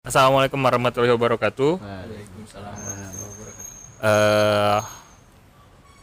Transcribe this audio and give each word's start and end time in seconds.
Assalamualaikum 0.00 0.56
warahmatullahi 0.64 1.12
wabarakatuh. 1.12 1.76
Waalaikumsalam 1.76 2.72
warahmatullahi 2.72 3.20
wabarakatuh. 3.20 4.00
Eh, 4.00 4.80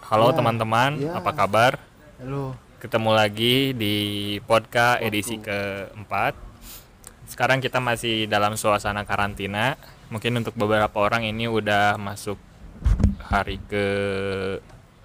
halo 0.05 0.27
Ya, 0.29 0.33
teman-teman, 0.37 0.91
ya. 1.01 1.17
apa 1.17 1.33
kabar? 1.33 1.81
Halo. 2.21 2.53
Ketemu 2.77 3.09
lagi 3.09 3.73
di 3.73 3.95
podcast 4.45 5.01
edisi 5.01 5.41
keempat. 5.41 6.37
Sekarang 7.25 7.57
kita 7.57 7.81
masih 7.81 8.29
dalam 8.29 8.53
suasana 8.53 9.01
karantina. 9.01 9.81
Mungkin 10.13 10.37
untuk 10.37 10.53
beberapa 10.53 10.93
orang 11.01 11.25
ini 11.25 11.49
udah 11.49 11.97
masuk 11.97 12.37
hari 13.33 13.57
ke 13.65 13.85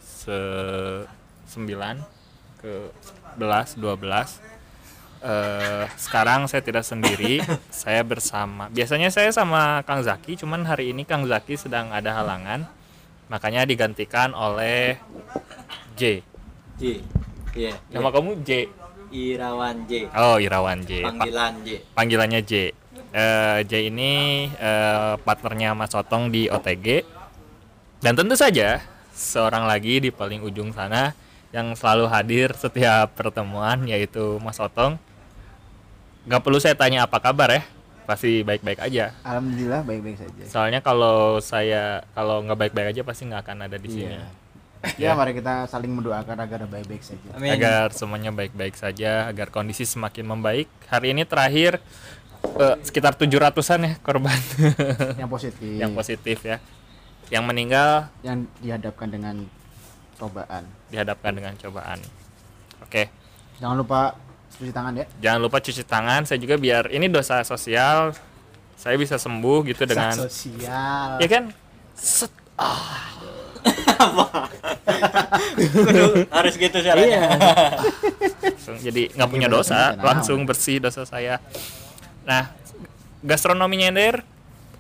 se 0.05 0.37
9 1.49 1.97
ke 2.61 2.93
11 3.41 3.81
12 3.81 4.52
eh 5.23 5.87
sekarang 5.97 6.51
saya 6.51 6.61
tidak 6.61 6.83
sendiri, 6.83 7.39
saya 7.71 8.03
bersama. 8.03 8.67
Biasanya 8.69 9.09
saya 9.09 9.31
sama 9.31 9.87
Kang 9.87 10.03
Zaki, 10.03 10.35
cuman 10.37 10.67
hari 10.67 10.91
ini 10.91 11.07
Kang 11.07 11.25
Zaki 11.25 11.55
sedang 11.55 11.95
ada 11.95 12.11
halangan, 12.13 12.67
makanya 13.31 13.63
digantikan 13.63 14.35
oleh 14.35 14.99
J. 15.95 16.27
J. 16.83 16.99
Iya. 17.55 17.73
Nama 17.93 18.09
kamu 18.11 18.43
J. 18.43 18.67
Irawan 19.13 19.85
J. 19.85 20.09
Oh, 20.17 20.41
Irawan 20.41 20.81
J. 20.89 21.05
Pa- 21.05 21.13
Panggilan 21.13 21.55
J. 21.63 21.69
panggilannya 21.93 22.41
J. 22.43 22.53
Eh, 23.13 23.59
J 23.69 23.73
ini 23.93 24.13
eh, 24.49 25.15
partnernya 25.21 25.77
Mas 25.77 25.93
Otong 25.93 26.33
di 26.33 26.49
OTG. 26.49 27.05
Dan 28.01 28.17
tentu 28.17 28.35
saja 28.35 28.81
seorang 29.13 29.69
lagi 29.69 30.01
di 30.01 30.09
paling 30.09 30.41
ujung 30.41 30.73
sana 30.73 31.13
yang 31.53 31.77
selalu 31.77 32.09
hadir 32.09 32.57
setiap 32.57 33.13
pertemuan 33.13 33.85
yaitu 33.85 34.41
Mas 34.41 34.57
Otong. 34.57 34.97
Gak 36.23 36.41
perlu 36.41 36.59
saya 36.59 36.75
tanya 36.75 37.03
apa 37.03 37.19
kabar 37.19 37.51
ya, 37.51 37.63
pasti 38.05 38.43
baik-baik 38.43 38.79
aja. 38.79 39.11
Alhamdulillah 39.23 39.83
baik-baik 39.83 40.19
saja. 40.19 40.43
Soalnya 40.47 40.79
kalau 40.79 41.43
saya 41.43 42.07
kalau 42.13 42.43
nggak 42.43 42.59
baik-baik 42.59 42.89
aja 42.93 43.03
pasti 43.03 43.27
nggak 43.27 43.43
akan 43.43 43.59
ada 43.67 43.77
di 43.77 43.89
sini. 43.91 44.15
Iya. 44.15 44.23
Ya. 44.23 44.31
Ya, 44.99 45.11
mari 45.15 45.31
kita 45.31 45.67
saling 45.67 45.95
mendoakan 45.95 46.35
agar 46.37 46.67
baik-baik 46.67 47.03
saja. 47.03 47.31
Amin. 47.35 47.55
agar 47.55 47.95
semuanya 47.95 48.35
baik-baik 48.35 48.75
saja, 48.75 49.31
agar 49.31 49.47
kondisi 49.49 49.87
semakin 49.87 50.27
membaik. 50.27 50.67
Hari 50.91 51.15
ini 51.15 51.23
terakhir 51.23 51.79
eh, 52.59 52.77
sekitar 52.83 53.15
700-an 53.15 53.79
ya 53.81 53.93
korban 54.03 54.35
Yang 55.23 55.31
positif. 55.31 55.71
yang 55.79 55.95
positif 55.95 56.39
ya. 56.43 56.59
Yang 57.31 57.45
meninggal 57.47 58.11
Yang 58.21 58.51
dihadapkan 58.59 59.07
dengan 59.07 59.47
cobaan. 60.19 60.67
dihadapkan 60.91 61.31
dengan 61.31 61.55
cobaan. 61.57 61.99
Oke, 62.83 63.07
Jangan 63.63 63.79
lupa 63.79 64.19
cuci 64.63 64.71
tangan 64.71 64.93
ya. 64.95 65.05
jangan 65.21 65.41
lupa 65.41 65.59
cuci 65.59 65.83
tangan. 65.83 66.23
Saya 66.23 66.39
juga 66.39 66.55
biar 66.55 66.87
ini 66.89 67.07
dosa 67.07 67.43
sosial, 67.43 68.15
saya 68.75 68.95
bisa 68.95 69.19
sembuh 69.19 69.67
gitu 69.67 69.83
dengan 69.85 70.15
Sak 70.15 70.31
sosial. 70.31 71.09
ya 71.19 71.27
kan? 71.27 71.45
Set. 71.93 72.31
Kudu 75.73 76.27
harus 76.29 76.55
gitu 76.57 76.77
Iya. 76.77 76.85
caranya. 76.85 77.21
langsung 78.43 78.77
jadi 78.79 79.03
nggak 79.13 79.31
punya 79.31 79.47
Iya, 79.47 79.55
dosa 79.55 79.81
langsung 79.97 80.43
bersih 80.43 80.79
dosa 80.79 81.03
saya 81.03 81.39
nah 82.23 82.51
gastronomi 83.21 83.75
nyender 83.77 84.23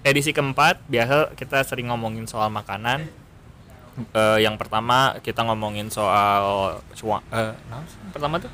edisi 0.01 0.31
keempat 0.31 0.83
biasa 0.87 1.35
kita 1.35 1.63
sering 1.63 1.91
ngomongin 1.91 2.27
soal 2.27 2.49
makanan 2.49 3.07
Eh, 3.93 4.39
yang 4.41 4.57
pertama 4.57 5.21
kita 5.21 5.45
ngomongin 5.45 5.93
soal 5.93 6.81
eh, 7.29 7.53
sih? 7.85 8.01
pertama 8.09 8.41
tuh 8.41 8.49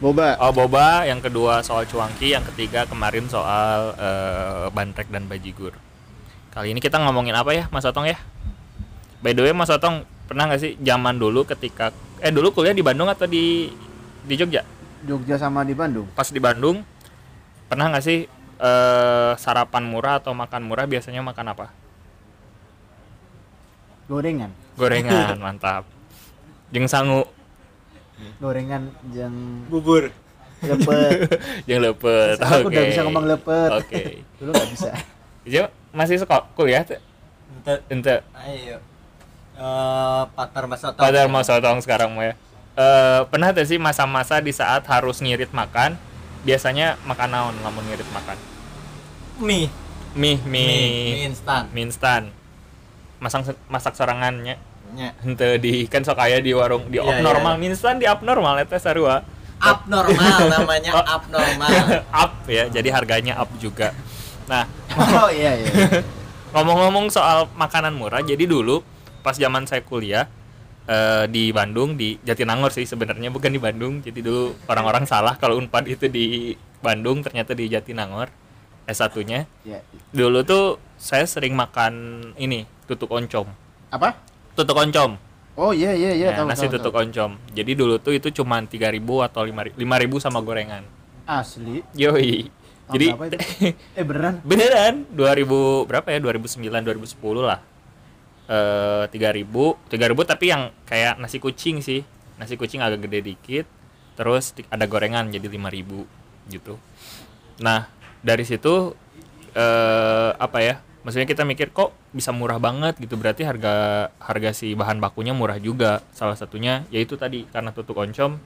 Boba. 0.00 0.40
oh 0.40 0.48
boba 0.48 1.04
yang 1.04 1.20
kedua 1.20 1.60
soal 1.60 1.84
cuangki 1.84 2.32
yang 2.32 2.40
ketiga 2.48 2.88
kemarin 2.88 3.28
soal 3.28 3.92
eh, 4.00 4.66
bandrek 4.72 5.12
dan 5.12 5.28
bajigur 5.28 5.76
kali 6.48 6.72
ini 6.72 6.80
kita 6.80 6.96
ngomongin 6.96 7.36
apa 7.36 7.52
ya 7.52 7.68
mas 7.68 7.84
Otong 7.84 8.08
ya 8.08 8.16
by 9.20 9.36
the 9.36 9.44
way 9.44 9.52
mas 9.52 9.68
Otong 9.68 10.08
pernah 10.24 10.48
nggak 10.48 10.60
sih 10.64 10.72
zaman 10.80 11.20
dulu 11.20 11.44
ketika 11.44 11.92
eh 12.24 12.32
dulu 12.32 12.48
kuliah 12.48 12.72
di 12.72 12.80
Bandung 12.80 13.12
atau 13.12 13.28
di 13.28 13.68
di 14.24 14.34
Jogja 14.40 14.64
Jogja 15.04 15.36
sama 15.36 15.68
di 15.68 15.76
Bandung. 15.76 16.08
pas 16.16 16.32
di 16.32 16.40
Bandung 16.40 16.80
pernah 17.68 17.92
nggak 17.92 18.04
sih 18.04 18.24
eh, 18.56 19.32
sarapan 19.36 19.84
murah 19.84 20.16
atau 20.16 20.32
makan 20.32 20.64
murah 20.64 20.88
biasanya 20.88 21.20
makan 21.20 21.52
apa 21.52 21.66
Gorengan. 24.08 24.50
gorengan 24.80 25.36
mantap 25.38 25.84
jeng 26.72 26.88
sangu 26.88 27.22
Gorengan 28.36 28.82
yang 29.10 29.34
Bubur. 29.66 30.10
lepet. 30.60 31.12
jeng 31.64 31.80
lepet 31.86 32.36
Aku 32.36 32.62
oke 32.62 32.68
udah 32.68 32.84
bisa 32.84 33.00
ngomong 33.02 33.24
lepet. 33.26 33.70
oke 33.70 34.02
Dulu 34.38 34.50
nggak 34.50 34.68
bisa. 34.70 34.90
Iya, 35.40 35.62
masih 35.90 36.16
sekolah 36.16 36.44
kuliah 36.52 36.84
tuh 36.84 37.00
Ente. 37.50 37.74
ente 37.88 38.16
Ayo. 38.34 38.76
Eh, 39.54 40.22
partner 40.30 40.64
Mas 40.66 40.80
Otong. 40.80 40.98
padahal 40.98 41.26
mau 41.26 41.40
sotong 41.40 41.80
sekarang 41.80 42.12
ya 42.14 42.32
Eh, 42.72 43.20
pernah 43.26 43.50
tuh 43.50 43.64
sih 43.64 43.76
masa-masa 43.76 44.38
di 44.38 44.52
saat 44.52 44.86
harus 44.86 45.18
ngirit 45.18 45.50
makan 45.50 45.98
biasanya 46.40 46.96
makan 47.02 47.28
naon 47.28 47.54
lamun 47.60 47.84
ngirit 47.84 48.08
makan 48.08 48.38
Mie. 49.38 49.68
mie 50.10 50.36
Mie, 50.40 50.64
mie 50.64 50.68
mie 51.10 51.24
instan. 51.26 51.68
mie 51.70 51.84
instan 51.84 52.22
masak 53.16 53.52
masak 53.66 53.92
sorangannya 53.92 54.56
Nya. 54.92 55.14
henteu 55.18 55.54
di 55.56 55.84
kan 55.84 56.00
sok 56.00 56.18
aya 56.18 56.38
di 56.38 56.50
warung 56.50 56.86
di 56.86 56.96
Iya, 56.96 57.18
abnormal 57.18 57.54
iya. 57.54 57.60
mie 57.60 57.68
instan 57.68 57.96
di 57.96 58.04
abnormal 58.04 58.58
eta 58.58 58.76
sarua 58.76 59.22
Abnormal 59.58 60.48
namanya 60.54 60.90
Oh. 60.94 61.04
abnormal. 61.06 61.68
up 62.22 62.32
ya 62.46 62.66
jadi 62.66 62.88
harganya 62.90 63.36
up 63.36 63.50
juga 63.56 63.92
nah 64.46 64.64
Oh 64.92 65.28
iya 65.28 65.54
iya. 65.56 65.70
ngomong-ngomong 66.52 67.06
soal 67.08 67.46
makanan 67.54 67.92
murah 67.92 68.20
jadi 68.20 68.42
dulu 68.42 68.82
pas 69.20 69.34
zaman 69.34 69.64
saya 69.64 69.80
kuliah 69.80 70.26
eh, 70.84 71.24
di 71.26 71.50
Bandung 71.50 71.94
di 71.94 72.18
Jatinangor 72.20 72.70
sih 72.70 72.82
sebenarnya 72.82 73.28
bukan 73.28 73.48
di 73.48 73.58
Bandung 73.58 74.00
jadi 74.00 74.18
dulu 74.18 74.58
orang-orang 74.66 75.04
salah 75.04 75.34
kalau 75.34 75.54
Unpad 75.56 75.86
itu 75.86 76.06
di 76.06 76.50
Bandung 76.78 77.20
ternyata 77.20 77.52
di 77.52 77.68
Jatinangor 77.68 78.32
S1 78.84 79.12
nya 79.22 79.46
Ya. 79.62 79.78
dulu 80.10 80.42
tuh 80.42 80.64
saya 80.96 81.22
sering 81.24 81.54
makan 81.54 81.94
ini 82.34 82.64
tutuk 82.84 83.06
oncom 83.08 83.46
Apa? 83.88 84.18
Tutuk 84.60 84.76
oncom. 84.76 85.16
Oh 85.56 85.72
iya 85.72 85.92
iya 85.92 86.14
iya 86.14 86.28
Ya, 86.32 86.36
tahu 86.36 86.46
nasi 86.48 86.66
tahu, 86.66 86.76
tutuk 86.78 86.94
tahu. 86.94 87.02
oncom. 87.04 87.30
Jadi 87.52 87.72
dulu 87.74 87.96
tuh 87.96 88.12
itu 88.12 88.28
cuma 88.32 88.60
3000 88.60 88.96
atau 89.26 89.42
5000 89.44 89.76
sama 90.20 90.40
gorengan. 90.40 90.84
Asli. 91.24 91.80
yoi. 91.94 92.48
Tahun 92.48 92.90
jadi? 92.90 93.06
Eh 93.98 94.04
beneran? 94.04 94.40
beneran. 94.42 94.94
2000 95.12 95.86
berapa 95.86 96.06
ya? 96.08 96.18
2009 96.18 96.64
2010 96.82 97.16
lah. 97.40 97.60
Eh 98.50 99.04
3000 99.08 99.46
3000 99.88 100.32
tapi 100.32 100.44
yang 100.48 100.62
kayak 100.84 101.16
nasi 101.16 101.38
kucing 101.38 101.80
sih. 101.80 102.02
Nasi 102.36 102.56
kucing 102.56 102.80
agak 102.80 103.06
gede 103.06 103.20
dikit. 103.22 103.66
Terus 104.16 104.52
ada 104.68 104.84
gorengan 104.84 105.28
jadi 105.28 105.46
5000 105.46 106.04
gitu. 106.50 106.74
Nah 107.60 107.86
dari 108.20 108.42
situ 108.42 108.92
eh 109.50 110.30
apa 110.34 110.58
ya 110.62 110.78
maksudnya 111.00 111.24
kita 111.24 111.42
mikir 111.42 111.72
kok 111.72 111.96
bisa 112.12 112.28
murah 112.30 112.60
banget 112.60 113.00
gitu 113.00 113.16
berarti 113.16 113.42
harga 113.42 113.72
harga 114.20 114.50
si 114.52 114.76
bahan 114.76 115.00
bakunya 115.00 115.32
murah 115.32 115.56
juga 115.56 116.04
salah 116.12 116.36
satunya 116.36 116.84
yaitu 116.92 117.16
tadi 117.16 117.48
karena 117.48 117.72
tutuk 117.72 117.96
oncom 117.96 118.36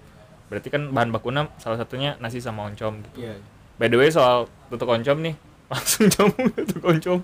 berarti 0.46 0.68
kan 0.70 0.92
bahan 0.92 1.10
bakunya 1.10 1.50
salah 1.58 1.80
satunya 1.80 2.14
nasi 2.22 2.38
sama 2.38 2.68
oncom 2.68 3.02
gitu 3.02 3.26
Iya. 3.26 3.34
By 3.74 3.90
the 3.90 3.98
way 3.98 4.06
soal 4.06 4.46
tutuk 4.70 4.86
oncom 4.86 5.18
nih, 5.18 5.34
langsung 5.72 6.06
ke 6.06 6.62
tutuk 6.62 6.84
oncom. 6.86 7.18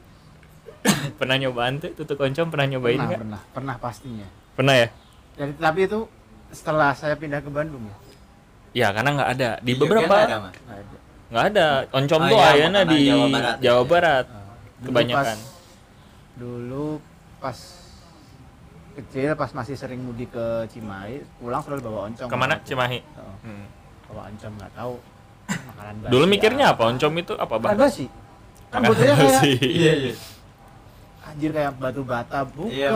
pernah 1.21 1.37
nyobaan 1.37 1.79
tuh 1.79 1.93
tutuk 1.95 2.19
oncom 2.19 2.49
pernah 2.49 2.67
nyobain 2.67 2.97
Pernah 2.97 3.07
nggak? 3.07 3.21
pernah 3.23 3.41
pernah 3.55 3.75
pastinya. 3.79 4.27
Pernah 4.57 4.75
ya? 4.75 4.89
Jadi, 5.39 5.53
tapi 5.61 5.81
itu 5.87 5.99
setelah 6.51 6.91
saya 6.91 7.15
pindah 7.15 7.39
ke 7.39 7.51
Bandung 7.53 7.87
ya. 7.87 7.97
Ya 8.73 8.89
karena 8.91 9.15
nggak 9.15 9.31
ada 9.31 9.51
di, 9.59 9.63
Di 9.63 9.73
Jogja 9.75 9.83
beberapa 9.85 10.11
nggak 10.11 10.27
ada? 10.27 10.39
Nggak 11.31 11.45
ada. 11.55 11.67
Oncom 11.93 12.21
Oh 12.21 12.27
tuh 12.27 12.35
iya, 12.35 12.49
ayana 12.51 12.81
di 12.83 12.99
Jawa 13.07 13.27
Barat. 13.29 13.57
Jawa 13.61 13.83
Barat 13.87 14.27
Dulu 14.27 14.40
kebanyakan. 14.83 15.37
pas- 15.37 15.49
dulu 16.35 16.87
pas 17.39 17.59
kecil 18.93 19.33
pas 19.33 19.51
masih 19.51 19.75
sering 19.75 19.99
mudik 19.99 20.31
ke 20.31 20.47
Cimahi 20.69 21.21
pulang 21.37 21.61
selalu 21.61 21.81
bawa 21.83 21.99
oncom 22.07 22.27
Ke 22.27 22.35
mana? 22.35 22.55
Bawa- 22.55 22.67
Cimahi. 22.67 22.99
Oh, 23.15 23.35
Hmm. 23.41 23.65
bawa 24.07 24.23
oncom 24.27 24.53
nggak 24.53 24.73
tahu 24.73 24.95
makanan 25.49 25.95
basi 26.01 26.11
Dulu 26.11 26.25
mikirnya 26.27 26.65
apa? 26.71 26.83
Oncom 26.87 27.13
itu 27.15 27.33
apa 27.35 27.55
bang? 27.57 27.77
basi 27.77 28.07
kan 28.69 28.81
bentuknya 28.81 29.15
kayak 29.17 29.41
sih. 29.41 29.57
Iya, 29.59 29.93
iya. 30.01 30.15
anjir 31.23 31.51
kayak 31.51 31.73
batu 31.77 32.03
bata 32.03 32.43
bukan 32.45 32.71
Iya, 32.71 32.91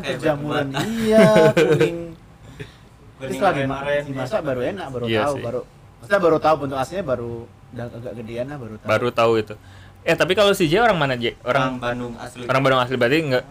kejamuran 0.00 0.68
iya 0.72 1.20
kuning 1.54 2.16
terus 3.14 3.36
lagi 3.38 3.62
dimasak 4.04 4.40
baru 4.40 4.60
enak 4.62 4.86
baru 4.90 5.04
Iya 5.04 5.20
tahu 5.22 5.34
sih. 5.34 5.42
baru 5.42 5.60
kita 6.00 6.16
baru 6.18 6.36
tahu 6.38 6.54
bentuk 6.60 6.78
aslinya 6.78 7.04
baru 7.06 7.32
udah 7.70 7.84
agak 7.90 8.12
gedean 8.14 8.46
lah 8.46 8.56
baru 8.56 8.74
tahu 8.74 8.88
Baru 8.88 9.08
tahu 9.10 9.32
itu. 9.38 9.54
Eh 10.04 10.12
tapi 10.12 10.36
kalau 10.36 10.52
si 10.52 10.68
J 10.68 10.84
orang 10.84 11.00
mana 11.00 11.16
J? 11.16 11.32
Orang 11.40 11.80
Orang 11.80 11.80
Bandung 11.80 12.12
asli. 12.14 12.44
orang 12.44 12.60
Bandung 12.60 12.76
asli 12.78 12.94
berarti 12.94 13.18
nggak 13.24 13.44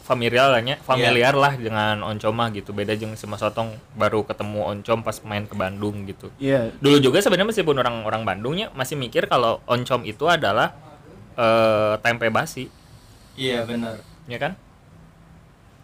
familiar 0.00 0.46
lah 0.46 0.62
nya, 0.62 0.78
Iya. 0.78 0.86
familiar 0.86 1.34
lah 1.34 1.52
dengan 1.52 1.98
oncom 2.00 2.30
mah 2.30 2.48
gitu. 2.50 2.70
Beda 2.70 2.94
jeung 2.94 3.12
sama 3.12 3.34
sotong 3.34 3.74
baru 3.92 4.22
ketemu 4.22 4.70
oncom 4.70 5.02
pas 5.02 5.18
main 5.20 5.42
ke 5.42 5.52
Bandung 5.52 6.06
gitu. 6.06 6.30
Iya. 6.38 6.70
Dulu 6.78 7.02
juga 7.02 7.18
sebenarnya 7.18 7.50
meskipun 7.50 7.74
orang 7.74 7.96
orang 8.02 8.22
Bandungnya 8.22 8.70
masih 8.70 8.94
mikir 8.94 9.26
kalau 9.26 9.58
oncom 9.66 10.02
itu 10.02 10.24
adalah 10.24 10.78
eh, 11.34 11.98
tempe 12.00 12.30
basi, 12.30 12.70
Iya 13.34 13.66
benar. 13.66 13.98
ya 14.24 14.38
kan? 14.38 14.54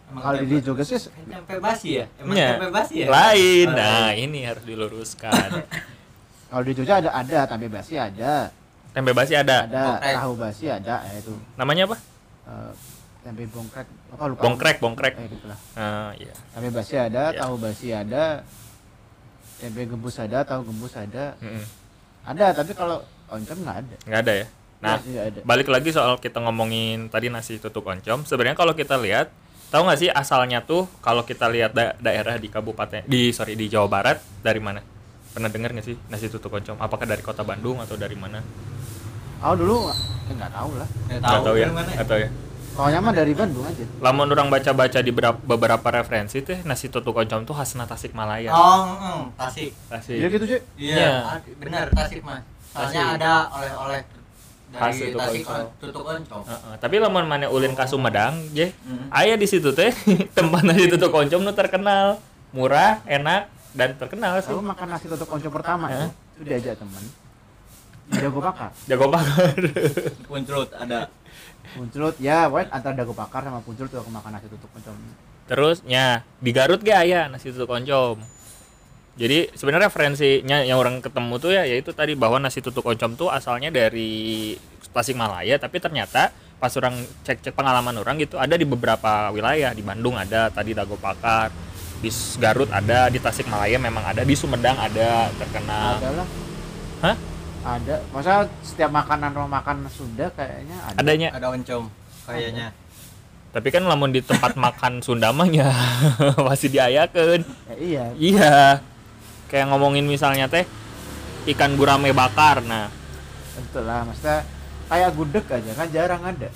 Emang 0.07 0.23
Kalau 0.23 0.39
di 0.39 0.57
juga 0.57 0.81
sih 0.81 0.95
tempe 1.25 1.59
basi 1.59 1.99
ya? 1.99 2.05
Emang 2.15 2.31
Nya. 2.33 2.47
tempe 2.55 2.69
basi 2.71 2.93
ya? 2.95 3.07
Lain. 3.07 3.67
Oh, 3.67 3.75
Nah, 3.75 4.09
ini 4.13 4.39
harus 4.41 4.63
diluruskan. 4.63 5.67
kalau 6.49 6.63
di 6.63 6.71
Jogja 6.71 7.01
ada 7.01 7.11
ada 7.11 7.43
tempe 7.45 7.67
basi 7.67 7.99
ada, 7.99 8.49
tempe 8.93 9.11
basi 9.11 9.33
ada. 9.33 9.65
ada 9.65 9.83
Bongkrek. 9.91 10.15
tahu 10.15 10.33
basi 10.35 10.65
ada 10.67 10.95
ya 11.01 11.13
itu 11.17 11.33
Namanya 11.53 11.83
apa? 11.85 11.97
Eh, 12.43 12.71
tempe 13.19 13.43
bongkrek 13.47 13.87
apa 14.09 14.23
lupa 14.25 14.41
Bongkrek, 14.41 14.77
bongkrek. 14.77 15.13
eh 15.15 15.27
gitulah 15.27 15.59
Ah, 15.73 16.11
iya. 16.13 16.33
tempe 16.49 16.69
basi 16.69 16.93
ada 16.95 17.23
Iya. 17.29 17.39
tahu 17.39 17.53
basi 17.57 17.87
ada 17.89 18.23
tempe 19.55 19.81
gembus 19.85 20.15
ada 20.17 20.43
tahu 20.43 20.61
gembus 20.65 20.93
ada 20.93 21.33
Mm-mm. 21.37 21.63
ada 22.23 22.45
tapi 22.51 22.71
kalau 22.71 22.99
oncom 23.27 23.57
nggak 23.57 23.77
ada 23.79 23.95
Nggak 24.03 24.21
ada 24.21 24.33
ya. 24.35 24.47
Nah, 24.77 24.99
Nggak 24.99 25.25
ada 25.25 25.39
balik 25.41 25.67
lagi 25.67 25.89
soal 25.89 26.19
kita 26.19 26.37
ngomongin 26.37 27.07
tadi 27.07 27.27
nasi 27.27 27.55
tutuk 27.57 27.83
oncom 27.83 28.21
sebenarnya 28.21 28.53
kalau 28.53 28.73
kita 28.73 28.99
lihat 28.99 29.31
tahu 29.69 29.87
nggak 29.87 29.97
sih 29.97 30.09
asalnya 30.11 30.59
tuh 30.61 30.85
kalau 30.99 31.23
kita 31.23 31.47
lihat 31.47 31.71
da- 31.71 31.95
daerah 31.97 32.35
di 32.35 32.45
kabupaten 32.45 33.01
di 33.03 33.31
sorry 33.31 33.55
di 33.55 33.65
Jawa 33.65 33.87
Barat 33.87 34.19
dari 34.37 34.59
mana 34.59 34.83
pernah 35.31 35.47
dengar 35.47 35.71
nggak 35.71 35.81
sih 35.81 35.95
nasi 36.05 36.27
tutuk 36.27 36.51
oncom 36.51 36.75
apakah 36.77 37.07
dari 37.07 37.19
kota 37.19 37.41
Bandung 37.41 37.79
atau 37.79 37.95
dari 37.95 38.13
mana 38.13 38.43
oh 39.43 39.53
dulu 39.53 39.75
eh, 39.89 39.97
nggak 40.33 40.51
tahu 40.51 40.69
lah 40.73 40.87
Nggak 41.05 41.19
nggak 41.19 41.41
tahu 41.41 41.55
ya 41.55 41.65
dari 41.65 41.75
mana 41.75 41.91
atau 41.95 42.17
ya 42.17 42.29
mah 42.97 43.13
dari 43.13 43.33
Bandung 43.33 43.61
aja 43.63 43.85
lamun 43.99 44.27
orang 44.27 44.49
baca-baca 44.49 44.97
di 44.97 45.11
berap- 45.11 45.43
beberapa 45.43 45.87
referensi 45.93 46.41
teh 46.41 46.63
nasi 46.63 46.87
tutuk 46.87 47.13
oncom 47.13 47.43
tuh 47.43 47.53
khasna 47.53 47.85
Tasikmalaya 47.85 48.49
Oh, 48.49 48.81
mm, 48.89 49.21
Tasik. 49.35 49.69
Tasik 49.85 50.15
Iya 50.15 50.27
gitu 50.27 50.45
sih 50.47 50.59
Iya, 50.75 50.95
Iya. 50.97 51.11
ad- 51.29 51.53
benar 51.55 51.85
Tasik 51.91 52.23
mas. 52.23 52.41
Soalnya 52.67 52.89
Tasik. 53.05 53.15
ada 53.15 53.31
oleh-oleh 53.51 54.01
Khas 54.73 54.97
tutuk 54.97 55.21
Tasik 55.21 55.45
oncom. 55.45 55.65
tutuk 55.77 56.05
oncom. 56.07 56.41
Heeh, 56.43 56.73
tapi 56.81 56.95
lamun 56.97 57.29
mana 57.29 57.45
ulin 57.45 57.77
ka 57.77 57.85
Sumedang 57.85 58.41
je 58.51 58.73
Hmm. 58.81 59.05
aya 59.11 59.35
di 59.35 59.45
situ 59.45 59.69
teh 59.69 59.93
tempat 60.33 60.65
nasi 60.65 60.89
tutuk 60.89 61.13
oncom 61.13 61.39
nu 61.39 61.53
terkenal 61.53 62.17
murah 62.49 63.05
enak 63.05 63.53
dan 63.71 63.93
terkenal 63.93 64.33
sih 64.39 64.49
aku 64.49 64.61
makan 64.63 64.87
nasi 64.87 65.05
tutuk 65.05 65.27
oncom 65.27 65.51
pertama 65.51 65.85
Hah? 65.87 66.09
itu 66.33 66.41
diajak 66.43 66.73
temen 66.75 67.05
di 68.09 68.17
Dago 68.19 68.39
Bakar 68.43 68.71
jago 68.89 69.07
bakar 69.07 69.55
Punclut 70.29 70.69
ada. 70.75 71.07
Puncelut 71.73 72.15
ya 72.21 72.45
pokoknya 72.51 72.69
antara 72.69 72.93
Dago 72.93 73.13
Bakar 73.17 73.41
sama 73.41 73.59
Puncelut 73.63 73.89
tuh 73.89 73.99
aku 74.03 74.11
makan 74.13 74.37
nasi 74.37 74.47
tutuk 74.51 74.69
oncom 74.77 74.95
Terus 75.49 75.77
nya 75.83 76.21
di 76.39 76.51
Garut 76.53 76.79
ge 76.79 76.93
aya 76.95 77.27
nasi 77.27 77.51
tutuk 77.51 77.71
oncom. 77.71 78.21
Jadi 79.13 79.53
sebenarnya 79.53 79.93
referensinya 79.93 80.65
yang 80.65 80.81
orang 80.81 80.97
ketemu 81.03 81.33
tuh 81.37 81.51
ya 81.53 81.63
yaitu 81.69 81.93
tadi 81.93 82.17
bahwa 82.17 82.41
nasi 82.41 82.61
tutuk 82.61 82.85
oncom 82.85 83.13
tuh 83.17 83.29
asalnya 83.29 83.69
dari 83.69 84.53
Tasikmalaya 84.93 85.57
tapi 85.57 85.81
ternyata 85.81 86.29
pas 86.61 86.71
orang 86.77 86.95
cek-cek 87.25 87.57
pengalaman 87.57 87.97
orang 87.97 88.21
gitu 88.21 88.37
ada 88.37 88.53
di 88.55 88.63
beberapa 88.63 89.33
wilayah 89.33 89.73
di 89.73 89.81
Bandung 89.81 90.15
ada 90.15 90.53
tadi 90.53 90.71
Dago 90.71 90.95
Pakar 90.95 91.49
di 91.99 92.07
Garut 92.37 92.69
ada 92.69 93.09
di 93.09 93.17
Tasikmalaya 93.17 93.81
memang 93.81 94.05
ada 94.05 94.21
di 94.21 94.37
Sumedang 94.37 94.77
ada 94.77 95.33
terkenal 95.35 95.97
ada 95.97 96.09
lah 96.23 96.27
Hah? 97.03 97.15
Ada 97.63 97.95
masa 98.09 98.33
setiap 98.59 98.89
makanan 98.89 99.31
rumah 99.31 99.57
makan 99.57 99.87
Sunda 99.87 100.27
kayaknya 100.29 100.75
ada 100.83 100.97
adanya 100.97 101.29
Ada 101.31 101.47
oncom 101.49 101.83
kayaknya. 102.23 102.67
tapi 103.49 103.67
kan 103.69 103.83
lamun 103.83 104.09
di 104.09 104.19
tempat 104.19 104.53
makan 104.55 104.99
Sunda 104.99 105.29
mah 105.29 105.47
ya 105.47 105.71
masih 106.47 106.67
diayakeun 106.69 107.41
Ya, 107.41 107.75
iya 107.77 108.05
Iya. 108.13 108.53
Kayak 109.45 109.69
ngomongin 109.69 110.03
misalnya 110.03 110.47
teh 110.47 110.65
ikan 111.45 111.73
gurame 111.73 112.09
bakar. 112.11 112.59
Nah, 112.61 112.89
betul 113.53 113.83
lah 113.83 114.01
maksudnya 114.01 114.41
kayak 114.83 115.13
gudeg 115.13 115.45
aja 115.45 115.71
kan 115.73 115.87
jarang 115.87 116.21
ada 116.21 116.49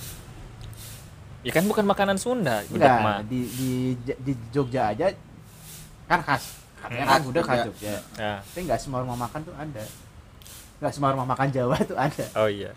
ikan 1.44 1.64
bukan 1.64 1.86
makanan 1.86 2.18
Sunda, 2.18 2.60
gudeg 2.66 2.84
enggak 2.84 3.00
mah. 3.00 3.20
di 3.24 3.46
di 3.48 3.70
di 4.18 4.34
Jogja 4.50 4.92
aja 4.92 5.08
kan 6.06 6.20
khas 6.20 6.44
katanya 6.78 6.98
Hmm. 7.00 7.12
kan 7.14 7.22
gudeg 7.24 7.44
khas 7.46 7.60
Jogja. 7.64 7.96
Nah, 8.18 8.38
tapi 8.42 8.60
nggak 8.66 8.80
semua 8.80 9.00
rumah 9.00 9.16
makan 9.20 9.40
tuh 9.44 9.54
ada 9.54 9.84
nggak 10.78 10.92
semua 10.92 11.10
rumah 11.12 11.28
makan 11.28 11.50
Jawa 11.50 11.78
tuh 11.82 11.98
ada 11.98 12.26
oh 12.36 12.46
iya. 12.46 12.72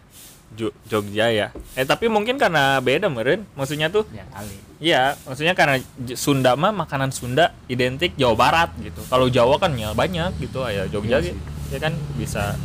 Jo- 0.50 0.74
Jogja 0.84 1.30
ya. 1.30 1.54
Eh 1.72 1.84
tapi 1.84 2.10
mungkin 2.10 2.34
karena 2.34 2.82
beda 2.82 3.06
meren. 3.06 3.46
Maksudnya 3.54 3.86
tuh 3.86 4.02
ya 4.10 4.26
kali 4.26 4.56
Iya, 4.80 5.02
maksudnya 5.22 5.54
karena 5.54 5.78
Sunda 6.12 6.56
mah 6.56 6.74
makanan 6.74 7.12
Sunda 7.12 7.54
identik 7.66 8.16
Jawa 8.16 8.34
Barat 8.34 8.70
gitu. 8.80 8.98
Kalau 9.06 9.28
Jawa 9.28 9.60
kan 9.60 9.70
ya 9.74 9.92
banyak 9.92 10.40
gitu, 10.40 10.58
ya 10.64 10.90
Jogja 10.90 11.20
Iya 11.20 11.30
gitu. 11.30 11.40
Ya 11.70 11.78
kan 11.78 11.92
bisa. 12.16 12.58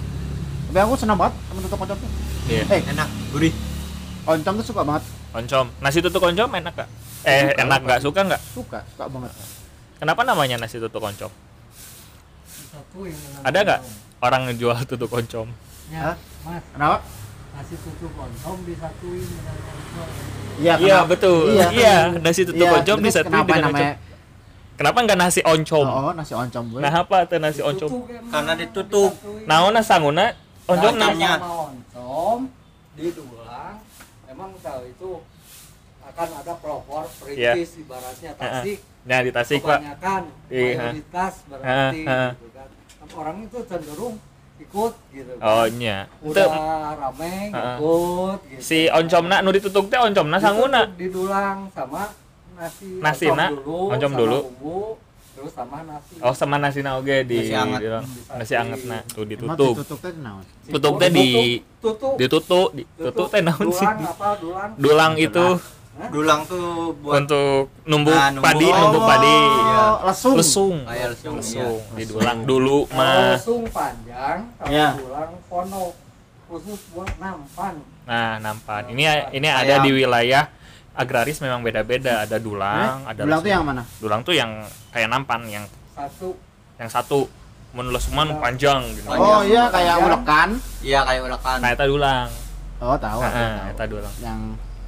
tapi 0.66 0.82
aku 0.82 0.98
senang 0.98 1.16
banget 1.16 1.38
temen 1.46 1.62
tutuk 1.62 1.80
oncom 1.80 1.96
tuh 1.96 2.12
Iya. 2.48 2.64
eh 2.68 2.82
Enak, 2.90 3.08
gurih. 3.32 3.54
oncom 4.26 4.54
tuh 4.58 4.66
suka 4.66 4.82
banget 4.82 5.04
Oncom. 5.32 5.66
Nasi 5.78 6.00
tutuk 6.02 6.20
oncom 6.20 6.50
enak 6.50 6.74
gak? 6.76 6.90
Eh, 7.22 7.42
Suka, 7.48 7.62
enak 7.62 7.80
apa? 7.80 7.88
gak? 7.88 8.00
Suka 8.02 8.20
nggak? 8.26 8.42
suka 8.50 8.80
suka 8.90 9.04
banget 9.08 9.32
Kenapa 9.96 10.22
namanya 10.24 10.56
nasi 10.58 10.82
tutuk 10.82 11.00
oncom? 11.00 11.30
Ada 13.44 13.60
nggak. 13.62 13.82
Orang 14.20 14.42
ngejual 14.46 14.78
tutuk 14.86 15.10
oncom? 15.10 15.48
Ya, 15.88 16.12
Hah? 16.12 16.16
mas 16.42 16.64
kenapa 16.70 16.98
nasi 17.52 17.76
tutuk 17.78 18.12
oncom 18.12 18.58
disatuin 18.64 19.22
dengan 19.24 19.56
oncom 19.56 20.08
iya 20.56 20.74
Iya 20.78 20.98
betul. 21.04 21.52
Iya. 21.52 21.68
Iya, 21.70 21.96
nasi 22.18 22.42
tutuk 22.44 22.64
Iya, 22.64 22.76
oncom 22.78 22.98
disatuin 23.02 23.32
kenapa 23.32 23.50
dengan 23.50 23.66
namanya 23.66 23.92
oncom. 23.92 24.04
Kenapa 24.76 24.98
nggak 25.02 25.18
nasi 25.18 25.40
oncom? 25.42 25.86
oh, 25.88 26.12
nasi 26.12 26.34
oncom 26.34 26.64
gue 26.68 26.80
Nah 26.80 26.92
apa 26.94 27.18
tuh 27.26 27.38
nasi 27.40 27.62
oncom? 27.62 27.90
Karena 28.28 28.54
ditutup. 28.54 29.12
Naona 29.46 29.80
sanguna 29.80 30.36
oncom 30.66 30.94
Nah, 30.96 31.12
sama 31.14 31.50
oncom 31.70 32.40
didulang 32.94 33.76
emang 34.26 34.52
tahu 34.60 34.82
itu 34.86 35.12
akan 36.02 36.28
ada 36.34 36.54
pelopor 36.56 37.04
Iya. 37.26 37.54
perintis 37.54 37.72
ibaratnya 37.78 38.32
tasik 38.34 38.80
Nah 39.06 39.20
di 39.22 39.30
Tasik 39.30 39.62
pak. 39.62 39.80
kebanyakan 39.80 40.22
Iya. 40.50 40.76
mayoritas 40.82 41.34
berarti 41.46 42.00
Ha, 42.02 42.10
ha. 42.10 42.22
gitu 42.34 42.48
orang 43.12 43.38
itu 43.42 43.58
cenderung 43.64 44.16
ikut 44.56 44.94
gitu 45.12 45.32
kan. 45.36 45.44
Oh 45.44 45.66
nya. 45.70 45.98
udah 46.22 46.46
Teu, 46.46 46.60
rame 46.96 47.32
ha. 47.52 47.76
ikut 47.76 48.40
gitu 48.48 48.62
si 48.64 48.88
oncomna 48.88 49.40
nu 49.40 49.52
ditutuk 49.52 49.86
teh 49.86 50.00
oncomna 50.00 50.38
sanguna. 50.38 50.88
Ditutup 50.88 50.98
didulang 50.98 51.58
sama 51.70 52.10
nasi 52.54 52.88
Nasina, 52.98 53.46
oncom 53.46 53.60
dulu, 53.60 53.80
oncom 53.92 54.00
sama 54.08 54.16
dulu. 54.18 54.38
bumbu, 54.48 54.80
terus 55.30 55.52
sama 55.52 55.78
nasi 55.84 56.14
Oh 56.18 56.32
sama 56.32 56.56
nasi 56.56 56.80
na 56.80 56.96
oge 56.96 57.18
di 57.22 57.36
Nasi 57.38 57.52
anget. 57.54 57.80
di- 57.82 57.92
Nasi. 57.92 58.20
nasi 58.32 58.54
anget 58.56 58.82
na 58.82 58.98
tuh 59.06 59.22
Emang 59.22 59.30
ditutup. 59.30 59.74
ditutup 59.76 60.00
teh 60.00 60.14
naon 60.16 60.44
tutup 60.66 60.94
teh 60.96 61.10
di- 61.12 61.60
tutup 61.78 62.16
Ditutup, 62.16 62.68
di- 62.72 62.88
tutup 62.96 63.28
teh 63.28 63.42
naon 63.44 63.68
sih? 63.70 63.84
dulang 63.84 64.00
apa 64.02 64.30
dulang 64.40 64.70
Dulang 64.80 65.14
itu 65.20 65.46
Dulang 65.52 65.84
tuh 65.96 66.92
buat 67.00 67.24
untuk 67.24 67.72
numbuk 67.86 68.12
Nah, 68.12 68.28
numbuk. 68.30 68.44
padi, 68.44 68.68
Oh, 68.68 68.76
numbuk 68.78 69.04
padi. 69.06 69.38
Iya. 69.40 69.86
lesung 70.04 70.36
Lesung. 70.36 70.76
kayak 70.84 71.08
lesung, 71.14 71.36
Lesung. 71.40 71.80
iya. 71.80 71.96
Didulang 71.96 72.40
dulu 72.44 72.78
kalau 72.86 72.98
mah. 73.00 73.32
lesung 73.34 73.64
panjang 73.70 74.38
kalau 74.54 74.70
Iya. 74.70 74.90
dulang 74.94 75.32
pondok 75.48 75.92
khusus 76.46 76.80
buat 76.92 77.10
nampan 77.18 77.74
Nah, 78.06 78.38
nampan. 78.38 78.84
Ini 78.88 79.04
ini 79.34 79.48
ada 79.48 79.74
Ayam. 79.74 79.84
di 79.84 79.92
wilayah 79.96 80.44
agraris 80.94 81.40
memang 81.40 81.60
beda-beda. 81.60 82.22
Ada 82.22 82.38
dulang, 82.38 83.02
Eh, 83.02 83.10
ada 83.10 83.22
dulang 83.24 83.40
tuh 83.40 83.42
lesung. 83.42 83.56
yang 83.56 83.64
mana 83.66 83.82
Dulang 83.98 84.22
tuh 84.22 84.34
yang 84.36 84.52
kayak 84.92 85.10
nampan, 85.10 85.42
yang 85.48 85.66
satu 85.90 86.38
yang 86.76 86.86
satu 86.88 87.26
mun 87.72 87.88
lesungan 87.90 88.36
panjang 88.38 88.84
gitu. 88.94 89.04
Panjang. 89.06 89.32
oh 89.32 89.42
iya 89.42 89.64
kayak 89.70 89.96
ulekan 89.98 90.50
Iya 90.80 91.00
kayak 91.02 91.22
ulekan. 91.24 91.58
Nah, 91.58 91.70
eta 91.72 91.86
dulang. 91.86 92.28
oh 92.78 92.96
tahu 92.96 93.20
Heeh, 93.22 93.32
tahu. 93.58 93.72
eta 93.72 93.86
dulang. 93.90 94.14
yang 94.22 94.40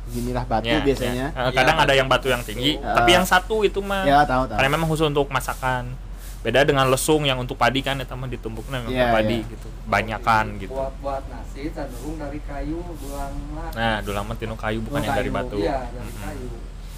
ginilah 0.07 0.43
batu 0.43 0.65
Ya, 0.65 0.79
biasanya 0.79 1.13
ya. 1.13 1.27
Eh, 1.29 1.43
Iya, 1.43 1.51
kadang 1.53 1.77
ada 1.77 1.85
batu. 1.85 1.95
yang 1.95 2.07
batu 2.07 2.27
yang 2.27 2.41
tinggi, 2.41 2.71
Ya. 2.75 2.93
tapi 2.93 3.09
yang 3.11 3.23
satu 3.23 3.61
itu 3.61 3.79
mah 3.79 4.03
ya 4.03 4.23
tahu 4.23 4.43
tahu 4.45 4.55
karena 4.55 4.69
memang 4.69 4.87
khusus 4.87 5.05
untuk 5.05 5.27
masakan. 5.27 5.91
Beda 6.37 6.63
dengan 6.63 6.87
lesung 6.87 7.23
yang 7.23 7.35
untuk 7.35 7.55
padi 7.55 7.81
kan 7.81 7.97
eta 7.97 8.13
mah 8.13 8.25
ditumbuknya 8.25 8.79
memang 8.79 8.87
untuk 8.89 9.09
padi 9.11 9.37
iya. 9.37 9.51
gitu. 9.51 9.67
Banyakan 9.83 10.45
gitu. 10.57 10.71
buat 10.71 10.93
buat 10.97 11.23
nasi 11.27 11.67
cenderung 11.67 12.15
dari 12.15 12.39
kayu 12.39 12.79
dulang 12.95 13.33
Nah, 13.73 13.99
dulang 13.99 14.23
mah 14.23 14.35
tinu 14.35 14.53
kayu 14.53 14.79
bukan 14.79 15.01
yang 15.01 15.11
dari 15.13 15.27
batu. 15.27 15.57
iya 15.57 15.83
dari 15.87 16.07
Mm-mm. 16.07 16.21
kayu 16.21 16.49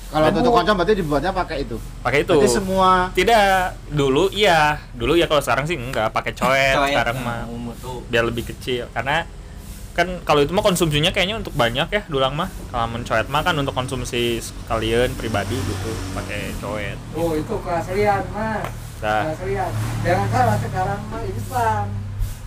kalau 0.10 0.26
bu- 0.34 0.54
oncom 0.56 0.74
berarti 0.76 0.94
dibuatnya 0.96 1.30
pakai 1.32 1.58
itu 1.64 1.78
Pakai 2.02 2.26
itu. 2.26 2.34
berarti 2.34 2.50
semua 2.52 3.14
Tidak, 3.14 3.46
dulu 3.90 4.26
iya. 4.30 4.82
Dulu 4.92 5.14
ya 5.14 5.26
kalau 5.26 5.38
sekarang 5.38 5.66
sih 5.66 5.78
enggak 5.78 6.10
pakai 6.10 6.34
coet, 6.34 6.74
Coet, 6.76 6.90
sekarang 6.92 7.18
nah, 7.20 7.46
mah 7.46 7.74
tuh. 7.78 8.02
biar 8.06 8.26
lebih 8.26 8.42
kecil 8.44 8.90
karena 8.92 9.30
kan 10.00 10.08
kalau 10.24 10.40
itu 10.40 10.56
mah 10.56 10.64
konsumsinya 10.64 11.12
kayaknya 11.12 11.44
untuk 11.44 11.52
banyak 11.60 11.88
ya 11.92 12.02
dulang 12.08 12.32
mah 12.40 12.48
kalau 12.72 12.88
mencoet 12.96 13.28
mah 13.28 13.44
kan 13.44 13.52
untuk 13.60 13.76
konsumsi 13.76 14.40
kalian 14.72 15.12
pribadi 15.20 15.60
gitu 15.60 15.92
pakai 16.16 16.56
coet 16.64 16.96
oh 17.20 17.36
itu 17.36 17.56
keaslian 17.60 18.24
mas 18.32 18.64
nah 19.04 19.28
keaslian 19.28 19.72
jangan 20.08 20.28
salah 20.32 20.58
sekarang 20.64 21.00
mah 21.12 21.22
instan 21.28 21.86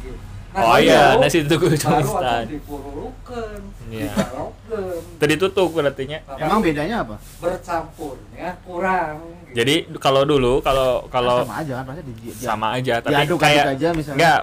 gitu. 0.00 0.16
Oh 0.52 0.76
iya, 0.76 1.16
nasi 1.16 1.49
tuku 1.49 1.64
dipururukeun 1.73 3.62
Iya. 3.92 4.12
Tadi 5.21 5.35
tutup 5.37 5.68
berarti 5.76 6.09
nya. 6.09 6.25
Emang 6.40 6.64
bedanya 6.64 7.04
apa? 7.04 7.16
bercampurnya 7.40 8.56
kurang 8.64 9.21
gitu. 9.52 9.56
Jadi 9.61 9.75
kalau 10.00 10.25
dulu 10.25 10.64
kalau 10.64 11.04
kalau 11.12 11.44
sama 11.44 11.61
aja 11.61 11.73
kan 11.80 11.85
pasti 11.92 12.02
di, 12.09 12.12
di 12.16 12.30
sama 12.32 12.66
aja 12.80 12.94
tapi 13.04 13.12
diaduk-aduk 13.12 13.38
kayak 13.44 13.64
aja 13.76 13.88
misalnya. 13.92 14.16
enggak 14.16 14.40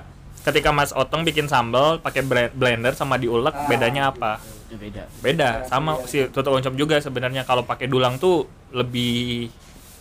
ketika 0.50 0.70
Mas 0.70 0.92
Otong 0.92 1.22
bikin 1.22 1.46
sambal 1.46 2.02
pakai 2.02 2.26
blender 2.52 2.94
sama 2.94 3.16
diulek 3.16 3.54
Ah, 3.54 3.68
bedanya 3.70 4.10
apa? 4.10 4.42
Ya 4.70 4.78
beda. 4.78 5.04
Beda 5.22 5.50
sama 5.66 6.02
si 6.06 6.26
tutuk 6.30 6.50
oncom 6.52 6.74
juga 6.74 6.98
sebenarnya 6.98 7.42
kalau 7.44 7.64
pakai 7.64 7.86
dulang 7.86 8.18
tuh 8.18 8.46
lebih 8.70 9.50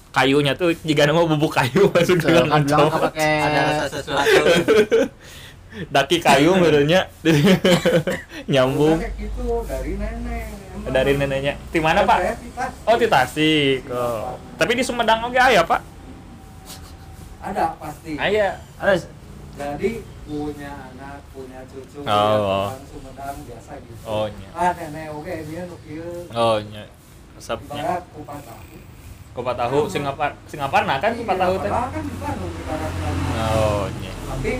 kayunya 0.09 0.57
tuh 0.57 0.73
jika 0.83 1.05
nama 1.05 1.21
bubuk 1.23 1.53
kayu 1.53 1.89
masuk 1.93 2.19
dulang 2.19 2.49
oncom. 2.49 2.89
pakai 2.89 3.33
ada 3.45 3.61
rasa 3.71 3.87
sesuatu 3.93 4.43
Daki 5.95 6.19
kayu 6.19 6.57
menurutnya 6.57 7.07
nyambung 8.53 8.99
gitu 9.15 9.63
dari 9.63 9.95
nenek 9.95 10.49
dari 10.89 11.13
neneknya. 11.15 11.55
Di 11.69 11.81
mana, 11.83 12.01
Pak? 12.03 12.19
Oh, 12.89 12.97
di 12.97 13.05
Tasik. 13.05 13.85
Oh. 13.93 14.33
Tapi 14.57 14.73
di 14.73 14.83
Sumedang 14.83 15.21
oke 15.29 15.37
aya, 15.37 15.61
Pak. 15.61 15.81
ada 17.39 17.77
pasti 17.79 18.17
Aya. 18.17 18.57
ada 18.77 18.97
jadi 19.55 19.91
punya 20.29 20.69
anak 20.87 21.25
punya 21.29 21.65
cucu 21.65 21.99
Oh. 21.99 22.05
ya, 22.05 22.37
orang 22.69 22.85
Sumedang 22.85 23.37
biasa 23.43 23.73
gitu 23.81 24.01
Oh, 24.05 24.27
nya. 24.29 24.49
ah 24.53 24.71
nenek 24.71 25.09
oke 25.11 25.35
dia 25.43 25.63
nu 25.65 25.77
kieu 25.81 26.29
Oh, 26.31 26.57
nya. 26.63 26.85
Resepnya. 27.33 27.81
ibarat 27.81 28.05
kupat 28.13 28.41
tahu 28.43 28.77
Kupat 29.31 29.55
tahu 29.57 29.79
Singapura 29.87 30.35
Singaparna 30.45 30.99
kan 30.99 31.15
kupat 31.15 31.33
Iya, 31.33 31.43
tahu 31.43 31.55
teh. 31.57 31.71
kan 31.71 32.03
di 32.03 32.15
Bandung 32.19 32.53
ibarat 32.53 32.93
Bandung. 32.93 33.39
Oh, 33.57 33.85
nya. 33.97 34.13
tapi 34.29 34.53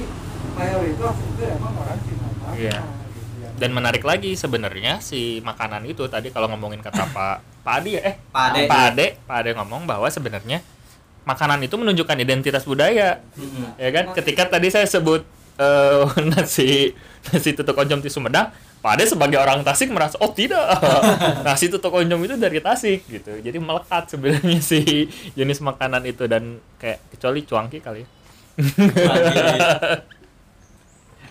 mayoritas 0.55 1.17
itu 1.21 1.43
emang 1.45 1.75
orang 1.77 1.99
Singapura 2.01 2.51
Iya. 2.55 2.79
gitu 2.81 3.21
ya. 3.39 3.49
Dan 3.55 3.71
menarik 3.71 4.03
lagi 4.03 4.31
sebenarnya 4.35 4.93
si 4.99 5.21
makanan 5.41 5.85
itu 5.85 6.07
tadi 6.07 6.31
kalau 6.31 6.49
ngomongin 6.49 6.79
kata 6.79 7.05
Pak 7.13 7.37
Pak 7.61 7.75
Adi 7.77 7.91
ya 7.93 8.03
eh 8.05 8.15
Pak 8.27 8.45
Ade. 8.49 8.63
Pak 8.65 8.81
Ade, 8.89 9.07
Pak 9.21 9.37
Ade 9.37 9.51
ngomong 9.53 9.85
bahwa 9.85 10.09
sebenarnya 10.09 10.65
makanan 11.25 11.61
itu 11.61 11.75
menunjukkan 11.75 12.17
identitas 12.17 12.65
budaya. 12.65 13.21
Mm-mm. 13.35 13.77
Ya 13.77 13.91
kan? 13.91 14.15
Ketika 14.15 14.49
tadi 14.49 14.71
saya 14.71 14.87
sebut 14.87 15.27
eh, 15.59 16.03
nasi 16.33 16.95
nasi 17.29 17.51
tutuk 17.53 17.75
oncom 17.75 17.99
di 17.99 18.09
Sumedang, 18.09 18.49
Pak 18.79 18.93
Ade 18.95 19.05
sebagai 19.05 19.37
orang 19.37 19.61
Tasik 19.61 19.91
merasa 19.91 20.17
oh 20.19 20.33
tidak. 20.33 20.65
nasi 21.47 21.69
tutuk 21.69 21.93
oncom 21.93 22.23
itu 22.23 22.39
dari 22.39 22.63
Tasik 22.63 23.05
gitu. 23.05 23.37
Jadi 23.39 23.59
melekat 23.59 24.09
sebenarnya 24.09 24.63
si 24.63 25.07
jenis 25.35 25.59
makanan 25.61 26.07
itu 26.07 26.25
dan 26.25 26.57
kayak 26.79 27.03
kecuali 27.11 27.43
cuangki 27.43 27.79
kali 27.79 28.03
ya. 28.03 28.09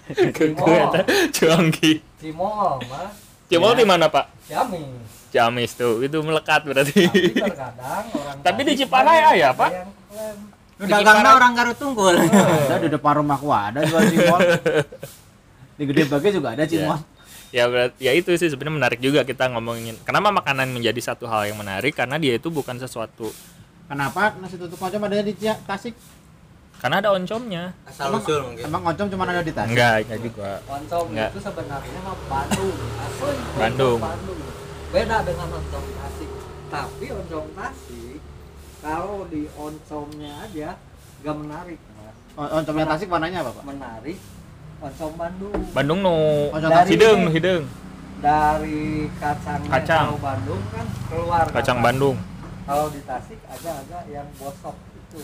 Cimol. 0.07 0.87
cuangki. 1.35 1.91
Cimol 2.19 2.79
mah 2.87 3.11
Cimol 3.47 3.73
Ya. 3.75 3.79
di 3.79 3.85
mana, 3.87 4.05
Pak? 4.07 4.25
Ciamis 4.47 5.07
Ciamis 5.27 5.71
tuh, 5.75 6.03
itu 6.03 6.17
melekat 6.19 6.63
berarti. 6.63 7.07
tapi 7.07 7.31
terkadang 7.35 8.05
orang 8.15 8.37
Tapi 8.39 8.59
di 8.63 8.73
Tasik 8.75 8.79
Cipanai 8.79 9.19
ada 9.19 9.29
aya, 9.35 9.49
Pak? 9.51 9.71
yang 9.71 9.91
klaim. 10.07 10.37
Dagangnya 10.79 11.31
orang 11.33 11.51
Garut 11.53 11.73
Tunggul. 11.75 12.15
ada 12.15 12.77
di 12.77 12.87
depan 12.87 13.13
rumahku 13.17 13.49
ada 13.49 13.81
jual 13.81 14.01
cimol. 14.05 14.39
Di 15.73 15.83
Gede 15.83 16.03
Bage 16.05 16.29
juga 16.31 16.51
ada 16.51 16.63
cimol. 16.63 16.97
ya 17.47 17.63
berarti 17.63 17.95
ya 17.97 18.11
itu 18.11 18.27
sih 18.33 18.45
sebenarnya 18.45 18.75
menarik 18.75 18.99
juga 18.99 19.23
kita 19.23 19.47
ngomongin 19.47 19.95
kenapa 20.01 20.35
makanan 20.35 20.67
menjadi 20.67 20.99
satu 21.01 21.25
hal 21.25 21.47
yang 21.47 21.55
menarik 21.55 21.95
karena 21.95 22.17
dia 22.17 22.35
itu 22.35 22.49
bukan 22.49 22.75
sesuatu 22.75 23.31
Kenapa 23.87 24.35
nasi 24.37 24.59
tutuk 24.59 24.75
oncom 24.75 24.99
ada 25.01 25.23
di 25.23 25.31
Tasik? 25.39 25.95
karena 26.77 26.99
ada 26.99 27.09
oncomnya 27.09 27.71
Asal 27.81 28.11
Emang- 28.11 28.19
usul 28.21 28.39
mungkin. 28.43 28.63
Emang 28.67 28.81
oncom 28.85 29.07
cuma 29.07 29.23
ada 29.25 29.39
di 29.39 29.49
Tasik? 29.49 29.71
enggak 29.71 29.95
enggak 30.03 30.19
juga 30.21 30.49
Oncom 30.67 31.03
Enggak. 31.07 31.29
itu 31.31 31.39
sebenarnya 31.39 31.99
mah 32.03 32.15
Bandung, 32.27 32.75
asli 32.99 33.33
Bandung. 33.55 33.97
Bandung. 33.97 34.39
Beda 34.89 35.17
dengan 35.23 35.47
oncom 35.49 35.83
Tasik. 35.87 36.29
Tapi 36.67 37.05
oncom 37.09 37.45
Tasik 37.49 38.06
kalau 38.87 39.27
di 39.27 39.51
oncomnya 39.51 40.31
aja 40.39 40.69
gak 41.19 41.35
menarik, 41.35 41.79
Mas. 41.93 42.15
Oncomnya 42.55 42.85
Tasik 42.87 43.11
warnanya 43.11 43.43
apa, 43.43 43.51
Pak? 43.51 43.63
Menarik 43.67 44.17
oncom 44.77 45.11
Bandung. 45.17 45.57
Bandung 45.73 45.99
nu 45.99 46.15
Oncom 46.53 46.69
Dari- 46.71 46.91
hidung 46.93 47.19
nu 47.25 47.29
hidung 47.33 47.63
Dari 48.17 48.79
kacangnya 49.17 49.69
Kacang. 49.69 50.05
kalau 50.07 50.21
Bandung 50.21 50.61
kan 50.71 50.85
keluar 51.05 51.43
kacang 51.43 51.53
kacang. 51.53 51.77
Bandung 51.81 52.17
Kalau 52.63 52.87
di 52.87 53.01
Tasik 53.03 53.39
agak-agak 53.43 54.03
yang 54.07 54.27
bosok 54.37 54.75
itu. 54.93 55.21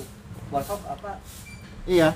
Bosok 0.50 0.80
apa? 0.86 1.12
Iya, 1.84 2.16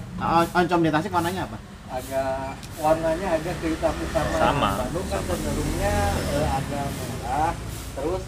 oncom 0.51 0.79
di 0.81 0.91
Tasik 0.91 1.11
warnanya 1.11 1.47
apa? 1.47 1.57
agak 1.87 2.51
warnanya 2.83 3.39
agak 3.39 3.55
kehitam 3.63 3.95
hitam 3.95 4.25
Sama. 4.35 4.75
Bandung 4.75 5.07
kan 5.07 5.21
cenderungnya 5.23 5.95
eh, 6.35 6.47
agak 6.51 6.85
merah 6.91 7.53
terus 7.95 8.23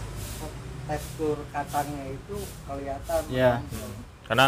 tekstur 0.90 1.36
kacangnya 1.48 2.04
itu 2.08 2.36
kelihatan 2.66 3.20
Iya. 3.30 3.52
karena 4.26 4.46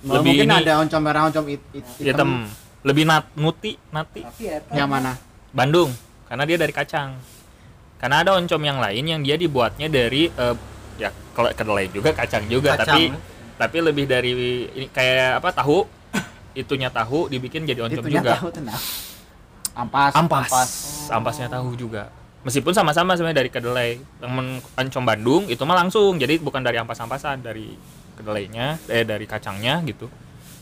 Mau 0.00 0.16
lebih 0.16 0.32
mungkin 0.32 0.48
ini 0.48 0.54
ada 0.56 0.72
oncom 0.80 1.00
merah, 1.02 1.22
oncom 1.26 1.44
it, 1.46 1.60
it, 1.72 1.84
hitam 1.98 2.48
lebih 2.80 3.04
nat 3.04 3.28
nuti 3.34 3.76
nati 3.90 4.22
tapi 4.22 4.44
eta 4.48 4.72
Yang 4.72 4.88
mana? 4.88 5.12
Bandung 5.50 5.90
karena 6.24 6.46
dia 6.46 6.56
dari 6.56 6.70
kacang 6.70 7.18
karena 7.98 8.16
ada 8.18 8.30
oncom 8.32 8.56
yang 8.58 8.78
lain 8.78 9.04
yang 9.04 9.20
dia 9.20 9.36
dibuatnya 9.36 9.86
dari 9.86 10.30
eh, 10.30 10.54
ya 10.96 11.10
kalau 11.34 11.50
kedelai 11.50 11.90
juga 11.90 12.14
kacang 12.14 12.46
juga 12.46 12.72
Kacang. 12.72 12.86
tapi 12.86 13.02
tapi 13.56 13.76
lebih 13.82 14.04
dari 14.04 14.32
ini 14.70 14.86
kayak 14.88 15.36
apa 15.36 15.52
tahu 15.52 15.84
itunya 16.56 16.88
tahu 16.88 17.28
dibikin 17.28 17.62
jadi 17.62 17.82
oncom 17.82 18.00
Itunya 18.00 18.20
juga 18.20 18.32
tahu 18.38 18.48
tenang. 18.50 18.80
Ampas. 19.70 20.12
ampas 20.14 20.44
Ampas. 20.46 20.70
ampasnya 21.10 21.48
tahu 21.50 21.76
juga 21.76 22.08
meskipun 22.42 22.72
sama-sama 22.72 23.14
sebenarnya 23.14 23.44
dari 23.44 23.50
kedelai. 23.50 23.90
Temen 24.18 24.58
oncom 24.62 25.04
Bandung 25.04 25.42
itu 25.46 25.62
mah 25.64 25.76
langsung. 25.80 26.16
Jadi 26.16 26.40
bukan 26.40 26.64
dari 26.64 26.80
ampas-ampasan 26.80 27.40
dari 27.40 27.74
kedelainya 28.16 28.76
eh 28.88 29.04
dari 29.04 29.24
kacangnya 29.24 29.80
gitu. 29.84 30.08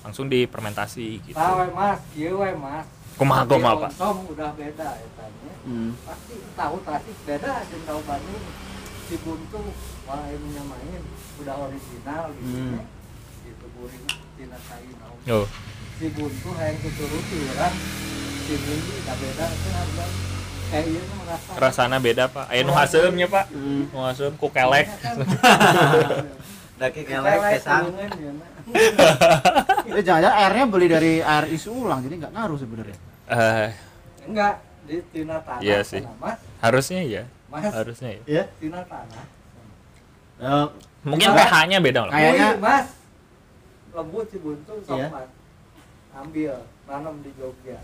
Langsung 0.02 0.26
difermentasi 0.26 1.20
gitu. 1.26 1.36
Tahu 1.36 1.54
we, 1.58 1.66
mas. 1.74 2.00
We 2.14 2.50
mas. 2.54 2.86
Kumaha 3.18 3.42
kumaha 3.44 3.74
pak? 3.86 3.90
oncom 3.98 4.16
udah 4.30 4.50
beda 4.54 4.88
etanya 4.98 5.52
Hmm. 5.68 5.92
pasti 6.00 6.32
tahu 6.56 6.80
tasik 6.80 7.16
beda 7.28 7.60
jeung 7.68 7.84
tahu 7.84 8.00
Bandung. 8.06 8.44
Si 9.10 9.14
buntu 9.20 9.60
ini 10.08 10.60
main. 10.64 11.02
Udah 11.38 11.54
original 11.66 12.30
gitu 12.34 12.46
Hmm. 12.50 12.78
ya. 12.78 12.84
gitu 13.44 13.64
buring 13.74 14.04
tina 14.36 14.58
kain 14.68 14.92
naon. 15.02 15.18
Yo, 15.26 15.40
si 15.98 16.06
buntu 16.14 16.48
hayang 16.56 16.78
tuturuti 16.78 17.36
urang 17.48 17.74
si 18.46 18.54
buntu 18.54 18.90
udah 19.02 19.16
beda 19.18 19.44
itu 19.50 19.68
harga 19.72 20.06
kayak 20.68 20.86
ieu 20.86 21.00
mah 21.00 21.24
rasa 21.26 21.50
rasana 21.56 21.96
beda 21.98 22.24
pak. 22.28 22.46
Aya 22.48 22.60
nu 22.62 22.72
haseumnya 22.72 23.26
pak. 23.26 23.44
Hmm. 23.50 23.88
nu 23.88 23.98
haseum 24.00 24.32
ku 24.36 24.48
kelek. 24.48 24.86
Daki 26.80 27.02
kelek 27.02 27.36
kesang. 27.58 27.90
Itu 29.88 29.98
jangan-jangan 30.06 30.36
airnya 30.38 30.64
beli 30.68 30.86
dari 30.86 31.12
air 31.18 31.48
isu 31.48 31.72
ulang, 31.74 32.04
jadi 32.04 32.14
nggak 32.20 32.32
ngaruh 32.32 32.58
sebenarnya. 32.58 32.96
Eh, 33.26 33.68
enggak 34.28 34.54
di 34.84 34.96
tina 35.10 35.40
tanah. 35.40 35.60
Iya 35.60 35.78
sih. 35.82 36.04
mas? 36.16 36.38
Harusnya 36.60 37.00
ya 37.02 37.22
mas? 37.48 37.64
Harusnya 37.66 38.10
ya 38.14 38.22
Iya. 38.28 38.44
tina 38.60 38.80
tanah. 38.84 39.24
Eh, 40.38 40.66
mungkin 41.02 41.28
pH-nya 41.32 41.78
beda 41.80 42.00
lah 42.06 42.12
Kayaknya- 42.12 42.56
mas. 42.60 42.86
Lembut 43.90 44.26
si 44.30 44.38
buntu 44.38 44.72
sok 44.86 44.94
Iya. 44.94 45.08
ambil 46.14 46.54
nanam 46.86 47.14
di 47.20 47.30
Jogja 47.34 47.78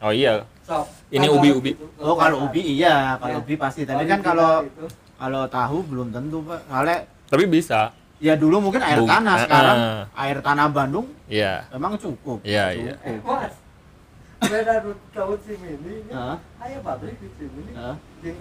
oh 0.00 0.10
iya 0.10 0.32
sok 0.62 0.84
Ini 1.08 1.26
ubi-ubi. 1.26 1.72
gitu, 1.72 1.88
oh 1.98 2.12
kalau 2.14 2.44
ubi 2.44 2.60
iya, 2.60 3.16
kalau 3.16 3.34
Iya. 3.34 3.40
ubi 3.40 3.54
pasti. 3.56 3.82
Tapi 3.82 4.04
kan 4.04 4.20
kalau 4.20 4.60
itu. 4.62 4.84
kalau 5.16 5.42
tahu 5.48 5.80
belum 5.82 6.08
tentu, 6.10 6.44
Pak. 6.44 6.60
Soalnya 6.66 6.98
tapi 7.24 7.44
bisa 7.46 7.80
ya 8.18 8.34
dulu 8.34 8.60
mungkin 8.60 8.80
air 8.80 8.98
Bung- 8.98 9.08
tanah, 9.08 9.34
Eh, 9.34 9.42
sekarang 9.42 9.76
eh. 9.78 10.02
air 10.18 10.38
tanah 10.38 10.66
Bandung 10.68 11.06
iya 11.26 11.64
memang 11.70 11.96
cukup. 11.96 12.42
Iya, 12.42 12.64
iya. 12.72 12.94
eh 13.00 13.16
mas 13.18 13.54
beda 14.40 14.74
du- 14.80 15.00
tahu 15.10 15.34
Cimini 15.40 16.04
Heeh. 16.04 16.36
aya 16.58 16.78
pabrik 16.78 17.14
di 17.16 17.28
Cimini 17.32 17.72
We. 18.18 18.34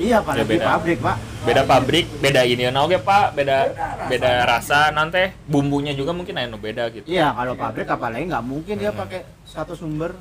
Iya, 0.00 0.16
Pak, 0.24 0.32
Ya, 0.32 0.44
di 0.44 0.48
beda. 0.48 0.64
pabrik, 0.66 0.98
Pak. 0.98 1.16
beda 1.40 1.62
pabrik 1.64 2.06
beda 2.20 2.40
ini 2.44 2.68
oke 2.70 3.00
pak 3.00 3.32
beda 3.32 3.56
Beda 4.08 4.08
beda 4.08 4.30
rasa. 4.44 4.88
nanti 4.92 5.32
bumbunya 5.44 5.92
juga 5.92 6.12
mungkin 6.12 6.36
nu 6.42 6.56
beda 6.56 6.88
gitu 6.88 7.04
Iya, 7.04 7.32
kalau 7.32 7.52
pabrik 7.54 7.84
apalagi 7.84 8.28
nggak 8.28 8.44
mungkin 8.44 8.74
dia 8.76 8.92
Hmm. 8.92 9.00
pakai 9.00 9.20
satu 9.44 9.72
sumber. 9.72 10.16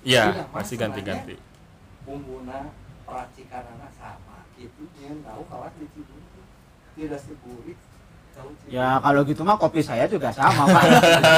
iya 0.00 0.32
Iya, 0.32 0.44
pasti 0.48 0.74
ganti-ganti 0.76 1.36
bumbuna 2.04 2.72
peracikan 3.04 3.64
anak 3.68 3.92
sama 3.92 4.48
gitu 4.56 4.88
yang 4.98 5.20
tahu 5.20 5.44
kawan 5.44 5.72
di 5.76 5.86
Cibuntu 5.92 6.40
tidak 6.94 7.20
Cibuntu 7.20 7.76
Ya 8.68 9.00
kalau 9.00 9.24
gitu 9.24 9.40
mah 9.42 9.56
kopi 9.56 9.80
saya 9.80 10.04
juga 10.04 10.28
sama, 10.28 10.68
Pak. 10.68 10.82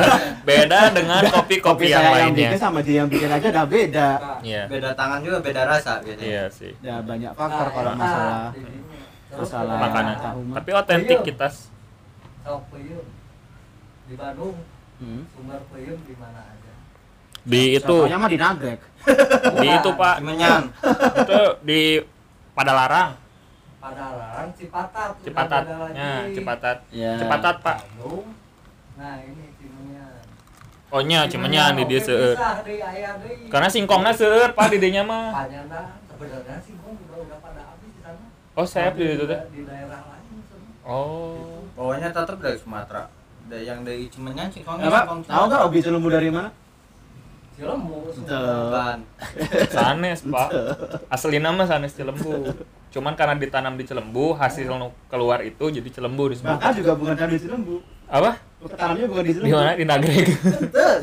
beda 0.49 0.91
dengan 0.91 1.23
kopi-kopi 1.31 1.87
yang 1.87 2.03
saya 2.03 2.11
yang 2.19 2.35
lainnya 2.35 2.49
bikin 2.49 2.59
sama 2.59 2.79
dia 2.81 2.97
yang 2.99 3.09
bikin 3.09 3.31
aja 3.31 3.47
udah 3.49 3.67
beda. 3.67 4.09
Nah, 4.19 4.39
iya 4.43 4.63
Beda 4.67 4.91
tangan 4.93 5.23
juga 5.23 5.39
beda 5.39 5.63
rasa 5.63 5.93
biasanya. 6.01 6.27
iya 6.27 6.45
sih 6.51 6.73
Ya 6.83 6.99
banyak 6.99 7.31
faktor 7.33 7.67
nah, 7.67 7.73
kalau 7.73 7.93
masalah. 7.95 8.49
Terus 9.31 9.47
masalah 9.47 9.77
makanan 9.79 10.15
tahu 10.19 10.41
mah. 10.43 10.55
tapi 10.59 10.71
Sok 12.41 12.63
peyem 12.69 13.05
di 14.05 14.15
Bandung 14.15 14.57
Hmm. 14.99 15.25
sumber 15.33 15.61
peyem 15.71 15.97
di 16.03 16.13
mana 16.13 16.45
aja 16.45 16.73
Di 17.41 17.63
itu, 17.73 17.89
Sotonya 18.05 18.21
mah 18.21 18.29
di 18.29 18.37
nagrek. 18.37 18.81
di 19.57 19.69
itu 19.71 19.91
Pak, 19.97 20.15
Cimenyan. 20.19 20.63
itu 21.17 21.41
di 21.65 21.81
Padalarang, 22.53 23.17
Padalarang 23.81 24.53
Cipatat 24.53 25.11
Cipatat. 25.25 25.63
Ya, 25.97 26.13
Cipatat. 26.31 26.77
Ya. 26.93 27.17
Cipatat 27.17 27.55
Pak. 27.65 27.77
Bandung 27.81 28.29
nah 29.01 29.17
ini 29.17 29.49
Cimenyan 29.57 30.13
Oh 30.93 31.01
nya, 31.01 31.25
Cimenyan 31.25 31.73
di 31.79 31.85
dia 31.89 32.01
seueur. 32.03 32.37
Karena 33.49 33.69
singkongnya 33.71 34.13
seueur 34.13 34.53
Pak 34.53 34.69
di 34.69 34.79
dinya 34.79 35.03
mah. 35.07 35.33
Panyana 35.33 35.97
sebenarnya 36.05 36.61
sih 36.61 36.75
gua 36.77 36.93
udah 37.25 37.39
pada 37.41 37.61
habis 37.73 37.89
di 37.89 38.01
sana 38.05 38.27
Oh, 38.53 38.67
saya 38.67 38.93
di 38.93 39.07
itu 39.17 39.25
teh. 39.25 39.41
di 39.55 39.63
daerah 39.65 40.03
lain. 40.05 40.45
Oh. 40.85 41.65
Pokoknya 41.73 42.13
tetap 42.13 42.37
dari 42.37 42.59
Sumatera. 42.61 43.09
Dari 43.49 43.65
yang 43.65 43.81
dari 43.81 44.05
Cimenyan 44.13 44.53
sih 44.53 44.61
Ya, 44.61 44.91
Pak, 44.93 45.05
tahu 45.25 45.45
nggak 45.49 45.61
hobi 45.65 45.79
celumbu 45.81 46.13
dari 46.13 46.29
mana? 46.29 46.51
Cilembu 47.61 47.97
Bukan. 48.11 48.97
Sanes, 49.77 50.21
Pak. 50.25 50.49
Asli 51.07 51.37
nama 51.37 51.63
sanes 51.63 51.93
Cilembu. 51.93 52.57
Cuman 52.91 53.13
karena 53.13 53.37
ditanam 53.37 53.77
di 53.77 53.85
Cilembu, 53.85 54.33
hasil 54.33 54.67
nu 54.67 54.91
keluar 55.07 55.39
itu 55.41 55.69
jadi 55.69 55.85
Cilembu 55.87 56.33
disebut. 56.33 56.51
Bahkan 56.51 56.73
juga 56.75 56.93
bukan 56.97 57.15
dari 57.15 57.37
celumbu. 57.37 57.85
Apa? 58.09 58.41
Tanamnya 58.75 59.07
bukan 59.07 59.23
di 59.23 59.33
celumbu. 59.37 59.47
Di 59.47 59.55
mana? 59.55 59.73
Di 59.77 59.85
Nagreg. 59.85 60.27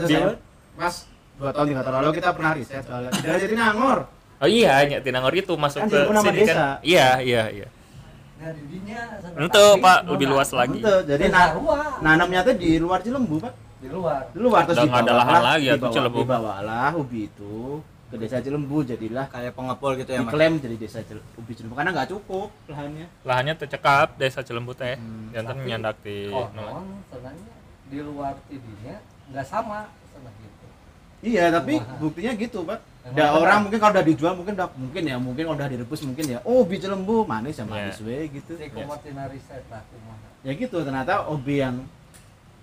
Di 0.01 0.05
Di- 0.09 0.37
Mas, 0.73 1.05
dua 1.37 1.49
tahun 1.49 1.65
tiga 1.71 1.81
tahun 1.81 1.95
lalu 2.01 2.11
kita 2.17 2.29
pernah 2.33 2.51
riset 2.53 2.83
soalnya. 2.83 3.09
Tidak 3.13 3.37
jadi 3.39 3.55
nangor. 3.55 3.99
Oh 4.37 4.45
iya, 4.45 4.85
nya 4.85 5.01
Tinangor 5.01 5.33
itu 5.33 5.53
masuk 5.53 5.81
Kan 5.81 5.89
ke 5.89 5.97
Cilembu 5.97 6.21
sini 6.23 6.39
desa. 6.39 6.53
kan. 6.53 6.69
Iya, 6.81 7.07
iya, 7.21 7.43
iya. 7.49 7.67
nah 8.37 8.53
di 8.53 8.77
Itu, 9.41 9.63
tapi 9.73 9.81
Pak, 9.81 9.99
lebih 10.13 10.27
luas 10.29 10.49
lagi. 10.53 10.77
Itu, 10.77 10.95
jadi 11.05 11.23
Di 11.25 11.33
na 11.33 11.41
luar. 11.57 11.97
nanamnya 12.01 12.41
tuh 12.43 12.53
di 12.53 12.77
luar 12.77 12.99
Cilembu, 13.01 13.41
Pak. 13.41 13.53
Di 13.77 13.87
luar 13.87 14.21
Di 14.29 14.39
luar 14.39 14.61
terus 14.63 14.77
Udah 14.77 14.85
nggak 14.87 15.03
ada 15.03 15.13
lahan 15.15 15.41
lagi 15.43 15.63
ya, 15.63 15.73
tuh 15.73 15.77
dibawa, 15.79 15.93
Cilembu. 15.93 16.17
dibawalah 16.19 16.89
ubi 16.95 17.19
itu 17.25 17.55
ke 18.07 18.15
desa 18.15 18.37
Cilembu 18.39 18.77
jadilah 18.81 19.25
Kayak 19.27 19.53
pengepul 19.53 19.91
gitu 19.95 20.09
ya, 20.09 20.19
diklaim 20.21 20.53
jadi 20.57 20.75
desa 20.75 20.99
Cil- 21.01 21.25
ubi 21.35 21.51
Cilembu 21.51 21.75
karena 21.75 21.91
nggak 21.91 22.09
cukup 22.09 22.49
lahannya. 22.65 23.05
Lahannya 23.21 23.53
tercekap 23.55 24.07
desa 24.15 24.39
Cilembu 24.41 24.71
teh. 24.71 24.95
Hmm, 24.95 25.29
Jantan 25.29 25.55
tapi 25.55 25.67
nyandak 25.67 25.95
di 26.01 26.17
oh 26.27 26.47
sebenarnya 27.05 27.47
di 27.85 27.97
luar 27.99 28.33
tidinya 28.47 28.95
nggak 29.27 29.45
sama 29.45 29.79
sama 30.07 30.29
gitu 30.35 30.55
Iya, 31.17 31.49
tapi 31.49 31.81
Wah. 31.81 31.97
buktinya 31.97 32.31
gitu, 32.31 32.61
Pak. 32.61 32.77
Ada 33.07 33.33
orang 33.33 33.65
mungkin 33.65 33.79
kalau 33.79 33.89
udah 33.89 34.05
dijual 34.05 34.33
mungkin 34.35 34.53
udah 34.53 34.69
mungkin 34.77 35.01
ya, 35.01 35.15
mungkin 35.17 35.43
kalau 35.43 35.57
udah 35.57 35.65
direbus 35.67 36.01
mungkin 36.03 36.25
ya, 36.27 36.39
oh 36.43 36.61
ubi 36.61 36.77
Cilembu 36.77 37.23
manis 37.23 37.57
ya 37.57 37.65
manis 37.65 37.97
Iya. 37.97 38.05
we 38.05 38.17
gitu. 38.37 38.53
si 38.53 38.69
lah 38.69 39.81
kumaha 39.83 40.27
Ya 40.45 40.51
gitu, 40.53 40.77
ternyata 40.77 41.25
ubi 41.27 41.59
yang 41.59 41.81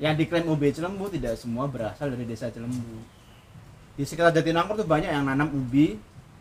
yang 0.02 0.18
diklaim 0.18 0.46
ubi 0.50 0.74
Cilembu 0.74 1.06
tidak 1.06 1.38
semua 1.38 1.70
berasal 1.70 2.10
dari 2.10 2.26
desa 2.26 2.50
Cilembu. 2.50 2.98
Di 3.94 4.02
sekitar 4.02 4.34
Jatinangor 4.34 4.74
tuh 4.74 4.88
banyak 4.88 5.06
yang 5.06 5.22
nanam 5.22 5.54
ubi 5.54 5.94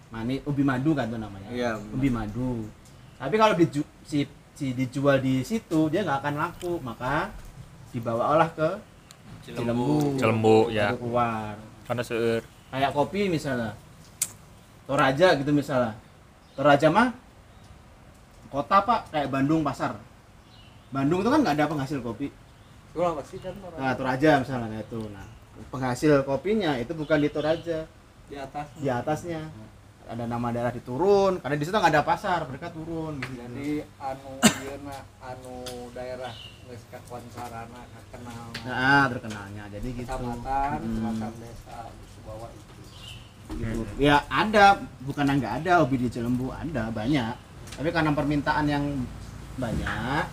manis, 0.09 0.41
ubi 0.49 0.65
madu 0.65 0.97
kan 0.97 1.05
tuh 1.09 1.21
namanya. 1.21 1.49
Iya, 1.53 1.77
ubi 1.93 2.09
madu. 2.09 2.65
Tapi 3.21 3.35
kalau 3.37 3.53
diju, 3.53 3.85
si, 4.05 4.25
si 4.57 4.73
dijual 4.73 5.21
di 5.21 5.45
situ 5.45 5.89
dia 5.93 6.01
nggak 6.01 6.19
akan 6.25 6.33
laku, 6.37 6.81
maka 6.81 7.29
dibawa 7.93 8.37
olah 8.37 8.49
ke 8.49 8.69
Cilembu. 9.45 10.17
Cilembu, 10.17 10.57
ya. 10.73 10.93
Baru 10.93 11.09
keluar. 11.09 11.53
Karena 11.85 12.01
seueur. 12.01 12.41
Kayak 12.73 12.91
kopi 12.95 13.21
misalnya. 13.29 13.77
Toraja 14.89 15.27
gitu 15.37 15.51
misalnya. 15.53 15.93
Toraja 16.57 16.87
mah 16.89 17.13
kota 18.49 18.81
pak 18.81 19.13
kayak 19.13 19.29
Bandung 19.29 19.61
pasar. 19.61 19.97
Bandung 20.89 21.21
itu 21.21 21.29
kan 21.29 21.41
nggak 21.41 21.55
ada 21.57 21.69
penghasil 21.69 22.01
kopi. 22.01 22.33
Kan 22.93 23.53
Nah, 23.81 23.93
Toraja 23.97 24.31
misalnya 24.37 24.79
itu. 24.79 25.01
Nah, 25.09 25.25
penghasil 25.73 26.21
kopinya 26.21 26.77
itu 26.77 26.93
bukan 26.93 27.17
di 27.17 27.29
Toraja, 27.33 27.89
di 28.29 28.35
atas 28.37 28.67
di 28.77 28.89
atasnya. 28.89 29.49
Ada 30.03 30.27
nama 30.27 30.51
daerah 30.51 30.69
diturun, 30.69 31.39
karena 31.39 31.55
di 31.55 31.63
situ 31.63 31.73
nggak 31.73 31.93
ada 31.95 32.03
pasar, 32.03 32.43
mereka 32.43 32.67
turun 32.75 33.23
gitu. 33.23 33.39
jadi 33.39 33.87
anu 34.03 34.35
yeuna 34.59 34.99
anu 35.23 35.63
daerah 35.95 36.27
geus 36.67 36.83
kakuansarana 36.91 37.81
kakenal 37.87 38.51
Nah, 38.67 39.07
terkenalnya. 39.07 39.63
Jadi 39.71 39.87
gitu. 39.95 40.03
kecamatan 40.03 40.75
Hmm. 40.75 40.91
kecamatan 40.91 41.31
desa 41.39 41.77
di 41.87 42.19
bawah 42.27 42.49
itu 42.51 42.73
gitu. 43.57 43.81
Ya 43.95 44.27
ada, 44.27 44.65
bukan 45.07 45.23
nggak 45.23 45.53
ada 45.63 45.71
hobi 45.81 45.95
di 46.03 46.07
Cilembu, 46.11 46.51
ada 46.51 46.91
banyak. 46.91 47.35
Tapi 47.79 47.89
karena 47.89 48.11
permintaan 48.11 48.65
yang 48.67 48.83
banyak, 49.55 50.23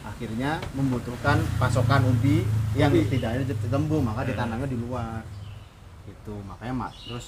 akhirnya 0.00 0.60
membutuhkan 0.72 1.40
pasokan 1.60 2.04
ubi 2.08 2.44
yang 2.72 2.92
tidak 3.08 3.36
ada 3.36 3.44
di 3.44 3.54
Cilembu, 3.56 4.00
maka 4.00 4.24
ditanamnya 4.24 4.68
di 4.68 4.78
luar. 4.80 5.20
Gitu, 6.08 6.34
makanya 6.48 6.74
mas 6.88 6.96
terus 7.04 7.26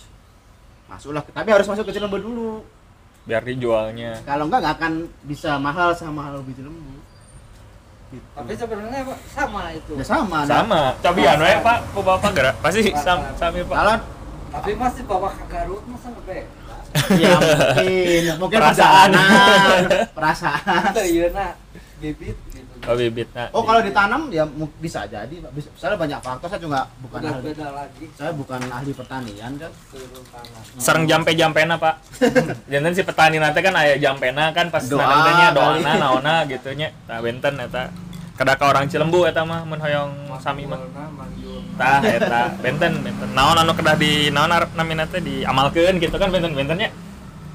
masuklah. 0.88 1.22
Tapi 1.24 1.48
harus 1.52 1.68
masuk 1.68 1.84
ke 1.88 1.92
Cilembu 1.94 2.18
dulu. 2.18 2.50
Biar 3.22 3.44
dijualnya. 3.44 4.18
Kalau 4.26 4.48
enggak 4.50 4.60
nggak 4.66 4.74
akan 4.80 4.92
bisa 5.28 5.56
mahal 5.60 5.92
sama 5.94 6.24
mahal 6.24 6.40
ubi 6.40 6.52
Cilembu. 6.56 7.00
Gitu. 8.12 8.28
tapi 8.36 8.52
sebenarnya 8.52 9.08
Pak, 9.08 9.18
sama 9.32 9.72
itu 9.72 9.96
Ya 9.96 10.04
sama. 10.04 10.44
nah. 10.44 10.60
Sama. 10.60 10.80
Cobian 11.00 11.40
we, 11.40 11.52
Pak. 11.64 11.78
Ku 11.96 12.04
Bapak 12.04 12.36
gerak. 12.36 12.54
Pasti 12.60 12.92
sam 12.92 13.24
sami, 13.40 13.64
Pak. 13.64 13.72
Kalau 13.72 13.96
tapi 14.52 14.70
masih 14.76 15.02
bawa 15.08 15.32
ke 15.32 15.44
Garut 15.48 15.80
masa 15.88 16.12
nggak 16.12 16.44
ya 17.16 17.36
mungkin 17.40 18.22
mungkin 18.36 18.58
Perasaan. 18.60 19.10
perasaan 20.12 20.92
itu 20.92 21.48
bibit 22.04 22.36
Oh, 22.82 22.98
bibitnya. 22.98 23.46
Oh 23.54 23.62
kalau 23.62 23.78
ditanam 23.78 24.26
ya 24.34 24.42
bisa 24.82 25.06
jadi. 25.06 25.30
Bisa, 25.54 25.94
banyak 25.94 26.18
faktor. 26.18 26.50
Saya 26.50 26.58
juga 26.58 26.90
bukan 26.98 27.18
udah 27.22 27.32
ahli, 27.38 27.46
beda 27.46 27.68
lagi 27.70 28.04
saya 28.18 28.34
bukan 28.34 28.58
ahli 28.66 28.90
pertanian 28.90 29.52
kan. 29.54 29.70
Sereng 30.82 31.06
jampe-jampena, 31.06 31.78
Pak. 31.78 31.94
Jantan 32.72 32.92
si 32.98 33.06
petani 33.06 33.38
nanti 33.38 33.62
kan 33.62 33.74
aya 33.78 33.94
jampena 34.02 34.50
kan 34.50 34.66
pas 34.74 34.82
Doa 34.82 34.98
nanam 34.98 35.22
teh 35.22 35.34
nya 35.38 35.48
doana 35.54 35.92
naona 35.94 36.34
gitu 36.50 36.74
nya. 36.74 36.90
Tah 37.06 37.22
benten 37.22 37.54
eta. 37.62 37.94
Kada 38.34 38.58
ka 38.58 38.74
orang 38.74 38.90
Cilembu 38.90 39.30
eta 39.30 39.46
mah 39.46 39.62
mun 39.62 39.78
hoyong 39.78 40.34
sami 40.42 40.66
mah. 40.66 40.82
Tah 41.78 42.02
eta 42.02 42.50
benten 42.58 42.98
benten. 42.98 43.30
Naon 43.30 43.62
anu 43.62 43.78
kedah 43.78 43.94
di 43.94 44.34
naon 44.34 44.50
arep 44.50 44.74
namina 44.74 45.06
teh 45.06 45.22
diamalkeun 45.22 46.02
gitu 46.02 46.18
kan 46.18 46.34
benten-bentennya. 46.34 46.90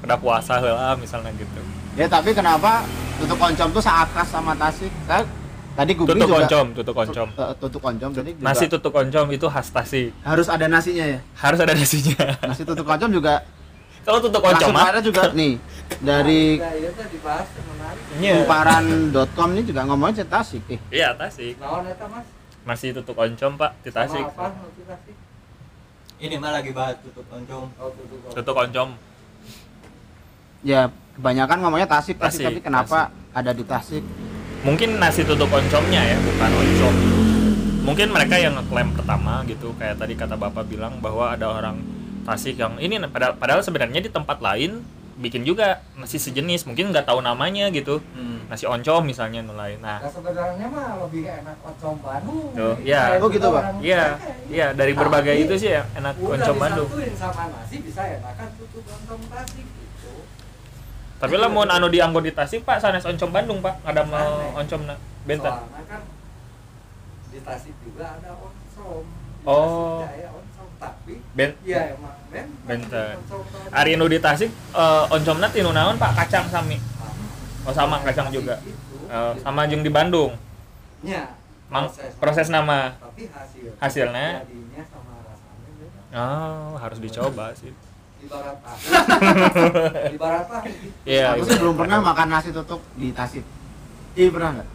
Kedah 0.00 0.16
puasa 0.16 0.56
heula 0.56 0.96
misalnya 0.96 1.36
gitu. 1.36 1.60
Ya 1.98 2.06
tapi 2.06 2.30
kenapa 2.30 2.86
tutuk 3.18 3.34
oncom 3.42 3.68
tuh 3.74 3.82
saat 3.82 4.06
khas 4.14 4.30
sama 4.30 4.54
Tasik? 4.54 4.86
Kan 5.10 5.26
tadi 5.74 5.98
Gubi 5.98 6.14
Tutuk 6.14 6.30
juga 6.30 6.46
oncom, 6.46 6.66
tutuk 6.70 6.94
oncom. 6.94 7.28
Eh, 7.34 7.54
tutuk 7.58 7.82
oncom 7.82 8.10
jadi 8.14 8.30
juga 8.38 8.44
Nasi 8.46 8.64
tutuk 8.70 8.94
oncom 8.94 9.26
itu 9.34 9.46
khas 9.50 9.66
Tasik. 9.74 10.14
harus 10.22 10.46
ada 10.46 10.70
nasinya 10.70 11.02
ya. 11.02 11.18
Harus 11.34 11.58
ada 11.58 11.74
nasinya. 11.74 12.38
Nasi 12.46 12.62
tutuk 12.62 12.86
oncom 12.86 13.10
juga 13.10 13.42
Kalau 14.06 14.22
tutuk 14.22 14.38
oncom 14.38 14.70
mah 14.70 14.94
ada 14.94 15.00
juga 15.02 15.34
nih 15.34 15.58
dari 15.98 16.62
kumparan.com 18.14 19.48
ini 19.58 19.62
juga 19.66 19.82
ngomongin 19.90 20.22
cerita 20.22 20.38
Tasik 20.38 20.62
eh. 20.70 20.78
Iya, 20.94 21.18
Tasik. 21.18 21.58
naon 21.58 21.82
eta 21.82 22.06
Mas 22.06 22.26
Nasi 22.62 22.94
tutuk 22.94 23.18
oncom, 23.18 23.58
Pak, 23.58 23.74
di 23.82 23.90
Tasik. 23.90 24.22
Ini 26.22 26.36
mah 26.38 26.50
lagi 26.62 26.70
bahas 26.70 26.94
tutup 27.02 27.26
oncom. 27.26 27.74
oh 27.74 27.90
tutup 27.90 28.30
Tutuk 28.38 28.54
oncom. 28.54 29.07
Ya 30.60 30.90
kebanyakan 31.14 31.58
ngomongnya 31.60 31.86
Tasik, 31.86 32.18
Tasik, 32.18 32.42
Tasik, 32.42 32.46
tapi 32.48 32.60
kenapa 32.60 32.98
ada 33.30 33.50
di 33.50 33.62
Tasik? 33.62 34.02
mungkin 34.58 34.98
nasi 34.98 35.22
tutuk 35.22 35.46
oncomnya 35.46 36.02
ya 36.02 36.18
bukan 36.18 36.50
oncom 36.50 36.94
mungkin 37.80 38.10
mereka 38.10 38.34
yang 38.36 38.58
ngeklaim 38.58 38.90
pertama 38.90 39.46
gitu 39.46 39.70
kayak 39.78 39.94
tadi 39.96 40.18
kata 40.18 40.34
bapak 40.34 40.66
bilang 40.66 40.98
bahwa 40.98 41.30
ada 41.30 41.46
orang 41.48 41.78
Tasik 42.26 42.58
yang 42.58 42.74
ini 42.76 42.98
padahal, 43.06 43.38
padahal 43.38 43.62
sebenarnya 43.62 44.02
di 44.02 44.10
tempat 44.10 44.42
lain 44.42 44.82
bikin 45.14 45.46
juga 45.46 45.78
nasi 45.94 46.18
sejenis 46.18 46.66
mungkin 46.66 46.90
nggak 46.90 47.06
tahu 47.06 47.22
namanya 47.22 47.70
gitu 47.70 48.02
Hmm. 48.12 48.50
nasi 48.50 48.66
oncom 48.66 49.06
misalnya 49.06 49.40
nu 49.40 49.54
lain 49.54 49.78
nah 49.78 49.98
Nah, 49.98 50.10
sebenarnya 50.10 50.66
mah 50.66 51.06
lebih 51.06 51.22
enak 51.24 51.56
oncom 51.60 51.94
Bandung. 51.98 52.50
Tuh, 52.50 52.74
iya. 52.82 53.14
Kayak 53.14 53.22
Oh, 53.22 53.30
gitu, 53.30 53.48
Pak? 53.48 53.64
iya 53.78 54.02
pakai. 54.16 54.34
iya 54.50 54.66
dari 54.74 54.92
berbagai 54.92 55.34
Tapi 55.34 55.44
itu 55.44 55.54
sih 55.56 55.70
ya 55.70 55.82
enak 55.94 56.14
oncom 56.18 56.56
Bandung 56.56 56.90
sama 57.14 57.42
nasi 57.46 57.76
bisa 57.78 58.02
enakan 58.02 58.48
tutup 58.58 58.82
oncom 58.84 59.20
Tasik. 59.30 59.66
Tapi 61.18 61.34
lah 61.34 61.48
mau 61.48 61.62
anu 61.62 61.86
dianggo 61.86 62.18
di 62.18 62.30
Tasik 62.30 62.62
pak 62.62 62.78
sanes 62.78 63.02
oncom 63.02 63.28
Bandung 63.28 63.58
pak 63.58 63.74
ada 63.82 64.02
mau 64.02 64.54
oncom 64.54 64.86
na 64.86 64.94
benten 65.22 65.50
Soalnya 65.50 65.82
kan 65.84 66.00
di 67.28 67.38
Tasik 67.42 67.74
juga 67.80 68.04
ada 68.14 68.30
oncom. 68.34 69.02
Di 69.04 69.16
Oh. 69.42 70.00
Tasik 70.00 70.18
ya 70.18 70.28
oncom 70.30 70.68
tapi 70.76 71.14
ben 71.32 71.50
iya 71.62 71.80
emang 71.92 72.14
ben 72.28 72.46
Benten. 72.64 73.14
oncom 73.18 73.40
Bandung. 73.44 73.74
Ari 73.74 73.92
nu 73.94 74.06
di 74.06 74.18
Tasik 74.18 74.50
eh, 74.52 75.04
oncomna 75.08 75.46
tinu 75.48 75.70
naon 75.70 75.98
pak 75.98 76.14
kacang 76.16 76.46
sami 76.46 76.78
oh 77.62 77.74
sama 77.74 77.98
kacang 78.00 78.30
Tasik 78.30 78.38
juga 78.38 78.54
itu, 78.62 78.70
gitu. 78.70 79.42
sama 79.42 79.66
jeung 79.66 79.82
di 79.82 79.90
Bandung 79.90 80.32
Ya, 80.98 81.30
Mang, 81.70 81.86
proses 82.18 82.50
nama 82.50 82.90
tapi 82.98 83.30
hasil 83.30 83.70
Hasilnya? 83.78 84.42
oh 86.10 86.74
harus 86.74 86.98
dicoba 86.98 87.54
sih 87.54 87.70
Ibarat 88.18 88.56
tahu. 88.58 88.78
Ibarat 90.16 90.44
tahu. 90.44 90.64
Iya, 91.04 91.24
Aku 91.32 91.40
iya. 91.40 91.48
sih 91.48 91.56
belum 91.56 91.74
pernah 91.76 91.98
makan 92.02 92.28
nasi 92.28 92.50
tutuk 92.50 92.80
di 92.94 93.08
Tasik. 93.10 93.44
Iya 94.12 94.28
pernah 94.28 94.50
nggak? 94.54 94.68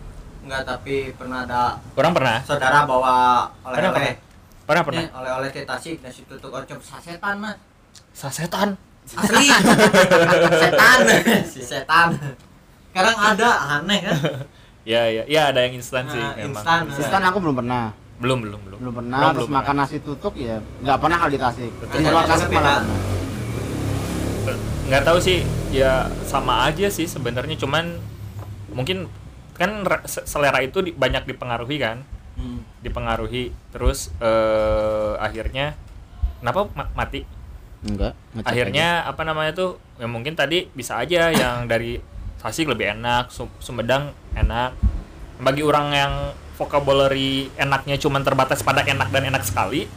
Enggak, 0.43 0.61
tapi 0.65 0.95
pernah 1.13 1.39
ada 1.43 1.61
orang 1.93 2.11
pernah? 2.13 2.37
saudara 2.43 2.83
bawa 2.83 3.15
Pernah, 3.61 3.91
oleh-oleh. 3.91 4.15
pernah 4.63 4.81
pernah? 4.81 5.01
Nih, 5.01 5.09
oleh-oleh 5.13 5.49
teh 5.49 5.63
Tasik 5.63 5.99
nasi 5.99 6.23
tutuk 6.23 6.49
oncom 6.49 6.79
sasetan 6.79 7.35
mas. 7.37 7.55
Sasetan? 8.11 8.69
Asli. 9.05 9.47
Setan. 10.63 10.97
Si 11.43 11.59
setan. 11.61 12.15
Sekarang 12.87 13.15
ada 13.17 13.49
aneh 13.75 13.99
kan? 14.01 14.15
Ya 14.83 15.07
ya 15.07 15.23
ya 15.25 15.41
ada 15.49 15.59
yang 15.59 15.75
instan 15.75 16.07
sih 16.07 16.15
Nah, 16.15 16.35
memang. 16.37 16.63
instan. 16.87 17.21
Aku 17.25 17.39
belum 17.39 17.55
pernah. 17.57 17.91
Belum 18.19 18.39
belum 18.39 18.59
belum. 18.63 18.77
Belum 18.79 18.93
pernah 18.95 19.17
Belum, 19.19 19.31
terus 19.35 19.47
belum 19.47 19.59
makan 19.59 19.75
nasi 19.77 19.97
tutuk 19.99 20.33
ya 20.35 20.55
nggak 20.79 20.97
pernah 20.97 21.17
kalau 21.17 21.31
di 21.31 21.39
Tasik. 21.39 21.71
Di 21.83 21.99
luar 22.01 22.23
Tasik 22.25 22.47
malah 22.47 22.79
pernah. 22.79 23.22
Nggak 24.87 25.03
tahu 25.03 25.19
sih. 25.19 25.41
Ya 25.69 26.07
sama 26.23 26.67
aja 26.67 26.87
sih 26.87 27.05
sebenarnya. 27.05 27.55
Cuman 27.55 27.97
mungkin 28.71 29.05
kan 29.53 29.85
selera 30.07 30.59
itu 30.59 30.81
di- 30.81 30.95
banyak 30.95 31.25
dipengaruhi 31.25 31.77
kan? 31.77 32.01
Hmm. 32.33 32.65
dipengaruhi. 32.81 33.53
Terus 33.69 34.09
eh, 34.17 35.13
akhirnya 35.17 35.77
kenapa 36.41 36.65
ma- 36.73 36.91
mati? 36.95 37.21
Enggak 37.83 38.15
akhirnya 38.41 39.05
apa 39.05 39.21
namanya 39.21 39.53
tuh? 39.53 39.71
Ya 39.99 40.07
mungkin 40.07 40.33
tadi 40.33 40.65
bisa 40.71 40.97
aja 40.97 41.29
yang 41.29 41.67
dari 41.67 42.01
Tasik 42.43 42.67
lebih 42.67 42.91
enak 42.91 43.31
Sum- 43.31 43.53
Sumedang 43.57 44.11
enak. 44.33 44.75
Bagi 45.39 45.63
orang 45.63 45.87
yang 45.91 46.13
vocabulary 46.53 47.47
enaknya 47.55 47.95
cuman 47.95 48.21
terbatas 48.21 48.61
pada 48.61 48.83
enak 48.83 49.09
dan 49.09 49.25
enak 49.25 49.41
sekali 49.41 49.87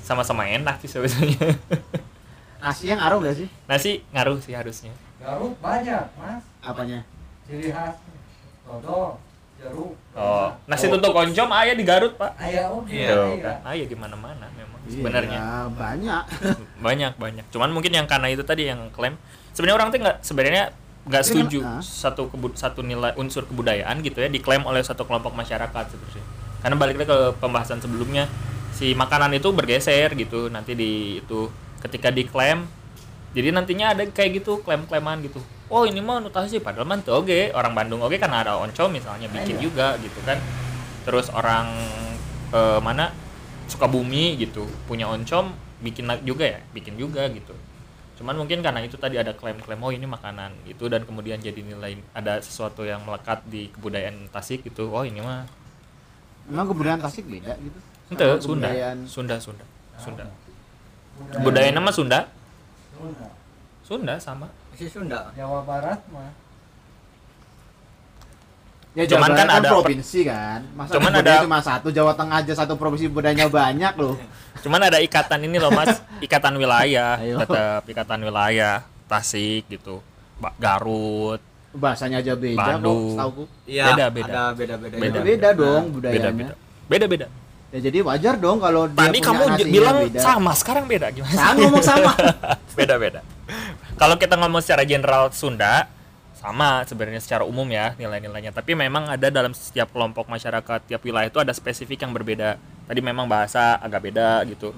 sama-sama 0.00 0.46
enak 0.46 0.80
sih 0.80 0.88
sebetulnya 0.88 1.58
nasi 2.58 2.84
yang 2.86 2.98
ngaruh 2.98 3.18
gak 3.20 3.36
sih? 3.36 3.48
Nasi 3.64 3.90
ngaruh 4.10 4.38
sih 4.38 4.52
harusnya. 4.52 4.92
Garut 5.18 5.54
banyak 5.58 6.04
mas. 6.14 6.42
Apanya? 6.60 7.00
Ciri 7.44 7.70
khas 7.70 7.96
dodol 8.62 9.16
jeruk 9.58 9.90
oh 10.14 10.54
nasi 10.66 10.86
tutuk 10.86 11.10
oncom 11.10 11.48
ayah 11.56 11.74
di 11.74 11.82
Garut 11.82 12.14
pak. 12.14 12.30
Ayah 12.36 12.70
oke 12.70 12.86
Iya. 12.88 13.08
Tuh, 13.10 13.26
iya. 13.32 13.42
kan 13.42 13.56
ayah 13.72 13.86
di 13.86 13.96
mana-mana 13.96 14.46
memang 14.52 14.78
Iya, 14.84 14.92
sebenarnya. 14.94 15.40
banyak. 15.72 16.22
Banyak 16.86 17.12
banyak. 17.16 17.44
Cuman 17.48 17.70
mungkin 17.70 17.90
yang 17.90 18.06
karena 18.06 18.28
itu 18.28 18.40
tadi 18.40 18.66
yang 18.66 18.86
klaim. 18.88 19.18
Sebenarnya 19.50 19.76
orang 19.76 19.88
tuh 19.88 19.98
nggak 19.98 20.18
sebenarnya 20.22 20.64
nggak 21.02 21.24
setuju 21.24 21.58
kan, 21.58 21.80
ah. 21.80 21.82
satu 21.82 22.28
kebu- 22.28 22.52
satu 22.52 22.84
nilai 22.84 23.16
unsur 23.16 23.42
kebudayaan 23.42 23.96
gitu 24.00 24.20
ya 24.20 24.28
diklaim 24.28 24.60
oleh 24.62 24.84
satu 24.84 25.02
kelompok 25.02 25.32
masyarakat 25.32 25.84
sebenarnya 25.88 26.24
karena 26.60 26.76
balik 26.76 27.00
lagi 27.00 27.08
ke 27.08 27.18
pembahasan 27.40 27.80
sebelumnya 27.80 28.28
si 28.70 28.92
makanan 28.92 29.32
itu 29.32 29.48
bergeser 29.48 30.12
gitu 30.12 30.52
nanti 30.52 30.76
di 30.76 31.16
itu 31.16 31.48
ketika 31.78 32.08
diklaim 32.08 32.66
jadi 33.30 33.52
nantinya 33.52 33.92
ada 33.92 34.02
kayak 34.04 34.40
gitu 34.40 34.58
klaim-klaiman 34.60 35.20
gitu. 35.20 35.38
Oh 35.68 35.84
ini 35.84 36.00
mah 36.00 36.18
nutasi 36.18 36.58
padahal 36.58 36.84
mah 36.84 36.96
teu 36.98 37.12
oge 37.14 37.52
orang 37.52 37.76
Bandung 37.76 38.00
oge 38.00 38.16
karena 38.16 38.40
ada 38.40 38.56
oncom 38.56 38.88
misalnya 38.88 39.28
bikin 39.28 39.56
Iya. 39.56 39.62
juga 39.62 39.86
gitu 39.98 40.16
kan. 40.24 40.40
Terus 41.04 41.28
orang 41.28 41.68
eh, 42.50 42.80
mana 42.80 43.12
Sukabumi 43.66 44.32
gitu 44.36 44.64
punya 44.84 45.04
oncom 45.06 45.52
bikin 45.78 46.08
juga 46.24 46.48
ya 46.48 46.60
bikin 46.72 46.96
juga 46.96 47.28
gitu. 47.28 47.52
Cuman 48.16 48.34
mungkin 48.34 48.58
karena 48.58 48.80
itu 48.80 48.96
tadi 48.96 49.14
ada 49.14 49.30
klaim-klaim 49.30 49.78
oh 49.78 49.92
ini 49.92 50.02
makanan 50.02 50.56
itu 50.64 50.88
dan 50.88 51.04
kemudian 51.04 51.36
jadi 51.36 51.60
nilai 51.60 52.00
ada 52.10 52.40
sesuatu 52.40 52.82
yang 52.82 53.04
melekat 53.04 53.44
di 53.44 53.68
kebudayaan 53.68 54.32
Tasik 54.32 54.64
gitu 54.64 54.88
oh 54.88 55.04
ini 55.04 55.20
mah 55.20 55.44
emang 56.48 56.64
kebudayaan 56.66 56.98
Tasik 56.98 57.28
beda 57.28 57.54
gitu. 57.54 57.78
Ente 58.08 58.24
Sunda. 58.40 58.72
kebudayaan- 58.72 59.04
Sunda 59.04 59.36
Sunda. 59.36 59.64
Sunda 60.00 60.24
Budaya 61.18 61.42
budaya 61.42 61.70
nama 61.70 61.90
Sunda? 61.90 62.20
Sunda. 62.94 63.26
Sunda 63.82 64.14
sama. 64.18 64.46
Masih 64.70 64.88
Sunda. 64.88 65.30
Jawa 65.34 65.60
Barat 65.62 66.00
mah. 66.08 66.30
Ya 68.96 69.04
Cuman 69.06 69.30
Jawa 69.30 69.38
kan 69.38 69.46
Barat 69.46 69.58
ada- 69.60 69.70
provinsi 69.70 70.20
kan? 70.24 70.60
Masa 70.74 70.90
Cuman 70.96 71.12
ada- 71.14 71.42
cuma 71.42 71.58
satu 71.60 71.88
Jawa 71.88 72.12
Tengah 72.14 72.38
aja 72.40 72.52
satu 72.56 72.74
provinsi 72.74 73.06
budayanya 73.06 73.46
banyak 73.46 73.94
loh. 73.94 74.16
Cuman 74.64 74.80
ada 74.82 74.98
ikatan 74.98 75.40
ini 75.44 75.56
loh 75.56 75.70
mas. 75.70 76.02
Ikatan 76.18 76.54
wilayah. 76.54 77.14
Ayo. 77.16 77.38
tetap 77.38 77.82
ikatan 77.86 78.20
wilayah. 78.20 78.82
Tasik 79.06 79.66
gitu. 79.68 80.02
Garut. 80.58 81.38
Bahasanya 81.68 82.18
aja 82.18 82.32
beda 82.34 82.80
Bandung. 82.80 83.12
kok 83.14 83.44
iya 83.68 83.92
Beda, 83.92 84.06
beda. 84.08 84.26
ada 84.26 84.44
beda 84.56 84.74
beda 84.80 84.96
Beda. 84.96 85.20
beda. 85.20 85.48
dong 85.52 85.84
beda 85.92 85.94
budayanya. 86.10 86.32
beda. 86.32 86.54
Beda 86.88 87.06
beda 87.06 87.26
ya 87.68 87.78
jadi 87.84 87.98
wajar 88.00 88.34
dong 88.40 88.58
kalau 88.64 88.88
dia 88.88 88.96
tadi 88.96 89.20
punya 89.20 89.28
kamu 89.28 89.44
bilang 89.68 89.96
beda. 90.08 90.20
sama 90.24 90.52
sekarang 90.56 90.84
beda 90.88 91.06
gimana 91.12 91.36
sama 91.36 91.58
ngomong 91.60 91.84
sama. 91.84 92.12
Beda 92.78 92.94
beda 92.94 93.20
kalau 93.98 94.14
kita 94.14 94.38
ngomong 94.38 94.62
secara 94.62 94.86
general 94.86 95.34
Sunda 95.34 95.90
sama 96.38 96.86
sebenarnya 96.86 97.18
secara 97.18 97.42
umum 97.42 97.66
ya 97.66 97.98
nilai-nilainya. 97.98 98.54
Tapi 98.54 98.78
memang 98.78 99.10
ada 99.10 99.26
dalam 99.26 99.50
setiap 99.50 99.90
kelompok 99.90 100.30
masyarakat 100.30 100.86
tiap 100.86 101.02
wilayah 101.02 101.26
itu 101.26 101.42
ada 101.42 101.50
spesifik 101.50 102.06
yang 102.06 102.14
berbeda. 102.14 102.62
Tadi 102.86 103.00
memang 103.02 103.26
bahasa 103.26 103.74
agak 103.82 104.06
beda 104.06 104.46
gitu. 104.46 104.70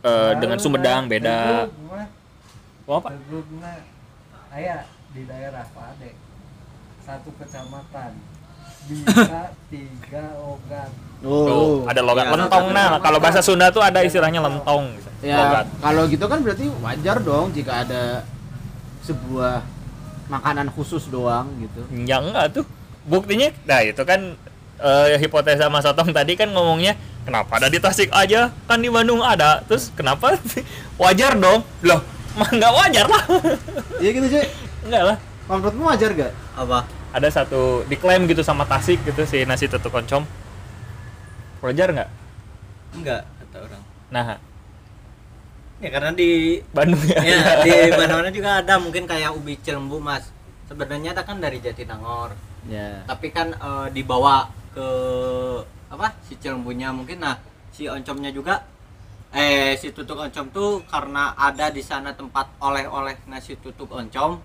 Eh, 0.00 0.32
dengan 0.38 0.62
Sumedang 0.62 1.10
beda. 1.10 1.66
oh, 2.86 2.96
apa 3.02 3.12
Tegugna 3.12 3.84
aya 4.54 4.86
di 5.10 5.26
daerah 5.26 5.66
Pade 5.74 6.14
satu 7.02 7.34
kecamatan. 7.34 8.14
Bisa 8.86 9.52
tiga 9.68 10.38
logat 10.38 10.94
oh, 11.24 11.46
Tuh, 11.46 11.76
ada 11.88 12.00
logat 12.00 12.28
Iya, 12.28 12.34
lentong. 12.36 12.66
Nah 12.72 12.98
kalau 13.00 13.18
bahasa 13.20 13.40
Sunda 13.44 13.68
tuh 13.68 13.82
ada 13.84 14.00
istilahnya 14.04 14.40
lentong. 14.40 14.96
Gitu. 14.96 15.08
ya 15.20 15.36
logat. 15.36 15.66
kalau 15.84 16.02
gitu 16.08 16.24
kan 16.24 16.40
berarti 16.40 16.64
wajar 16.80 17.20
dong 17.20 17.52
jika 17.52 17.84
ada 17.84 18.24
sebuah 19.04 19.60
makanan 20.32 20.72
khusus 20.72 21.12
doang 21.12 21.52
gitu. 21.60 21.84
Ya 22.08 22.24
enggak 22.24 22.56
tuh. 22.56 22.64
Buktinya 23.04 23.52
nah 23.68 23.84
itu 23.84 24.00
kan 24.08 24.36
eh, 24.80 25.20
hipotesa 25.20 25.68
Mas 25.68 25.84
Otong 25.84 26.16
tadi 26.16 26.40
kan 26.40 26.48
ngomongnya 26.48 26.96
kenapa 27.28 27.60
ada 27.60 27.68
di 27.68 27.76
Tasik 27.76 28.08
aja? 28.16 28.48
Kan 28.64 28.80
di 28.80 28.88
Bandung 28.88 29.20
ada. 29.20 29.60
Terus 29.68 29.92
kenapa? 29.92 30.40
Wajar 31.02 31.36
dong. 31.36 31.60
Loh 31.84 32.00
mah 32.38 32.46
nggak 32.46 32.72
wajar 32.78 33.06
lah. 33.10 33.24
Iya 33.98 34.10
gitu 34.14 34.26
sih 34.30 34.44
enggak 34.86 35.02
lah. 35.02 35.16
Menurutmu 35.50 35.82
wajar 35.90 36.14
gak 36.14 36.32
apa? 36.54 36.86
Ada 37.10 37.42
satu 37.42 37.82
diklaim 37.90 38.22
gitu 38.30 38.46
sama 38.46 38.62
Tasik 38.62 39.02
gitu 39.02 39.26
si 39.26 39.42
nasi 39.42 39.66
tutuk 39.66 39.90
oncom 39.90 40.22
wajar 41.60 41.88
nggak? 41.92 42.10
Enggak 42.96 43.22
kata 43.40 43.56
orang. 43.68 43.82
Nah. 44.10 44.38
Ya 45.80 45.88
karena 45.88 46.12
di 46.12 46.60
Bandung 46.76 47.00
ya, 47.08 47.24
ya 47.24 47.40
di 47.64 47.72
mana-mana 47.96 48.28
juga 48.28 48.60
ada 48.60 48.76
mungkin 48.76 49.08
kayak 49.08 49.32
ubi 49.32 49.56
cilembu 49.64 49.96
mas. 49.96 50.28
Sebenarnya 50.68 51.16
ada 51.16 51.24
kan 51.24 51.40
dari 51.40 51.56
Jatinangor. 51.56 52.36
Ya. 52.68 53.00
Tapi 53.08 53.32
kan 53.32 53.56
eh, 53.56 53.88
dibawa 53.88 54.52
ke 54.76 54.88
apa 55.88 56.12
si 56.28 56.36
cilembunya 56.36 56.92
mungkin. 56.92 57.24
Nah 57.24 57.40
si 57.72 57.88
oncomnya 57.88 58.28
juga 58.28 58.60
eh 59.32 59.78
si 59.80 59.94
tutuk 59.96 60.20
oncom 60.20 60.52
tuh 60.52 60.84
karena 60.84 61.32
ada 61.38 61.72
di 61.72 61.80
sana 61.80 62.12
tempat 62.12 62.60
oleh-oleh 62.60 63.16
nasi 63.30 63.56
tutuk 63.56 63.88
oncom 63.88 64.36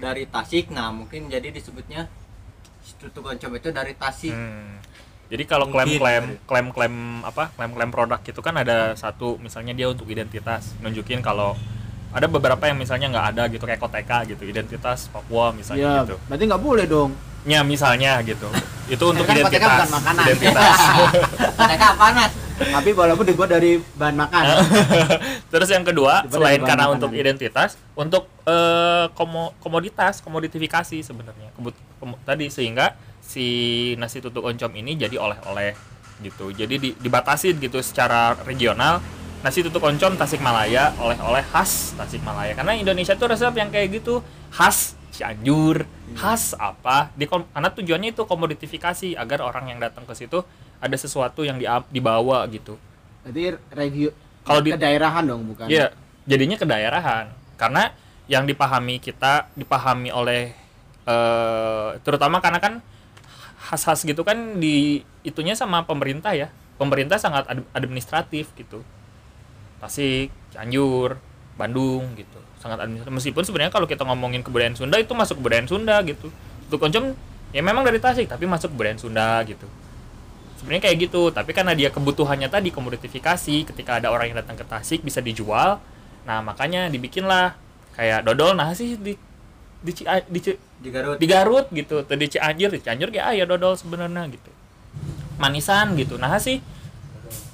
dari 0.00 0.24
Tasik. 0.32 0.72
Nah 0.72 0.88
mungkin 0.96 1.28
jadi 1.28 1.52
disebutnya 1.52 2.08
si 2.80 2.96
tutuk 2.96 3.28
oncom 3.28 3.52
itu 3.52 3.68
dari 3.68 3.92
Tasik. 3.92 4.32
Hmm. 4.32 4.80
Jadi 5.28 5.44
kalau 5.44 5.68
klaim-klaim 5.68 6.40
klaim-klaim 6.42 6.94
apa 7.20 7.52
klaim-klaim 7.52 7.88
produk 7.88 8.16
itu 8.18 8.40
kan 8.40 8.56
ada 8.56 8.92
satu 8.94 9.36
misalnya 9.36 9.72
dia 9.72 9.86
untuk 9.86 10.08
identitas 10.08 10.72
nunjukin 10.80 11.20
kalau 11.20 11.52
ada 12.08 12.24
beberapa 12.24 12.64
yang 12.64 12.74
misalnya 12.74 13.06
nggak 13.08 13.26
ada 13.30 13.42
gitu 13.46 13.62
kayak 13.62 13.76
koteka 13.76 14.24
gitu 14.24 14.40
identitas 14.42 15.12
Papua 15.12 15.52
misalnya 15.52 15.84
ya 15.84 16.02
gitu. 16.02 16.16
berarti 16.24 16.44
nggak 16.44 16.62
boleh 16.62 16.86
dong 16.86 17.12
Ya 17.46 17.62
misalnya 17.62 18.18
gitu. 18.20 18.44
Itu 18.92 19.04
untuk 19.06 19.24
Kan 19.24 19.36
koteka 19.38 19.52
identitas. 19.54 19.76
bukan 19.78 19.90
makanan. 19.94 20.24
Identitas. 20.26 20.78
mereka 21.60 21.86
apa 21.92 22.06
mas 22.12 22.32
tapi 22.58 22.90
walaupun 22.90 23.22
dibuat 23.22 23.48
dari 23.48 23.78
bahan 23.94 24.16
makan 24.18 24.42
Terus 25.52 25.68
yang 25.68 25.84
kedua 25.84 26.24
Coba 26.24 26.32
selain 26.34 26.60
karena 26.60 26.84
makanan. 26.84 26.96
untuk 26.98 27.10
identitas, 27.14 27.76
untuk 27.94 28.26
eh, 28.42 29.06
komo- 29.14 29.54
komoditas, 29.60 30.18
komoditifikasi 30.18 30.98
sebenarnya. 30.98 31.54
Kebut- 31.54 31.78
kom- 31.96 32.18
tadi 32.20 32.48
sehingga 32.48 32.98
si 33.28 33.44
nasi 33.94 34.24
tutuk 34.24 34.40
oncom 34.40 34.72
ini 34.72 34.96
jadi 34.96 35.20
oleh-oleh 35.20 35.76
gitu. 36.24 36.48
Jadi 36.50 36.74
di- 36.80 36.96
dibatasin 36.96 37.60
gitu 37.60 37.84
secara 37.84 38.32
regional. 38.42 39.04
Nasi 39.38 39.62
tutuk 39.62 39.84
oncom 39.84 40.16
Tasikmalaya 40.16 40.96
oleh-oleh 40.98 41.44
khas 41.46 41.92
Tasikmalaya. 41.94 42.56
Karena 42.56 42.72
Indonesia 42.74 43.12
tuh 43.14 43.28
resep 43.28 43.52
yang 43.52 43.68
kayak 43.68 44.00
gitu 44.00 44.24
khas 44.50 44.96
Cianjur, 45.08 45.82
khas 46.14 46.54
apa? 46.54 47.10
Di 47.12 47.26
karena 47.26 47.68
tujuannya 47.68 48.10
itu 48.12 48.22
komoditifikasi 48.22 49.14
agar 49.14 49.42
orang 49.42 49.66
yang 49.68 49.78
datang 49.78 50.04
ke 50.04 50.14
situ 50.14 50.40
ada 50.78 50.94
sesuatu 50.94 51.42
yang 51.42 51.58
dia- 51.58 51.84
dibawa 51.88 52.46
gitu. 52.48 52.78
jadi 53.24 53.58
regio 53.70 54.14
Kalau 54.40 54.62
di- 54.62 54.72
kedaerahan 54.72 55.20
dong 55.22 55.52
bukan 55.52 55.66
Iya, 55.68 55.90
jadinya 56.24 56.56
kedaerahan. 56.56 57.28
Karena 57.58 57.92
yang 58.24 58.46
dipahami 58.46 58.96
kita 58.98 59.52
dipahami 59.52 60.08
oleh 60.08 60.54
eh 61.04 61.88
terutama 62.00 62.38
karena 62.38 62.60
kan 62.60 62.74
khas-khas 63.68 64.08
gitu 64.08 64.24
kan 64.24 64.56
di 64.56 65.04
itunya 65.22 65.52
sama 65.52 65.84
pemerintah 65.84 66.32
ya. 66.32 66.48
Pemerintah 66.80 67.20
sangat 67.20 67.44
ad- 67.44 67.68
administratif 67.76 68.48
gitu. 68.56 68.80
Tasik, 69.78 70.32
Cianjur, 70.50 71.20
Bandung 71.54 72.16
gitu. 72.16 72.40
Sangat 72.58 72.80
administratif. 72.82 73.14
Meskipun 73.14 73.44
sebenarnya 73.44 73.72
kalau 73.74 73.86
kita 73.86 74.02
ngomongin 74.08 74.40
kebudayaan 74.42 74.74
Sunda 74.74 74.96
itu 74.96 75.12
masuk 75.12 75.38
kebudayaan 75.44 75.68
Sunda 75.68 76.00
gitu. 76.02 76.32
Untuk 76.66 76.80
oncom 76.80 77.12
ya 77.52 77.62
memang 77.64 77.84
dari 77.84 77.96
Tasik 78.00 78.28
tapi 78.28 78.44
masuk 78.44 78.72
kebudayaan 78.76 79.00
Sunda 79.00 79.40
gitu. 79.44 79.64
sebenarnya 80.58 80.90
kayak 80.90 80.96
gitu 81.06 81.30
tapi 81.30 81.54
karena 81.54 81.70
dia 81.70 81.86
kebutuhannya 81.86 82.50
tadi 82.50 82.74
komoditifikasi 82.74 83.62
ketika 83.62 84.02
ada 84.02 84.10
orang 84.10 84.34
yang 84.34 84.42
datang 84.42 84.58
ke 84.58 84.66
Tasik 84.66 85.06
bisa 85.06 85.22
dijual 85.22 85.78
nah 86.26 86.42
makanya 86.42 86.90
dibikinlah 86.90 87.54
kayak 87.94 88.26
dodol 88.26 88.58
sih 88.74 88.98
di 88.98 89.14
di, 89.78 89.92
Cia- 89.92 90.24
di, 90.24 90.38
Ci- 90.38 90.58
di 90.78 90.88
Garut. 90.88 91.16
di 91.16 91.26
Garut 91.26 91.66
gitu. 91.70 92.02
Atau 92.02 92.14
di 92.14 92.26
Cianjur 92.26 92.70
di 92.70 92.80
Cianjur 92.80 93.08
ya 93.10 93.30
ya 93.30 93.44
dodol 93.44 93.74
sebenarnya 93.74 94.26
gitu. 94.28 94.50
Manisan 95.36 95.94
gitu. 95.94 96.16
Nah 96.16 96.34
sih 96.36 96.58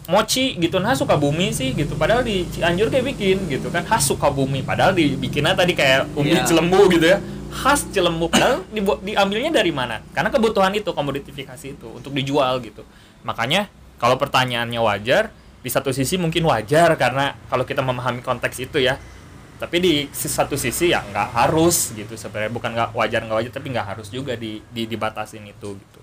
mochi 0.05 0.57
gitu. 0.57 0.77
Nah 0.79 0.93
Sukabumi 0.93 1.49
sih 1.51 1.73
gitu. 1.73 1.97
Padahal 1.97 2.25
di 2.25 2.45
Cianjur 2.49 2.89
kayak 2.89 3.05
bikin 3.17 3.49
gitu 3.49 3.69
kan. 3.69 3.85
Khas 3.85 4.09
Sukabumi 4.09 4.61
padahal 4.61 4.93
dibikinnya 4.93 5.53
tadi 5.53 5.73
kayak 5.73 6.13
umbi 6.13 6.37
Iya. 6.37 6.45
Cilembu 6.45 6.89
gitu 6.91 7.07
ya. 7.09 7.19
Khas 7.55 7.87
Cilembu 7.89 8.29
padahal 8.29 8.65
dibu- 8.69 9.01
diambilnya 9.01 9.53
dari 9.53 9.71
mana? 9.71 10.01
Karena 10.13 10.29
kebutuhan 10.29 10.73
itu 10.75 10.91
komoditifikasi 10.91 11.67
itu 11.77 11.87
untuk 11.89 12.11
dijual 12.11 12.61
gitu. 12.61 12.83
Makanya 13.23 13.69
kalau 13.97 14.19
pertanyaannya 14.19 14.81
wajar 14.83 15.31
di 15.65 15.73
satu 15.73 15.89
sisi 15.89 16.21
mungkin 16.21 16.45
wajar 16.45 16.93
karena 17.01 17.33
kalau 17.49 17.65
kita 17.65 17.81
memahami 17.81 18.21
konteks 18.21 18.61
itu 18.61 18.85
ya 18.85 19.01
tapi 19.55 19.77
di 19.79 19.95
satu 20.11 20.59
sisi 20.59 20.91
ya 20.91 21.01
nggak 21.01 21.29
harus 21.31 21.95
gitu 21.95 22.19
sebenarnya. 22.19 22.51
Bukan 22.51 22.71
nggak 22.75 22.91
wajar 22.93 23.21
nggak 23.23 23.39
wajar 23.39 23.53
tapi 23.55 23.69
nggak 23.71 23.87
harus 23.95 24.09
juga 24.11 24.35
di, 24.35 24.59
di 24.75 24.91
dibatasin 24.91 25.47
itu 25.47 25.79
gitu. 25.79 26.01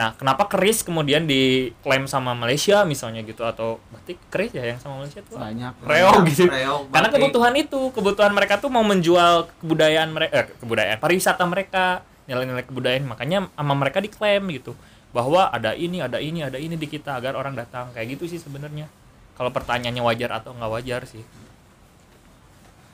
Nah 0.00 0.16
kenapa 0.16 0.48
keris 0.48 0.80
kemudian 0.80 1.28
diklaim 1.28 2.08
sama 2.08 2.32
Malaysia 2.32 2.80
misalnya 2.88 3.20
gitu? 3.20 3.44
Atau 3.44 3.84
batik 3.92 4.16
keris 4.32 4.56
ya 4.56 4.64
yang 4.64 4.80
sama 4.80 5.04
Malaysia 5.04 5.20
tuh? 5.20 5.36
Banyak. 5.36 5.76
Reog 5.84 6.24
gitu. 6.32 6.48
Reog, 6.48 6.88
karena 6.88 7.08
kebutuhan 7.12 7.54
itu 7.60 7.80
kebutuhan 7.92 8.32
mereka 8.32 8.56
tuh 8.56 8.72
mau 8.72 8.82
menjual 8.82 9.52
kebudayaan 9.60 10.08
mereka 10.08 10.32
eh, 10.32 10.46
kebudayaan 10.56 10.98
pariwisata 10.98 11.44
mereka 11.44 12.00
nilai-nilai 12.24 12.64
kebudayaan. 12.64 13.04
Makanya 13.04 13.52
sama 13.52 13.74
mereka 13.76 14.00
diklaim 14.00 14.48
gitu. 14.56 14.72
Bahwa 15.12 15.52
ada 15.52 15.76
ini 15.76 16.00
ada 16.00 16.16
ini 16.16 16.40
ada 16.40 16.56
ini 16.56 16.80
di 16.80 16.88
kita 16.88 17.20
agar 17.20 17.36
orang 17.36 17.52
datang. 17.52 17.92
Kayak 17.92 18.16
gitu 18.16 18.24
sih 18.30 18.40
sebenarnya. 18.40 18.88
Kalau 19.36 19.52
pertanyaannya 19.52 20.00
wajar 20.00 20.30
atau 20.40 20.56
nggak 20.56 20.72
wajar 20.80 21.04
sih 21.04 21.24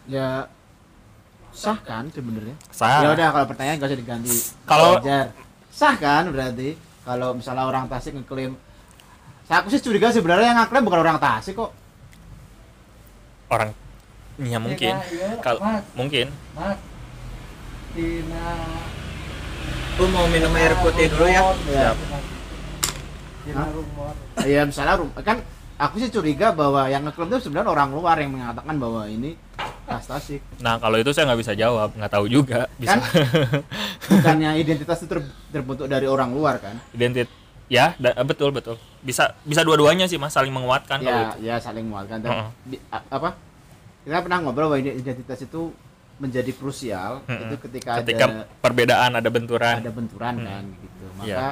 ya 0.06 0.46
sah 1.50 1.78
kan 1.82 2.06
sebenarnya? 2.12 2.56
Sah. 2.70 3.02
Ya 3.02 3.08
udah 3.12 3.28
kalau 3.32 3.46
pertanyaan 3.48 3.76
gak 3.80 3.88
usah 3.90 3.98
diganti. 3.98 4.30
Kalau- 4.68 5.00
sah 5.70 5.94
kan 5.96 6.30
berarti? 6.30 6.76
Kalau 7.06 7.34
misalnya 7.34 7.64
orang 7.64 7.86
Tasik 7.86 8.14
ngeklaim 8.14 8.58
saya 9.46 9.62
aku 9.62 9.70
sih 9.70 9.78
curiga 9.78 10.10
sebenarnya 10.10 10.50
yang 10.50 10.58
ngeklaim 10.58 10.82
bukan 10.82 11.00
orang 11.06 11.18
Tasik 11.22 11.54
kok. 11.54 11.70
Orang 13.46 13.70
ya 14.42 14.58
mungkin. 14.58 14.90
Iya, 14.90 15.06
iya, 15.14 15.30
kalau 15.38 15.62
mungkin. 15.94 16.34
Mas 16.52 16.76
Tina 17.94 18.48
Lu 19.96 20.04
mau 20.12 20.28
minum 20.28 20.52
air 20.52 20.76
putih 20.82 21.08
dulu 21.08 21.24
ya. 21.24 21.40
Iya. 21.64 21.90
Rumor. 23.70 24.14
Ya 24.44 24.62
misalnya 24.66 24.98
rum- 24.98 25.14
kan 25.22 25.40
aku 25.76 25.94
sih 25.98 26.08
curiga 26.08 26.50
bahwa 26.50 26.88
yang 26.88 27.04
ngeklaim 27.04 27.28
itu 27.30 27.46
sebenarnya 27.46 27.70
orang 27.70 27.90
luar 27.92 28.16
yang 28.16 28.32
mengatakan 28.32 28.76
bahwa 28.76 29.04
ini 29.06 29.36
tas 29.86 30.02
Tasik 30.02 30.42
nah 30.58 30.76
kalau 30.76 30.96
itu 30.96 31.12
saya 31.12 31.30
nggak 31.30 31.40
bisa 31.40 31.52
jawab 31.54 31.94
nggak 31.94 32.10
tahu 32.10 32.26
juga 32.26 32.66
bisa. 32.74 32.96
Kan? 32.96 33.00
bukannya 34.10 34.50
identitas 34.56 34.98
itu 34.98 35.08
ter- 35.08 35.30
terbentuk 35.50 35.86
dari 35.86 36.04
orang 36.04 36.32
luar 36.32 36.58
kan? 36.58 36.74
Identit 36.90 37.28
ya 37.66 37.94
betul 38.22 38.50
betul. 38.50 38.78
Bisa 39.00 39.34
bisa 39.42 39.62
dua-duanya 39.62 40.06
sih 40.06 40.16
mas 40.16 40.32
saling 40.32 40.50
menguatkan 40.50 40.98
kalau 40.98 41.10
ya 41.10 41.30
itu. 41.30 41.38
ya 41.44 41.56
saling 41.58 41.84
menguatkan. 41.86 42.18
Dan 42.18 42.50
di- 42.62 42.82
a- 42.88 43.06
apa? 43.06 43.38
Kita 44.02 44.22
pernah 44.22 44.38
ngobrol 44.40 44.70
bahwa 44.70 44.82
identitas 44.82 45.38
itu 45.40 45.70
menjadi 46.16 46.48
krusial 46.50 47.20
Mm-mm. 47.22 47.42
itu 47.44 47.54
ketika, 47.68 48.00
ketika 48.00 48.24
ada 48.24 48.42
perbedaan 48.58 49.10
ada 49.14 49.28
benturan. 49.28 49.76
Ada 49.82 49.92
benturan 49.92 50.34
Hmm. 50.34 50.46
kan 50.46 50.62
gitu. 50.72 51.04
Maka 51.14 51.26
Iya. 51.28 51.48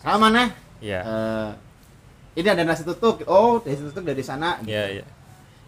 sama 0.00 0.26
nih 0.32 0.48
ya. 0.80 1.00
Eh, 1.04 1.50
ini 2.38 2.48
ada 2.48 2.62
nasi 2.62 2.86
tutuk 2.86 3.26
oh 3.26 3.58
nasi 3.66 3.82
tutuk 3.90 4.06
dari 4.06 4.22
sana. 4.22 4.62
Gitu. 4.62 4.70
ya 4.70 5.02
ya 5.02 5.04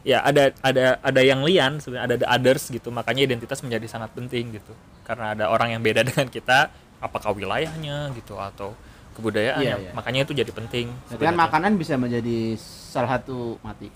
ya 0.01 0.19
ada 0.25 0.55
ada 0.65 0.97
ada 1.03 1.21
yang 1.21 1.45
lian 1.45 1.77
sebenarnya 1.83 2.07
ada 2.07 2.17
the 2.23 2.29
others 2.31 2.71
gitu. 2.71 2.95
Makanya 2.95 3.27
identitas 3.27 3.59
menjadi 3.67 3.87
sangat 3.91 4.15
penting 4.15 4.55
gitu. 4.55 4.73
Karena 5.03 5.35
ada 5.35 5.51
orang 5.51 5.75
yang 5.75 5.83
beda 5.83 6.07
dengan 6.09 6.31
kita 6.31 6.71
apakah 7.03 7.35
wilayahnya 7.35 8.15
gitu 8.15 8.39
atau 8.39 8.73
kebudayaannya. 9.19 9.67
Iya, 9.67 9.77
iya. 9.91 9.93
makanya 9.93 10.23
itu 10.23 10.33
jadi 10.33 10.53
penting 10.55 10.87
kan 11.19 11.35
makanan 11.35 11.75
bisa 11.75 11.99
menjadi 11.99 12.55
salah 12.63 13.19
satu 13.19 13.59
mati. 13.67 13.91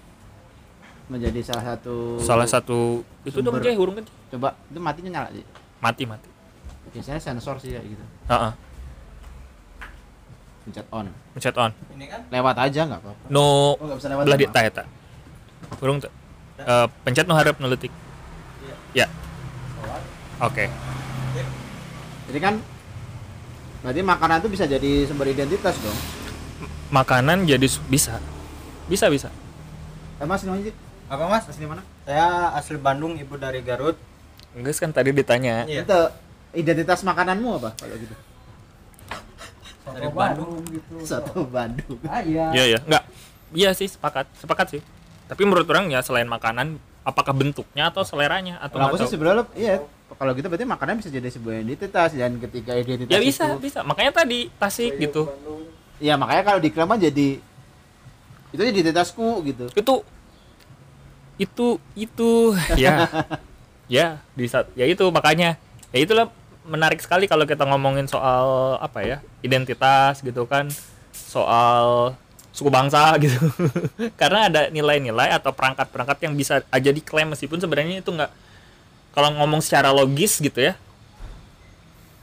Menjadi 1.04 1.40
salah 1.44 1.64
satu 1.76 2.18
salah 2.18 2.48
satu 2.48 3.04
itu 3.28 3.38
dong 3.44 3.60
Jay, 3.60 3.76
hurung 3.76 4.00
kan 4.00 4.04
coba 4.34 4.56
itu 4.72 4.80
matinya 4.80 5.10
nyala 5.20 5.28
sih 5.30 5.44
mati 5.84 6.02
mati. 6.08 6.28
Biasanya 6.96 7.20
sensor 7.20 7.60
sih 7.60 7.76
kayak 7.76 7.84
gitu. 7.84 8.04
Heeh, 8.32 8.52
pencet 10.64 10.86
on. 10.90 11.06
Pencet 11.36 11.54
on. 11.56 11.70
Ini 11.94 12.06
kan? 12.08 12.20
Lewat 12.32 12.56
aja 12.58 12.80
nggak 12.88 13.00
apa-apa. 13.04 13.24
No. 13.28 13.76
Oh 13.76 13.84
nggak 13.84 13.98
bisa 14.00 14.08
lewat 14.10 14.24
belah 14.24 14.38
di 14.40 14.46
sama? 14.48 14.56
ta 14.56 14.60
eta 14.64 14.82
hurung 15.80 15.98
tuh 16.00 16.12
Eh, 16.54 16.86
pencet 17.02 17.26
no 17.26 17.34
harap 17.34 17.58
nuletik 17.58 17.90
ya. 18.94 19.10
Oke. 20.38 20.70
Jadi 22.30 22.38
kan 22.38 22.54
berarti 23.82 24.00
makanan 24.00 24.38
itu 24.40 24.48
bisa 24.54 24.64
jadi 24.64 25.04
sumber 25.04 25.28
identitas 25.28 25.74
dong. 25.82 25.98
Makanan 26.94 27.42
jadi 27.44 27.66
bisa. 27.90 28.22
Bisa 28.86 29.10
bisa. 29.10 29.28
Eh 30.22 30.26
mas 30.26 30.46
namanya 30.46 30.70
sih 30.70 30.74
apa 31.10 31.24
mas? 31.26 31.44
asli 31.50 31.66
mana? 31.66 31.82
Saya 32.06 32.54
asli 32.54 32.78
Bandung, 32.78 33.18
ibu 33.18 33.34
dari 33.34 33.60
Garut. 33.60 33.98
enggak 34.54 34.78
kan 34.78 34.94
tadi 34.94 35.10
ditanya. 35.10 35.66
Iya. 35.66 35.82
itu 35.82 36.00
identitas 36.54 37.02
makananmu 37.02 37.58
apa 37.58 37.74
kalau 37.74 37.98
gitu 37.98 38.14
Soto 39.84 40.00
Dari 40.00 40.08
Bandung 40.08 40.64
gitu 40.72 40.94
soto 41.04 41.40
Bandung 41.44 41.98
ah 42.08 42.24
iya 42.24 42.44
Iya 42.56 42.64
iya, 42.64 42.78
enggak. 42.80 43.04
Iya 43.54 43.70
sih 43.76 43.86
sepakat, 43.86 44.26
sepakat 44.40 44.66
sih. 44.74 44.82
Tapi 45.30 45.42
menurut 45.46 45.68
orang 45.70 45.86
ya 45.92 46.02
selain 46.02 46.26
makanan, 46.26 46.80
apakah 47.04 47.36
bentuknya 47.36 47.92
atau 47.92 48.02
seleranya 48.02 48.58
atau 48.58 48.80
kalau 48.80 48.96
aku 48.96 49.04
sih 49.04 49.12
sebenarnya 49.14 49.44
iya 49.54 49.78
kalau 50.14 50.32
gitu 50.32 50.46
berarti 50.48 50.66
makanan 50.66 50.94
bisa 50.98 51.10
jadi 51.12 51.28
sebuah 51.28 51.60
identitas 51.60 52.16
dan 52.16 52.38
ketika 52.40 52.72
identitas 52.74 53.12
Ya 53.12 53.20
bisa, 53.20 53.44
itu 53.54 53.60
bisa. 53.60 53.80
Makanya 53.84 54.24
tadi 54.24 54.48
Tasik 54.56 54.96
gitu. 54.96 55.28
Bandung. 55.28 55.62
Iya 56.00 56.14
makanya 56.18 56.42
kalau 56.42 56.60
diklaim 56.64 56.88
mah 56.88 56.98
jadi 56.98 57.28
itu 58.54 58.62
identitasku 58.62 59.42
gitu. 59.46 59.64
Itu 59.76 59.94
itu 61.34 61.66
itu 61.98 62.30
ya. 62.84 63.10
ya, 63.90 64.06
di 64.32 64.46
saat 64.46 64.70
ya 64.78 64.86
itu 64.86 65.04
makanya 65.10 65.58
ya 65.90 65.98
itulah 65.98 66.30
menarik 66.64 67.00
sekali 67.00 67.28
kalau 67.28 67.44
kita 67.44 67.64
ngomongin 67.68 68.08
soal 68.08 68.76
apa 68.80 69.04
ya? 69.04 69.18
identitas 69.44 70.20
gitu 70.24 70.48
kan. 70.48 70.68
Soal 71.12 72.16
suku 72.50 72.70
bangsa 72.72 73.14
gitu. 73.24 73.38
Karena 74.18 74.48
ada 74.48 74.60
nilai-nilai 74.72 75.32
atau 75.34 75.52
perangkat-perangkat 75.54 76.18
yang 76.24 76.34
bisa 76.34 76.62
aja 76.68 76.90
diklaim 76.90 77.32
meskipun 77.32 77.60
sebenarnya 77.60 78.00
itu 78.00 78.10
nggak 78.10 78.30
kalau 79.14 79.30
ngomong 79.38 79.62
secara 79.62 79.94
logis 79.94 80.42
gitu 80.42 80.58
ya 80.58 80.74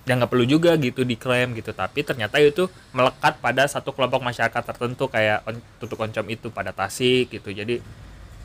ya 0.02 0.18
nggak 0.18 0.34
perlu 0.34 0.46
juga 0.50 0.74
gitu 0.82 1.06
diklaim 1.06 1.54
gitu 1.54 1.72
tapi 1.72 2.02
ternyata 2.02 2.42
itu 2.42 2.66
melekat 2.92 3.38
pada 3.38 3.70
satu 3.70 3.94
kelompok 3.94 4.20
masyarakat 4.26 4.60
tertentu 4.66 5.06
kayak 5.06 5.46
on, 5.46 5.62
tutuk 5.78 6.02
oncom 6.02 6.26
itu 6.26 6.50
pada 6.50 6.74
Tasik 6.74 7.30
gitu 7.30 7.54
jadi 7.54 7.78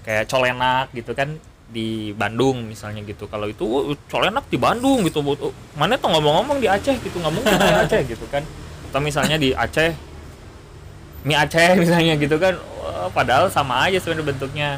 kayak 0.05 0.29
colenak 0.29 0.93
gitu 0.93 1.17
kan 1.17 1.41
di 1.67 2.15
Bandung 2.15 2.63
misalnya 2.63 3.03
gitu. 3.03 3.27
Kalau 3.27 3.51
itu 3.51 3.67
"Wah, 3.67 3.95
colenak 4.07 4.47
di 4.47 4.59
Bandung 4.59 5.03
gitu. 5.03 5.19
Oh, 5.23 5.53
mana 5.75 5.99
tuh 5.99 6.11
ngomong-ngomong 6.15 6.63
di 6.63 6.71
Aceh 6.71 6.95
gitu. 7.03 7.19
Nggak 7.19 7.35
mungkin 7.35 7.55
di 7.59 7.75
Aceh 7.75 8.01
gitu 8.07 8.25
kan. 8.31 8.43
Atau 8.91 9.01
misalnya 9.03 9.37
di 9.37 9.51
Aceh 9.51 9.93
mie 11.27 11.35
Aceh 11.35 11.75
misalnya 11.83 12.15
gitu 12.15 12.39
kan. 12.39 12.55
Wah, 12.57 13.11
padahal 13.11 13.51
sama 13.51 13.83
aja 13.87 13.99
sebenarnya 13.99 14.27
bentuknya. 14.31 14.71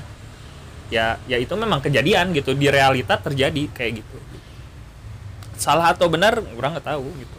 Ya 0.89 1.21
ya 1.29 1.37
itu 1.37 1.53
memang 1.53 1.85
kejadian 1.85 2.33
gitu. 2.33 2.57
Di 2.57 2.73
realita 2.73 3.21
terjadi 3.21 3.69
kayak 3.77 4.01
gitu. 4.01 4.17
Salah 5.61 5.93
atau 5.93 6.09
benar 6.09 6.41
orang 6.57 6.81
nggak 6.81 6.89
tahu 6.89 7.05
gitu. 7.21 7.37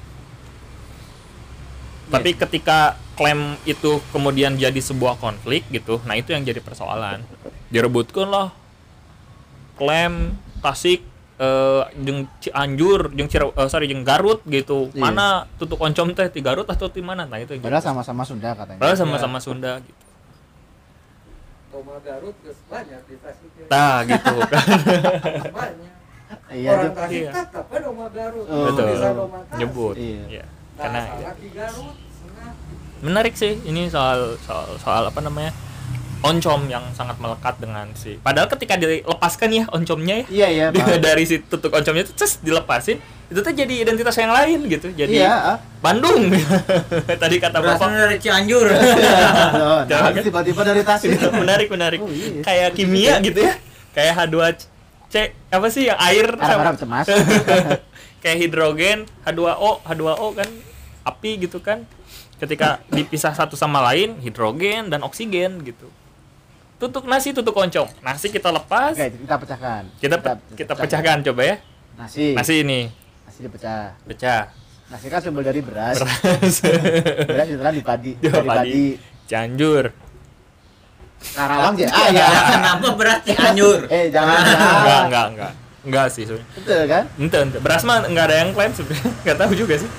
Tapi 2.09 2.33
ketika 2.33 2.97
klaim 3.13 3.53
itu 3.69 4.01
kemudian 4.09 4.57
jadi 4.57 4.77
sebuah 4.81 5.21
konflik 5.21 5.62
gitu 5.69 6.01
nah 6.05 6.13
itu 6.13 6.38
yang 6.38 6.45
jadi 6.45 6.62
persoalan. 6.62 7.25
Direbutkan 7.69 8.29
lah 8.29 8.59
klaim 9.80 10.36
Tasik 10.60 11.08
eh 11.39 11.84
jeung 12.04 12.28
Cianjur 12.38 13.15
jeung 13.15 13.32
Cire, 13.32 13.48
eh, 13.48 13.70
sorry 13.72 13.88
jeung 13.88 14.04
Garut 14.04 14.44
gitu 14.44 14.92
Iya. 14.92 15.00
mana 15.00 15.28
tutuk 15.56 15.80
oncom 15.80 16.12
teh 16.12 16.28
di 16.28 16.44
Garut 16.44 16.68
atau 16.68 16.92
di 16.92 17.00
mana 17.00 17.24
nah 17.24 17.39
itu 17.39 17.56
yang 17.56 17.63
jadi 17.63 17.80
Padahal 17.80 17.86
sama-sama 17.88 18.28
Sunda 18.28 18.52
katanya. 18.52 18.80
Padahal 18.84 18.98
sama-sama 19.00 19.38
Sunda 19.39 19.80
gitu. 19.80 20.04
Toma 21.72 21.96
Garut 22.04 22.36
geus 22.44 22.60
banyak 22.68 23.00
di 23.08 23.15
Tasik 23.24 23.52
ya. 23.56 23.65
Nah, 23.72 23.96
gitu 24.04 24.36
kan. 24.52 24.65
banyak 25.63 25.92
Iya 26.52 26.70
orang 26.70 26.84
tuh. 26.84 26.92
Tasik 27.00 27.15
Iya. 27.15 27.32
tetap 27.32 27.65
kan 27.72 27.80
Doma 27.80 28.06
Garut 28.12 28.46
Oh. 28.46 28.63
Betul. 28.68 28.86
Desa 28.92 29.10
Tasik. 29.15 29.56
Nyebut. 29.63 29.96
Iya. 29.96 30.22
Iya. 30.28 30.46
Nah, 30.46 30.84
Karena 30.84 31.02
di 31.39 31.50
Garut 31.56 31.96
menarik 33.00 33.32
sih 33.32 33.56
ini 33.63 33.88
soal 33.88 34.36
soal 34.44 34.76
soal 34.76 35.08
apa 35.08 35.24
namanya? 35.24 35.56
Oncom 36.19 36.67
yang 36.67 36.84
sangat 36.91 37.15
melekat 37.17 37.55
dengan 37.58 37.88
si. 37.93 38.17
Padahal 38.17 38.47
ketika 38.47 38.75
dilepaskan 38.75 39.49
ya 39.49 39.63
oncomnya 39.67 40.15
ya 40.21 40.25
Iya 40.27 40.47
iya. 40.49 40.97
dari 41.01 41.23
si 41.23 41.39
tutuk 41.39 41.69
oncomnya 41.69 42.03
itu 42.03 42.12
terus 42.12 42.39
dilepasin 42.39 42.99
itu 43.25 43.39
tuh 43.39 43.53
jadi 43.53 43.71
identitas 43.79 44.15
yang 44.15 44.29
lain 44.29 44.67
gitu 44.67 44.89
jadi 44.89 45.13
Iya. 45.21 45.32
ah. 45.32 45.58
Bandung 45.79 46.27
tadi 47.23 47.36
kata 47.38 47.58
Berasnya 47.58 47.79
bapak 47.79 47.99
dari 48.03 48.17
Cianjur. 48.17 48.65
Nah, 49.86 49.86
kan? 49.86 50.19
tiba-tiba 50.19 50.62
dari 50.62 50.82
Tasik. 50.82 51.10
menarik 51.32 51.67
menarik 51.67 51.99
Oh, 51.99 52.10
iya. 52.10 52.41
kayak 52.41 52.69
kimia 52.73 53.21
gitu 53.21 53.39
ya 53.39 53.55
kayak 53.89 54.13
H2C 54.19 55.13
apa 55.49 55.67
sih 55.69 55.88
yang 55.88 55.97
air 55.99 56.27
Harap-harap 56.32 56.75
cemas. 56.75 57.08
kayak 58.19 58.38
hidrogen 58.38 59.08
H2O 59.23 59.82
H2O 59.82 60.27
kan 60.34 60.49
api 61.01 61.39
gitu 61.39 61.58
kan 61.60 61.88
ketika 62.38 62.79
dipisah 62.88 63.32
satu 63.32 63.53
sama 63.53 63.79
lain 63.84 64.19
hidrogen 64.19 64.88
dan 64.88 65.01
oksigen 65.01 65.60
gitu 65.62 65.88
tutuk 66.80 67.04
nasi 67.04 67.30
tutuk 67.30 67.52
oncom 67.52 67.88
nasi 68.00 68.28
kita 68.28 68.50
lepas 68.50 68.96
Oke, 68.96 69.12
kita 69.13 69.36
pecahkan. 69.36 69.84
kita 70.00 70.15
pe- 70.18 70.42
kita 70.56 70.74
pecahkan 70.74 71.18
coba 71.22 71.42
ya 71.44 71.56
Nasi. 71.94 72.32
nasi 72.32 72.63
ini 72.63 72.88
Nasi 73.22 73.39
dipecah. 73.42 74.00
pecah 74.02 74.42
Nasi 74.88 75.06
kan 75.06 75.20
sumber 75.20 75.44
dari 75.44 75.60
beras. 75.60 76.00
beras 76.00 76.56
beras 77.30 77.46
ditelan 77.46 77.74
di 77.74 77.84
padi. 77.84 78.12
Di 78.15 78.26
Dari 78.26 78.42
padi. 78.42 78.48
padi. 78.50 78.86
Cianjur 79.28 79.86
Karawang 81.30 81.76
ya. 81.76 81.92
Ah 81.92 82.08
ya. 82.10 82.26
Kenapa 82.50 82.88
beras 82.96 83.20
Cianjur? 83.22 83.86
Eh 83.86 84.08
jangan. 84.10 84.39
enggak 84.80 85.02
enggak 85.06 85.26
enggak 85.30 85.52
enggak 85.80 86.06
sih 86.10 86.24
sebenarnya 86.24 86.48
Betul 86.56 86.82
kan? 86.86 87.04
ente 87.18 87.38
ente 87.39 87.58
beras 87.60 87.84
mah 87.84 88.04
enggak 88.04 88.26
ada 88.26 88.36
yang 88.38 88.50
klaim 88.52 88.72
sebenarnya 88.72 89.12
enggak 89.20 89.38
tahu 89.38 89.52
juga 89.54 89.76
sih 89.78 89.89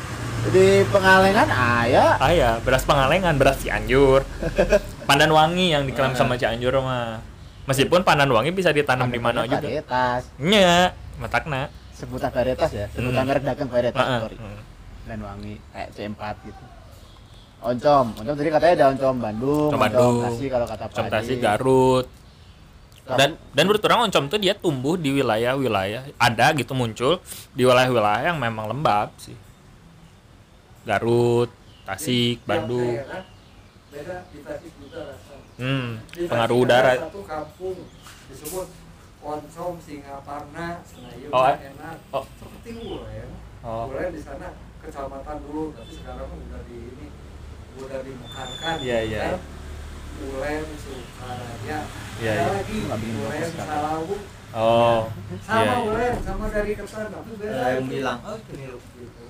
Di 0.43 0.83
Pengalengan 0.89 1.49
ayah. 1.53 2.17
ah 2.17 2.33
ya 2.33 2.57
beras 2.59 2.83
pengalengan 2.83 3.37
beras 3.37 3.61
Cianjur 3.61 4.25
pandan 5.09 5.29
wangi 5.29 5.71
yang 5.71 5.85
diklaim 5.85 6.17
sama 6.17 6.35
Cianjur 6.35 6.73
mah 6.77 7.21
meskipun 7.69 8.01
pandan 8.01 8.29
wangi 8.29 8.49
bisa 8.51 8.73
ditanam 8.73 9.07
di 9.07 9.21
mana 9.21 9.45
juga 9.45 9.61
Varietas. 9.61 10.33
nya 10.41 10.97
matakna 11.17 11.69
Sebutan 11.93 12.33
varietas 12.33 12.73
ya. 12.73 12.89
Sebutan 12.89 13.13
Hmm. 13.15 13.29
merek 13.29 13.45
dagang 13.45 13.69
varietas. 13.69 14.01
Heeh, 14.01 14.21
Sorry. 14.25 14.37
heeh. 14.41 14.61
Dan 15.05 15.19
wangi 15.21 15.55
kayak 15.69 15.89
C4 15.93 16.23
gitu. 16.49 16.65
Oncom, 17.61 18.07
oncom 18.17 18.35
tadi 18.35 18.49
katanya 18.49 18.73
ada 18.75 18.87
oncom 18.89 19.15
Bandung, 19.21 19.69
Oncom 19.69 19.77
Bandung. 19.79 20.17
nasi 20.25 20.49
kalau 20.49 20.65
kata 20.65 20.89
Pak 20.89 20.97
Oncom. 20.97 21.13
Tasik, 21.13 21.39
Garut 21.39 22.07
dan 23.07 23.35
dan 23.51 23.63
menurut 23.67 23.83
orang 23.85 24.07
oncom 24.07 24.25
tuh 24.27 24.39
dia 24.39 24.55
tumbuh 24.55 24.95
di 24.95 25.11
wilayah-wilayah 25.13 26.15
ada 26.17 26.47
gitu 26.55 26.73
muncul 26.73 27.19
di 27.51 27.67
wilayah-wilayah 27.67 28.23
yang 28.25 28.39
memang 28.39 28.71
lembab 28.71 29.11
sih 29.19 29.35
Garut 30.87 31.51
Tasik 31.85 32.41
Tiap 32.41 32.49
Bandung 32.49 32.95
daerah 32.97 33.23
beda 33.91 34.17
di 34.31 34.39
Tasik 34.47 34.73
juga 34.79 35.01
rasanya. 35.13 35.47
hmm 35.61 35.89
pengaruh 36.31 36.59
udara 36.63 36.91
ada 36.95 37.03
Satu 37.11 37.21
kampung 37.27 37.79
disebut 38.31 38.67
Oncom 39.21 39.77
Singaparna, 39.85 40.81
Senayan 40.81 41.29
Oh, 41.29 41.45
eh? 41.45 41.57
enak. 41.61 41.97
Oh. 42.09 42.25
Seperti 42.41 42.71
Ulen. 42.81 43.29
Oh. 43.61 43.93
Ulen 43.93 44.17
di 44.17 44.21
sana 44.25 44.57
kecamatan 44.81 45.37
dulu, 45.45 45.77
tapi 45.77 45.93
sekarang 45.93 46.25
udah 46.25 46.61
di 46.65 46.77
ini 46.89 47.07
udah 47.77 48.01
dimekarkan. 48.01 48.75
Iya, 48.81 48.99
iya, 49.05 49.21
Kan? 49.37 49.41
Ulen 50.25 50.65
Sukaraja. 50.81 51.79
Iya, 52.17 52.33
iya. 52.33 52.45
lagi 52.49 53.09
Ulen. 53.13 53.49
Salawu. 53.53 54.17
oh 54.57 55.01
Sama 55.45 55.61
iya, 55.61 55.69
iya. 55.69 55.77
Ulen, 55.85 56.15
sama 56.25 56.45
dari 56.49 56.73
Kertan, 56.81 57.07
tapi 57.13 57.31
beda. 57.37 57.61
Yang 57.61 57.77
itu. 57.85 57.93
bilang, 57.93 58.19
oh 58.25 58.35
itu 58.41 58.53
niru. 58.57 58.79
Gitu. 58.81 59.25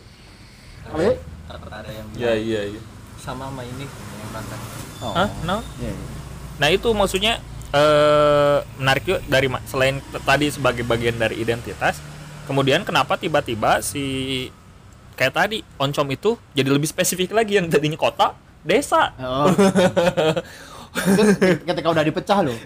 Oh, 0.86 0.98
iya? 1.02 1.12
Ada 1.50 1.90
yang 1.90 2.06
iya 2.14 2.32
iya 2.38 2.60
iya 2.76 2.82
sama 3.20 3.52
sama 3.52 3.62
ini 3.62 3.84
yang 3.84 4.30
makan. 4.32 4.58
Oh. 5.04 5.12
Hah? 5.12 5.28
No? 5.44 5.60
Iya, 5.78 5.92
iya. 5.92 6.08
Nah 6.56 6.68
itu 6.72 6.88
maksudnya 6.96 7.38
eh 7.70 8.58
menarik 8.80 9.06
juga 9.06 9.20
dari 9.30 9.46
selain 9.68 10.02
tadi 10.26 10.50
sebagai 10.50 10.82
bagian 10.82 11.14
dari 11.14 11.38
identitas, 11.38 12.02
kemudian 12.50 12.82
kenapa 12.82 13.14
tiba-tiba 13.14 13.78
si 13.84 14.48
kayak 15.14 15.36
tadi 15.36 15.58
oncom 15.78 16.08
itu 16.10 16.34
jadi 16.56 16.66
lebih 16.72 16.88
spesifik 16.88 17.36
lagi 17.36 17.60
yang 17.60 17.70
tadinya 17.70 18.00
kota, 18.00 18.34
desa. 18.66 19.14
Oh. 19.20 19.46
Ketika 21.68 21.88
udah 21.94 22.02
dipecah 22.02 22.42
loh. 22.42 22.56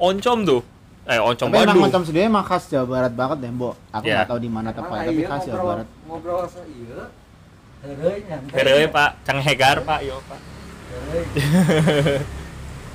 Oncom 0.00 0.46
tuh, 0.46 0.62
eh 1.02 1.16
oncom 1.18 1.48
Tapi 1.48 1.56
emang 1.56 1.66
Bandung. 1.70 1.86
oncom 1.86 2.02
sendiri 2.04 2.24
emang 2.26 2.44
khas 2.44 2.64
Jawa 2.66 2.86
Barat 2.86 3.12
banget 3.12 3.38
deh, 3.40 3.50
Mbok. 3.50 3.74
Aku 3.90 4.04
Iya. 4.04 4.14
nggak 4.16 4.28
tahu 4.28 4.38
di 4.38 4.50
mana 4.50 4.68
Emang 4.68 4.78
tepatnya, 4.78 5.08
tapi 5.08 5.22
khas 5.22 5.40
Jawa 5.40 5.50
ngobrol- 5.50 5.68
Barat. 5.70 5.86
Ngobrol 6.04 6.42
se 6.46 6.60
iya. 6.66 7.02
Heureuy, 8.52 8.86
Pak, 8.86 9.10
Cang 9.24 9.40
Hegar 9.40 9.76
Pak, 9.82 10.00
yo 10.02 10.20
Pak. 10.22 10.40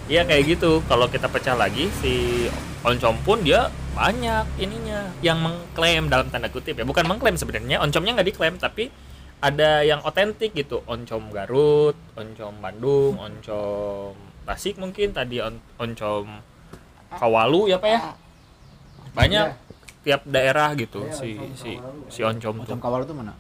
Iya 0.06 0.22
kayak 0.24 0.44
gitu. 0.48 0.86
Kalau 0.86 1.10
kita 1.10 1.26
pecah 1.26 1.58
lagi 1.58 1.90
si 1.96 2.46
oncom 2.82 3.18
pun 3.20 3.42
dia 3.42 3.66
banyak 3.92 4.46
ininya 4.60 5.10
yang 5.20 5.42
mengklaim 5.42 6.06
dalam 6.06 6.30
tanda 6.30 6.46
kutip 6.46 6.78
ya. 6.78 6.86
Bukan 6.86 7.02
mengklaim 7.04 7.34
sebenarnya, 7.34 7.82
oncomnya 7.82 8.14
nggak 8.14 8.30
diklaim 8.30 8.56
tapi 8.56 8.94
ada 9.42 9.82
yang 9.82 10.06
otentik 10.06 10.54
gitu. 10.54 10.86
Oncom 10.86 11.34
Garut, 11.34 11.98
oncom 12.14 12.54
Bandung, 12.56 13.18
oncom 13.18 14.14
Tasik 14.46 14.78
mungkin 14.78 15.10
tadi 15.10 15.42
on- 15.42 15.58
oncom 15.76 16.30
Kawalu 17.12 17.70
ya 17.70 17.78
Pak 17.78 17.90
ya. 17.90 18.00
Banyak 19.12 19.46
tiap 20.02 20.22
daerah 20.24 20.70
gitu 20.74 21.02
Iya, 21.02 21.14
si 21.14 21.30
oncom 21.34 21.56
si 21.56 21.72
Kawalu. 21.74 22.02
si 22.08 22.20
oncom 22.22 22.56
Oncom 22.62 22.68
tuh. 22.68 22.78
kawal 22.80 23.02
itu 23.04 23.14
mana? 23.14 23.34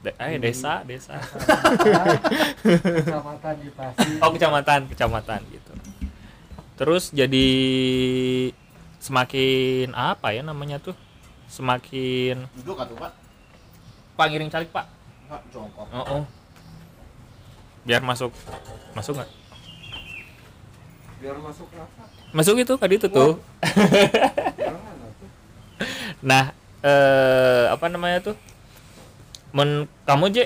De- 0.00 0.12
eh, 0.14 0.36
desa, 0.36 0.84
desa. 0.84 1.16
Kecamatan 2.60 3.54
di 3.56 3.70
Tasik. 3.70 4.20
Oh 4.20 4.30
kecamatan, 4.30 4.80
kecamatan 4.86 5.40
gitu. 5.48 5.72
Terus 6.74 7.08
jadi 7.08 7.46
semakin 8.98 9.92
apa 9.92 10.30
ya 10.30 10.42
namanya 10.42 10.76
tuh? 10.76 10.92
Semakin 11.46 12.44
Duduk 12.58 12.76
atau 12.76 12.96
Pak? 12.96 13.12
Pak 14.14 14.26
ngiring 14.28 14.50
calik 14.50 14.68
Pak. 14.68 14.86
Pak 15.24 15.40
jongkok. 15.48 15.86
Oh, 15.88 16.20
oh. 16.20 16.24
Biar 17.82 18.00
masuk, 18.00 18.32
masuk 18.92 19.16
nggak? 19.16 19.30
Biar 21.18 21.36
masuk 21.38 21.68
rasa. 21.70 22.04
Masuk 22.34 22.58
itu 22.58 22.74
tadi 22.74 22.98
itu 22.98 23.06
tuh. 23.08 23.38
Nah, 26.24 26.56
eh 26.80 27.68
apa 27.68 27.84
namanya 27.92 28.32
tuh? 28.32 28.36
Men 29.52 29.84
kamu 30.08 30.32
je 30.32 30.44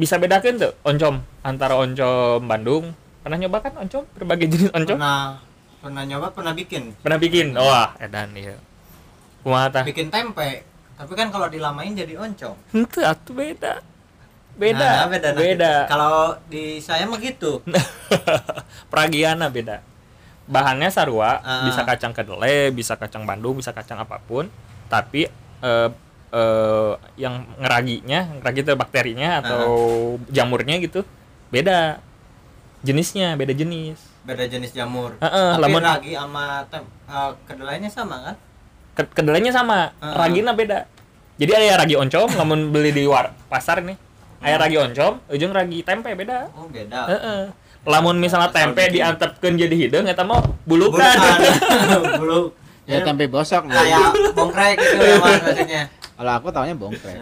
bisa 0.00 0.16
bedakan 0.16 0.56
tuh 0.56 0.72
oncom 0.88 1.20
antara 1.44 1.76
oncom 1.76 2.40
Bandung. 2.48 2.96
Pernah 3.20 3.36
nyoba 3.44 3.60
kan 3.60 3.76
oncom 3.76 4.08
berbagai 4.16 4.48
jenis 4.48 4.72
oncom? 4.72 4.96
Pernah 4.96 5.44
pernah 5.84 6.02
nyoba, 6.08 6.32
pernah 6.32 6.56
bikin. 6.56 6.96
Pernah 7.04 7.18
bikin? 7.20 7.52
Wah, 7.60 7.92
edan 8.00 8.32
iya. 8.32 8.56
Kumaha 9.44 9.68
tah? 9.68 9.84
Bikin 9.84 10.08
tempe. 10.08 10.64
Tapi 10.96 11.12
kan 11.12 11.28
kalau 11.28 11.52
dilamain 11.52 11.92
jadi 11.92 12.16
oncom. 12.16 12.56
Itu 12.72 13.04
atuh 13.04 13.36
beda. 13.36 13.84
Beda. 14.58 15.06
Nah, 15.06 15.12
beda. 15.12 15.28
nah, 15.30 15.38
beda. 15.38 15.72
gitu. 15.84 15.90
Kalau 15.92 16.16
di 16.48 16.64
saya 16.80 17.04
mah 17.04 17.20
gitu. 17.20 17.60
Pragiana 18.92 19.52
beda. 19.52 19.84
Bahannya 20.48 20.88
sarua, 20.88 21.38
Ah. 21.38 21.62
bisa 21.62 21.84
kacang 21.84 22.10
kedelai, 22.10 22.68
bisa 22.70 22.96
kacang 22.96 23.22
Bandung, 23.22 23.54
bisa 23.54 23.70
kacang 23.70 23.96
apa 23.96 24.16
pun. 24.18 24.48
Tapi 24.88 25.28
eh, 25.58 25.88
eh, 26.30 26.92
yang 27.16 27.34
ngeraginya, 27.56 28.32
ngeragi 28.34 28.60
itu 28.62 28.72
bakterinya 28.72 29.40
atau 29.40 29.62
jamurnya 30.28 30.78
gitu, 30.78 31.04
beda. 31.48 32.00
Jenisnya 32.78 33.34
beda 33.34 33.52
jenis. 33.52 33.98
Beda 34.22 34.44
jenis 34.44 34.70
jamur. 34.70 35.18
Heeh, 35.18 35.50
Tapi 35.52 35.62
lamun- 35.62 35.82
ragi 35.82 36.12
sama 36.14 36.44
tem 36.66 36.84
eh, 37.06 37.32
kedelainya 37.44 37.90
sama 37.90 38.16
kan? 38.22 38.36
Ke- 38.94 39.12
kedelainya 39.14 39.50
sama, 39.50 39.92
Ah. 39.98 40.14
ragina 40.16 40.52
beda. 40.52 40.86
Jadi 41.36 41.50
ada 41.50 41.78
ragi 41.78 41.94
oncom, 41.94 42.28
namun 42.40 42.70
beli 42.70 42.90
di 42.90 43.04
war 43.04 43.34
pasar 43.46 43.82
nih. 43.82 43.98
Aya 44.38 44.54
ragi 44.56 44.78
oncom, 44.78 45.18
ujung 45.28 45.50
ragi 45.50 45.82
tempe 45.82 46.14
beda. 46.14 46.46
Oh, 46.54 46.70
beda. 46.70 47.00
Heeh. 47.04 47.42
Lamun 47.86 48.18
misalnya 48.18 48.50
Asal 48.50 48.74
tempe 48.74 48.82
bikin. 48.88 48.94
diantepkeun 49.00 49.54
jadi 49.54 49.74
hidung 49.76 50.04
eta 50.10 50.22
mah 50.26 50.42
bulukan. 50.66 50.98
Bulukan. 50.98 51.40
Bulu. 52.18 52.42
Ya 52.88 53.04
tempe 53.04 53.28
bosok 53.28 53.68
nah. 53.68 53.84
Kayak 53.84 54.32
bongkrek 54.32 54.80
gitu 54.80 54.96
ya 55.04 55.16
maksudnya. 55.20 55.82
Kalau 55.92 56.32
aku 56.40 56.48
taunya 56.48 56.72
bongkrek. 56.72 57.20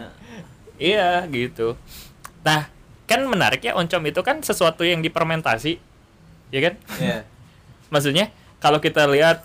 iya, 0.78 1.26
gitu. 1.26 1.74
Nah, 2.46 2.70
kan 3.10 3.20
menarik 3.26 3.66
ya 3.66 3.74
oncom 3.74 3.98
itu 4.06 4.22
kan 4.22 4.38
sesuatu 4.46 4.86
yang 4.86 5.02
difermentasi. 5.02 5.82
Ya 6.54 6.70
kan? 6.70 6.74
Iya. 7.02 7.26
Maksudnya 7.92 8.30
kalau 8.62 8.78
kita 8.78 9.10
lihat 9.10 9.42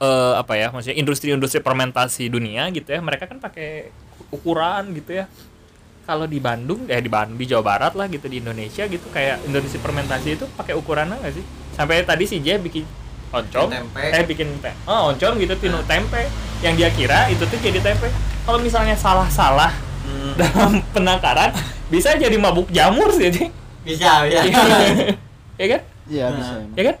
eh 0.00 0.34
apa 0.40 0.56
ya? 0.56 0.72
Maksudnya 0.72 0.96
industri-industri 0.96 1.60
fermentasi 1.60 2.32
dunia 2.32 2.64
gitu 2.72 2.96
ya, 2.96 3.04
mereka 3.04 3.28
kan 3.28 3.44
pakai 3.44 3.92
ukuran 4.32 4.96
gitu 4.96 5.20
ya. 5.20 5.28
Kalau 6.02 6.26
di 6.26 6.38
Bandung, 6.38 6.82
ya 6.84 6.98
di 6.98 7.06
Bandung, 7.06 7.36
di 7.36 7.46
Jawa 7.46 7.62
Barat 7.64 7.92
lah 7.94 8.06
gitu 8.06 8.26
di 8.26 8.38
Indonesia 8.38 8.82
gitu 8.84 9.06
kayak 9.08 9.46
industri 9.46 9.78
fermentasi 9.78 10.34
itu 10.34 10.44
pakai 10.52 10.74
ukuran 10.74 11.06
nggak 11.08 11.32
sih? 11.32 11.44
Sampai 11.72 12.02
tadi 12.02 12.26
si 12.26 12.38
J 12.38 12.58
bikin 12.58 12.82
oncom, 13.30 13.70
tempe. 13.70 14.02
eh 14.02 14.22
bikin 14.22 14.50
tempe. 14.52 14.74
Oh, 14.84 15.08
oncom 15.08 15.38
gitu 15.38 15.54
tinu 15.56 15.78
tempe. 15.84 16.26
Yang 16.58 16.74
dia 16.76 16.88
kira 16.90 17.20
itu 17.28 17.42
tuh 17.42 17.54
jadi 17.56 17.78
tempe. 17.78 18.10
Kalau 18.42 18.58
misalnya 18.58 18.94
salah-salah 18.94 19.70
Hmm, 20.02 20.34
dalam 20.34 20.82
penangkaran 20.94 21.54
bisa 21.86 22.10
jadi 22.12 22.34
mabuk 22.34 22.66
jamur 22.68 23.06
sih, 23.14 23.30
Ji. 23.30 23.46
bisa 23.86 24.26
ya. 24.34 24.42
ya 25.54 25.66
kan? 25.68 25.80
Iya 26.04 26.24
Nah. 26.26 26.34
bisa. 26.34 26.52
Ya 26.74 26.82
kan? 26.84 26.96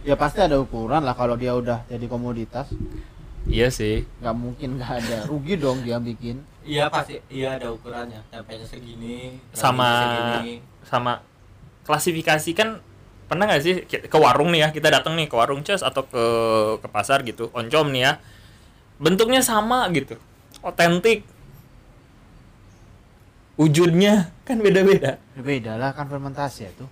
Ya 0.00 0.14
pasti 0.16 0.40
ada 0.40 0.56
ukuran 0.56 1.04
lah 1.04 1.12
kalau 1.12 1.36
dia 1.36 1.52
udah 1.52 1.84
jadi 1.86 2.08
komoditas. 2.08 2.72
iya 3.44 3.68
sih 3.68 4.04
nggak 4.18 4.32
mungkin 4.34 4.68
nggak 4.76 4.92
ada 4.96 5.16
rugi 5.24 5.56
dong 5.56 5.80
dia 5.80 5.96
bikin 5.96 6.40
iya 6.62 6.88
pasti 6.88 7.16
iya 7.28 7.56
ada 7.56 7.72
ukurannya. 7.72 8.20
Tempenya 8.28 8.66
segini 8.66 9.40
Sama- 9.52 10.40
segini. 10.40 10.54
sama 10.84 11.12
klasifikasi 11.86 12.50
kan 12.52 12.78
pernah 13.30 13.46
nggak 13.46 13.62
sih 13.62 13.74
ke 13.86 14.18
warung 14.18 14.50
nih 14.50 14.66
ya 14.66 14.68
kita 14.74 14.90
datang 14.90 15.14
nih 15.14 15.30
ke 15.30 15.36
warung 15.38 15.62
ces 15.62 15.80
atau 15.86 16.02
ke 16.02 16.24
ke 16.82 16.88
pasar 16.90 17.22
gitu 17.22 17.48
oncom 17.54 17.88
nih 17.90 18.02
ya. 18.04 18.12
Bentuknya 19.00 19.40
sama 19.40 19.88
gitu 19.94 20.18
otentik. 20.60 21.24
Wujudnya 23.60 24.32
kan 24.48 24.56
beda-beda. 24.60 25.20
Beda 25.36 25.76
lah 25.76 25.92
kan 25.92 26.08
fermentasi 26.08 26.64
ya 26.64 26.70
tuh. 26.76 26.88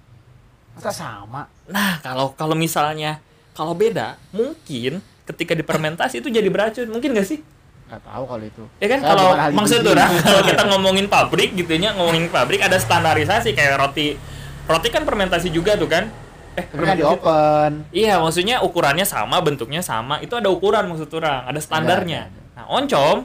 Masa 0.77 0.93
sama? 0.93 1.49
Nah 1.69 1.97
kalau 2.05 2.37
kalau 2.37 2.53
misalnya 2.53 3.25
kalau 3.57 3.73
beda 3.73 4.21
mungkin 4.31 5.01
ketika 5.25 5.57
difermentasi 5.57 6.21
itu 6.21 6.29
jadi 6.29 6.45
beracun. 6.49 6.89
Mungkin 6.93 7.17
nggak 7.17 7.29
sih 7.29 7.41
nggak 7.89 8.03
tahu 8.05 8.25
kalau 8.29 8.45
itu 8.45 8.65
ya 8.79 8.87
kan 8.93 9.01
Saya 9.01 9.11
kalau 9.17 9.29
maksud 9.57 9.79
tuh 9.81 9.95
nah, 9.97 10.09
kalau 10.13 10.43
kita 10.45 10.63
ngomongin 10.71 11.07
pabrik 11.09 11.57
gitu 11.57 11.73
ya 11.73 11.97
ngomongin 11.97 12.29
pabrik 12.29 12.61
ada 12.61 12.77
standarisasi 12.77 13.57
kayak 13.57 13.81
roti 13.81 14.21
roti 14.69 14.89
kan 14.93 15.09
fermentasi 15.09 15.49
juga 15.49 15.73
tuh 15.81 15.89
kan 15.89 16.13
eh 16.59 16.65
kan 16.69 16.95
di 16.99 17.07
open 17.07 17.73
Iya, 17.95 18.19
maksudnya 18.19 18.59
ukurannya 18.67 19.07
sama, 19.07 19.39
bentuknya 19.39 19.79
sama. 19.79 20.19
Itu 20.19 20.35
ada 20.35 20.51
ukuran 20.51 20.91
maksud 20.91 21.07
orang, 21.15 21.47
ada 21.47 21.61
standarnya. 21.63 22.27
Ada, 22.27 22.35
ada, 22.35 22.47
Nah, 22.59 22.65
oncom 22.67 23.17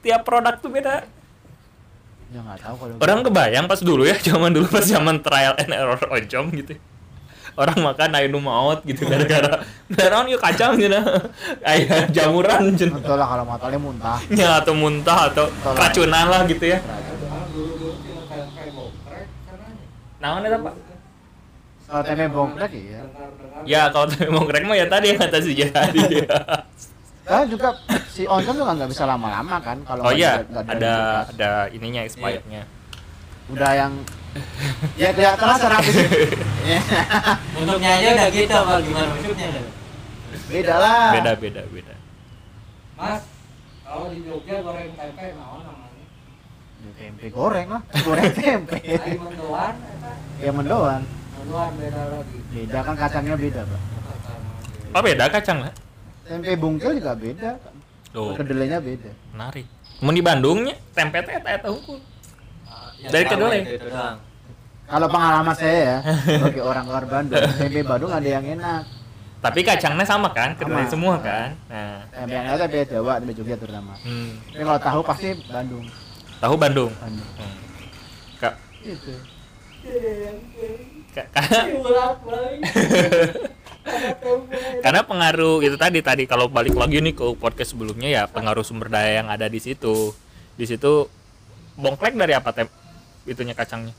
tiap 0.00 0.22
produk 0.22 0.54
tuh 0.62 0.70
beda. 0.70 1.02
ya 2.30 2.38
nggak 2.38 2.62
tahu 2.62 2.74
kalau 2.78 2.94
Orang 3.02 3.26
kebayang 3.26 3.66
pas 3.66 3.82
dulu 3.82 4.06
ya, 4.06 4.14
zaman 4.30 4.54
dulu 4.54 4.70
pas 4.70 4.86
zaman 4.86 5.18
trial 5.18 5.58
and 5.58 5.74
error 5.74 5.98
oncom 5.98 6.54
gitu. 6.54 6.78
Orang 7.58 7.78
makan 7.80 8.10
air 8.14 8.30
maut 8.30 8.78
gitu 8.82 9.04
gara-gara 9.04 9.62
naon 9.90 10.26
yuk 10.28 10.38
kacang 10.38 10.74
gitu. 10.74 10.94
Kayak 11.60 12.10
jamuran 12.10 12.74
gitu. 12.74 12.92
betul 12.92 13.14
lah 13.14 13.26
kalau 13.28 13.44
matanya 13.44 13.78
muntah 13.78 14.18
Ya, 14.30 14.50
atau 14.58 14.72
muntah 14.72 15.28
atau 15.28 15.46
keracunan 15.62 16.26
lah 16.26 16.42
gitu 16.44 16.64
ya. 16.66 16.78
tempe 18.30 18.70
Naon 20.20 20.44
eta, 20.44 20.58
Pak? 20.58 20.74
kalau 21.86 22.02
tempe 22.04 22.24
bongkrek 22.28 22.72
ya 22.76 23.02
Ya, 23.60 23.82
kalau 23.90 24.06
tapi 24.06 24.24
mau 24.26 24.44
krek 24.44 24.64
mah 24.64 24.72
ya 24.72 24.86
tadi 24.86 25.12
yang 25.12 25.20
kata 25.20 25.36
si 25.38 25.52
Jaya 25.52 25.68
tadi. 25.70 26.00
Nah, 27.20 27.44
juga 27.44 27.76
si 28.08 28.24
oncom 28.24 28.56
juga 28.56 28.72
nggak 28.72 28.88
bisa 28.88 29.04
lama-lama 29.04 29.60
kan 29.60 29.76
kalau 29.84 30.02
Oh 30.02 30.10
iya, 30.10 30.40
ada 30.64 30.94
ada 31.26 31.50
ininya 31.68 32.00
expirednya. 32.00 32.64
udah 33.46 33.70
yang 33.76 33.92
ya 34.94 35.08
kelihatan 35.10 35.44
lah 35.44 35.56
secara 35.56 35.78
fisik 35.80 36.08
Ya, 36.60 36.78
bentuknya 37.52 37.90
aja 37.92 38.08
udah 38.14 38.28
gitu 38.30 38.54
apa 38.54 38.74
gimana 38.78 39.08
bentuknya 39.12 39.46
beda 40.46 40.74
lah 40.76 41.10
Beda 41.12 41.32
beda 41.34 41.62
beda. 41.66 41.94
mas 42.94 43.22
kalau 43.82 44.06
di 44.08 44.22
Jogja 44.22 44.60
goreng 44.60 44.92
tempe 44.92 45.24
naon 45.32 45.60
namanya 45.62 46.04
Ya, 46.78 46.90
tempe 46.96 47.26
goreng 47.28 47.68
lah 47.68 47.82
goreng 47.98 48.30
tempe 48.32 48.78
Ayo 48.78 49.18
mendoan 49.18 49.74
ya 50.38 50.50
mendoan 50.50 51.00
mendoan 51.34 51.70
beda 51.74 52.02
lagi 52.08 52.38
beda 52.50 52.78
kan 52.80 52.94
kacangnya 52.96 53.34
beda 53.34 53.60
pak 53.62 53.82
Oh 54.90 55.00
beda 55.00 55.24
kacang 55.28 55.58
lah. 55.60 55.72
tempe 56.22 56.50
bungkil 56.54 56.94
juga 56.94 57.14
beda 57.14 57.50
kan 57.56 57.74
Tuh, 58.10 58.34
kedelainya 58.34 58.78
beda 58.78 59.10
menarik. 59.30 59.66
Mau 60.00 60.10
di 60.10 60.18
Bandungnya 60.18 60.74
tempe 60.90 61.18
teh 61.20 61.30
eta 61.32 61.50
eta 61.52 61.68
Dari 63.08 63.24
itu 63.24 63.34
doang. 63.36 64.16
kalau 64.84 65.06
pengalaman 65.08 65.54
saya 65.56 65.78
ya 65.78 65.96
sebagai 66.26 66.60
orang 66.60 66.84
luar 66.84 67.04
Bandung 67.06 67.40
tempe 67.56 67.80
Bandung 67.80 68.12
ada 68.12 68.28
yang 68.28 68.44
enak 68.44 68.84
Tapi 69.40 69.64
kacangnya 69.64 70.04
sama 70.04 70.28
kan, 70.36 70.52
kedelai 70.52 70.84
Sama. 70.84 70.92
semua 70.92 71.14
kan. 71.16 71.56
Nah, 71.72 72.04
tempe 72.12 72.36
yang 72.36 72.44
ada 72.44 72.68
tempe 72.68 72.84
Jawa 72.84 73.16
tempe 73.16 73.32
Jogja 73.32 73.56
terutama 73.56 73.96
hmm. 74.04 74.52
tapi 74.52 74.62
kalau 74.68 74.80
tahu 74.84 75.00
pasti 75.00 75.28
Bandung 75.48 75.84
tahu 76.36 76.54
Bandung. 76.60 76.92
Bandung 77.00 77.28
Hmm. 77.40 77.56
Kak, 78.36 78.54
itu 78.84 79.14
ka- 81.12 81.28
karena 81.32 81.60
karena 84.84 85.00
pengaruh 85.02 85.64
itu 85.64 85.76
tadi 85.76 86.00
tadi 86.04 86.24
kalau 86.28 86.46
balik 86.48 86.76
lagi 86.76 87.00
nih 87.00 87.16
ke 87.16 87.24
podcast 87.36 87.72
sebelumnya 87.72 88.08
ya 88.08 88.22
pengaruh 88.28 88.60
sumber 88.60 88.92
daya 88.92 89.24
yang 89.24 89.28
ada 89.28 89.48
di 89.48 89.60
situ. 89.60 90.12
Di 90.56 90.68
situ 90.68 91.08
bongklek 91.80 92.12
dari 92.12 92.36
apa 92.36 92.52
tem 92.52 92.68
itunya 93.24 93.52
kacangnya? 93.52 93.92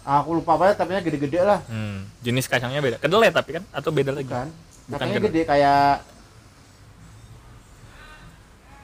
aku 0.00 0.34
lupa 0.34 0.54
apa 0.54 0.72
tapi 0.72 0.96
gede-gede 0.98 1.40
lah 1.40 1.60
Hmm, 1.64 2.08
jenis 2.20 2.44
kacangnya 2.44 2.80
beda. 2.80 2.96
Kedelai 2.96 3.28
tapi 3.28 3.54
kan 3.54 3.64
atau 3.68 3.90
beda 3.90 4.10
lagi? 4.10 4.24
bukan 4.24 4.48
Bukan 4.48 4.92
kacangnya 4.94 5.14
kedelai. 5.14 5.28
gede 5.30 5.42
kayak 5.44 5.92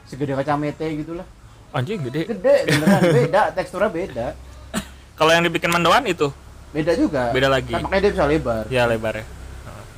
segede 0.04 0.32
kacang 0.34 0.58
mete 0.58 0.86
gitulah 0.94 1.26
Anjing 1.72 1.98
gede. 2.02 2.28
gede 2.28 2.54
beneran 2.68 3.02
beda 3.02 3.42
teksturnya 3.50 3.88
beda 3.88 4.26
Kalau 5.18 5.30
yang 5.30 5.42
dibikin 5.42 5.70
mendoan 5.70 6.04
itu 6.04 6.28
beda 6.70 6.92
juga 6.92 7.30
Beda 7.30 7.48
lagi. 7.48 7.70
kan, 7.70 7.80
makanya 7.80 8.02
dia 8.02 8.12
bisa 8.12 8.24
lebar 8.26 8.64
ya 8.68 8.82
lebarnya. 8.84 9.24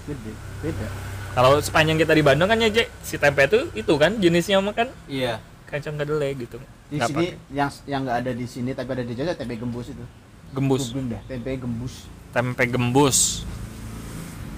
gede 0.07 0.32
beda 0.62 0.87
Kalau 1.32 1.51
sepanjang 1.59 1.99
kita 1.99 2.12
di 2.12 2.22
Bandung 2.22 2.47
kan 2.47 2.57
ya 2.57 2.70
Jack, 2.70 2.89
si 3.03 3.18
tempe 3.18 3.45
itu 3.45 3.68
itu 3.74 3.93
kan 3.97 4.14
jenisnya 4.14 4.57
mah 4.57 4.72
kan 4.72 4.89
iya 5.05 5.37
kacang 5.66 5.94
kedelai 5.94 6.32
gitu. 6.34 6.56
di 6.86 6.96
Nggak 6.96 7.08
sini 7.08 7.26
yang 7.50 7.70
yang 7.84 8.00
nggak 8.02 8.18
ada 8.20 8.32
di 8.32 8.46
sini 8.46 8.70
tapi 8.70 8.88
ada 8.92 9.02
di 9.02 9.12
Jogja 9.12 9.34
tempe 9.34 9.54
gembus 9.54 9.90
itu 9.90 10.04
gembus, 10.48 10.94
dah 10.94 11.22
tempe 11.26 11.50
gembus 11.56 11.94
tempe 12.30 12.64
gembus. 12.64 13.42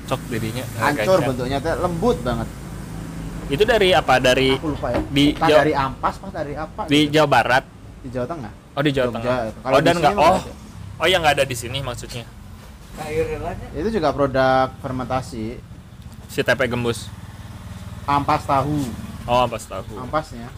Cok 0.04 0.20
dirinya. 0.26 0.64
eh, 0.64 0.80
hancur 0.82 1.20
bentuknya 1.20 1.59
teh 1.59 1.74
lembut 1.74 2.16
banget 2.20 2.48
Itu 3.46 3.61
dari 3.62 3.92
apa? 3.92 4.16
Dari 4.16 4.52
aku 4.52 4.72
lupa 4.72 4.88
ya 4.88 5.00
di 5.06 5.24
Entah 5.30 5.48
Jawa- 5.48 5.61
dari 5.61 5.72
ampas 5.74 6.14
pas 6.16 6.30
dari 6.30 6.52
apa 6.52 6.80
di 6.84 6.98
gitu. 7.02 7.12
Jawa 7.14 7.28
Barat. 7.28 7.64
di 7.98 8.09
Jawa 8.09 8.26
Tengah 8.26 8.52
Oh 8.72 8.80
di 8.80 8.90
Jawa 8.90 9.06
Jogja 9.06 9.16
Tengah. 9.18 9.36
Kalau 9.59 9.74
Oh 9.74 9.80
dan 9.80 9.94
mah 9.94 10.00
oh. 10.00 10.12
nggak 10.12 10.36
ada. 10.38 10.52
Oh 10.94 11.06
yang 11.06 11.20
nggak 11.20 11.34
ada 11.34 11.44
di 11.44 11.54
sini 11.54 11.78
maksudnya. 11.78 12.24
Itu 13.72 13.88
juga 13.90 14.09
produk 14.11 14.68
fermentasi 14.78 15.61
Si 16.26 16.40
tempe 16.42 16.64
gembus. 16.66 17.09
ampas 18.04 18.42
tahu 18.42 18.80
Oh, 19.24 19.44
ampas 19.44 19.64
tahu. 19.64 19.92
ampasnya 19.98 20.48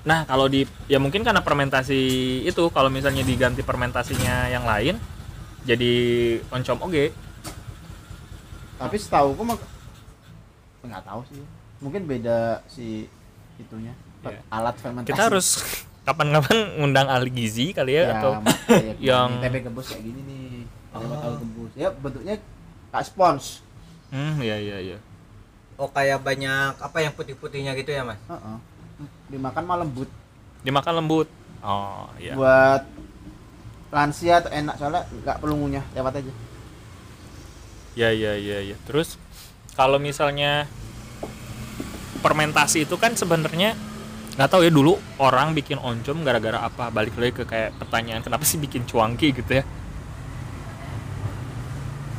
Nah, 0.00 0.24
kalau 0.24 0.46
di 0.46 0.62
ya 0.86 0.96
mungkin 0.96 1.20
karena 1.20 1.38
fermentasi 1.38 2.00
itu 2.42 2.62
kalau 2.70 2.88
misalnya 2.88 3.20
diganti 3.20 3.60
fermentasinya 3.60 4.48
yang 4.48 4.64
lain 4.64 4.96
jadi 5.60 5.92
oncom 6.48 6.80
oge. 6.82 7.12
tapi 8.76 8.96
setahu 8.96 9.36
aku 9.36 9.42
mah 9.44 9.56
nggak 10.82 11.04
tahu 11.04 11.20
sih 11.28 11.44
mungkin 11.78 12.04
beda 12.04 12.64
si 12.66 13.04
itunya 13.56 13.92
Iya. 14.20 14.40
alat 14.48 14.76
fermentasi 14.76 15.08
Kita 15.10 15.28
harus 15.28 15.46
kapan-kapan 16.08 16.76
ngundang 16.76 17.06
ahli 17.06 17.28
gizi 17.30 17.72
kali 17.72 17.92
ya, 17.94 18.16
atau 18.16 18.40
kayak 18.66 18.96
gini, 18.96 19.04
yang- 19.04 19.36
tempe 19.38 19.60
gembus 19.60 19.86
kayak 19.86 20.02
gini 20.02 20.20
nih 20.22 20.44
tempe 20.90 21.14
tahu 21.14 21.34
gembus 21.38 21.72
ya 21.74 21.88
bentuknya 21.90 22.34
kayak 22.88 23.04
spons 23.04 23.44
hmm 24.08 24.40
iya 24.40 24.56
iya 24.56 24.76
iya. 24.82 24.98
oh 25.76 25.88
kayak 25.88 26.20
banyak 26.20 26.72
apa 26.74 26.98
yang 26.98 27.12
putih-putihnya 27.12 27.72
gitu 27.74 27.92
ya 27.92 28.00
mas 28.02 28.16
Heeh. 28.26 28.56
Dimakan 29.30 29.62
mah 29.66 29.78
lembut 29.84 30.10
Dimakan 30.60 30.92
lembut. 31.00 31.28
Oh, 31.60 32.08
iya. 32.20 32.36
buat 32.36 32.84
lansia 33.92 34.40
tuh 34.44 34.52
enak 34.52 34.76
soalnya 34.80 35.04
nggak 35.08 35.36
perlu 35.40 35.56
ngunyah 35.60 35.84
lewat 35.92 36.20
aja 36.20 36.32
Ya 37.98 38.14
ya 38.14 38.38
ya 38.38 38.62
ya. 38.62 38.76
Terus 38.86 39.18
kalau 39.74 39.98
misalnya 39.98 40.70
fermentasi 42.22 42.86
itu 42.86 42.96
kan 43.00 43.18
sebenarnya 43.18 43.74
nggak 44.38 44.48
tahu 44.48 44.62
ya 44.62 44.72
dulu 44.72 44.94
orang 45.18 45.52
bikin 45.52 45.76
oncom 45.76 46.22
gara-gara 46.22 46.64
apa 46.64 46.88
balik 46.88 47.18
lagi 47.18 47.42
ke 47.42 47.44
kayak 47.44 47.76
pertanyaan 47.76 48.22
kenapa 48.22 48.46
sih 48.46 48.56
bikin 48.56 48.86
cuangki 48.86 49.34
gitu 49.34 49.60
ya 49.60 49.64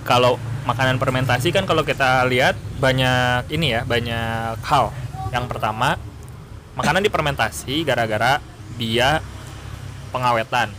kalau 0.03 0.35
makanan 0.67 0.99
fermentasi 1.01 1.49
kan 1.55 1.63
kalau 1.65 1.81
kita 1.81 2.25
lihat 2.27 2.57
banyak 2.77 3.47
ini 3.53 3.79
ya 3.79 3.81
banyak 3.87 4.59
hal 4.65 4.91
yang 5.31 5.47
pertama 5.47 5.95
makanan 6.75 7.03
difermentasi 7.03 7.83
gara-gara 7.83 8.39
dia 8.79 9.19
pengawetan. 10.15 10.71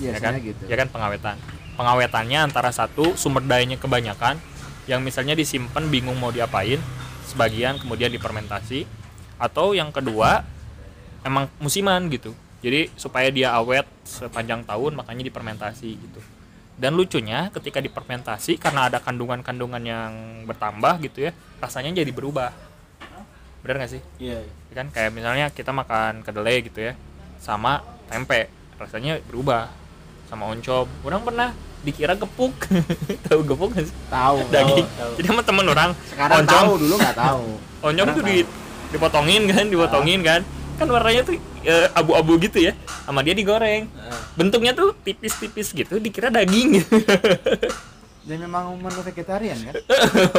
Ya 0.00 0.16
kan? 0.16 0.36
Biasanya 0.36 0.40
gitu. 0.44 0.62
Ya 0.68 0.76
kan 0.76 0.88
pengawetan. 0.92 1.36
Pengawetannya 1.76 2.38
antara 2.44 2.70
satu 2.72 3.16
sumber 3.16 3.44
dayanya 3.44 3.80
kebanyakan 3.80 4.36
yang 4.84 5.00
misalnya 5.00 5.32
disimpan 5.32 5.88
bingung 5.88 6.16
mau 6.18 6.32
diapain 6.32 6.80
sebagian 7.28 7.80
kemudian 7.80 8.12
difermentasi. 8.12 8.84
Atau 9.40 9.72
yang 9.72 9.88
kedua 9.88 10.44
emang 11.24 11.48
musiman 11.60 12.08
gitu. 12.12 12.36
Jadi 12.60 12.92
supaya 12.96 13.32
dia 13.32 13.56
awet 13.56 13.88
sepanjang 14.04 14.68
tahun 14.68 14.92
makanya 14.92 15.24
difermentasi 15.24 15.96
gitu. 15.96 16.20
Dan 16.80 16.96
lucunya 16.96 17.52
ketika 17.52 17.80
difermentasi 17.80 18.56
karena 18.56 18.88
ada 18.88 19.00
kandungan-kandungan 19.00 19.82
yang 19.84 20.12
bertambah 20.48 21.00
gitu 21.04 21.28
ya 21.28 21.32
rasanya 21.60 22.00
jadi 22.00 22.08
berubah 22.08 22.56
benar 23.60 23.74
nggak 23.84 23.92
sih? 23.92 24.02
Iya. 24.16 24.40
Ya 24.44 24.74
kan? 24.74 24.86
Kayak 24.92 25.10
misalnya 25.12 25.46
kita 25.52 25.70
makan 25.70 26.24
kedelai 26.24 26.64
gitu 26.64 26.80
ya 26.80 26.92
sama 27.40 27.84
tempe 28.08 28.48
rasanya 28.80 29.20
berubah. 29.28 29.68
Sama 30.28 30.46
oncom. 30.48 30.86
Orang 31.02 31.26
pernah 31.26 31.52
dikira 31.80 32.14
gepuk. 32.16 32.52
Tahu 33.28 33.40
gepuk 33.44 33.68
nggak 33.72 33.86
sih? 33.88 33.96
Tahu 34.08 34.36
daging. 34.54 34.86
tahu. 34.86 35.12
jadi 35.20 35.26
sama 35.32 35.42
temen 35.44 35.66
orang 35.68 35.90
sekarang 36.08 36.36
oncom. 36.44 36.54
tahu 36.54 36.72
dulu 36.80 36.94
nggak 37.00 37.16
tahu. 37.16 37.46
Oncom 37.80 37.96
Sekarang 37.96 38.16
tuh 38.20 38.24
di 38.28 38.36
dipotongin 38.92 39.42
kan 39.48 39.64
dipotongin 39.68 40.20
kan. 40.20 40.40
Kan 40.76 40.86
warnanya 40.88 41.22
tuh 41.28 41.36
eh, 41.64 41.88
abu-abu 41.92 42.40
gitu 42.40 42.60
ya 42.60 42.72
sama 43.04 43.20
dia 43.20 43.36
digoreng. 43.36 43.84
Heeh. 43.88 44.18
bentuknya 44.38 44.72
tuh 44.72 44.96
tipis-tipis 45.04 45.74
gitu 45.76 46.00
dikira 46.00 46.32
daging. 46.32 46.80
Dan 48.24 48.36
memang 48.46 48.76
menu 48.78 49.00
vegetarian 49.04 49.58
kan? 49.60 49.74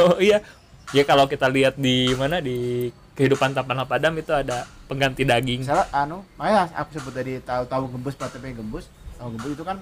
oh 0.00 0.18
iya. 0.18 0.42
Ya 0.90 1.02
kalau 1.06 1.24
kita 1.30 1.46
lihat 1.46 1.78
di 1.78 2.10
mana 2.18 2.42
di 2.42 2.90
kehidupan 3.12 3.52
tanpa 3.52 3.84
padam 3.84 4.16
itu 4.16 4.32
ada 4.32 4.64
pengganti 4.88 5.22
daging 5.22 5.62
Misalnya 5.62 5.84
anu, 5.92 6.24
makanya 6.34 6.68
aku 6.72 6.96
sebut 6.96 7.12
tadi 7.12 7.36
tahu 7.44 7.62
tahu 7.68 7.84
gembus, 7.92 8.16
tempe 8.16 8.48
gembus. 8.50 8.88
Tahu 9.20 9.28
gembus 9.36 9.52
itu 9.52 9.64
kan 9.64 9.76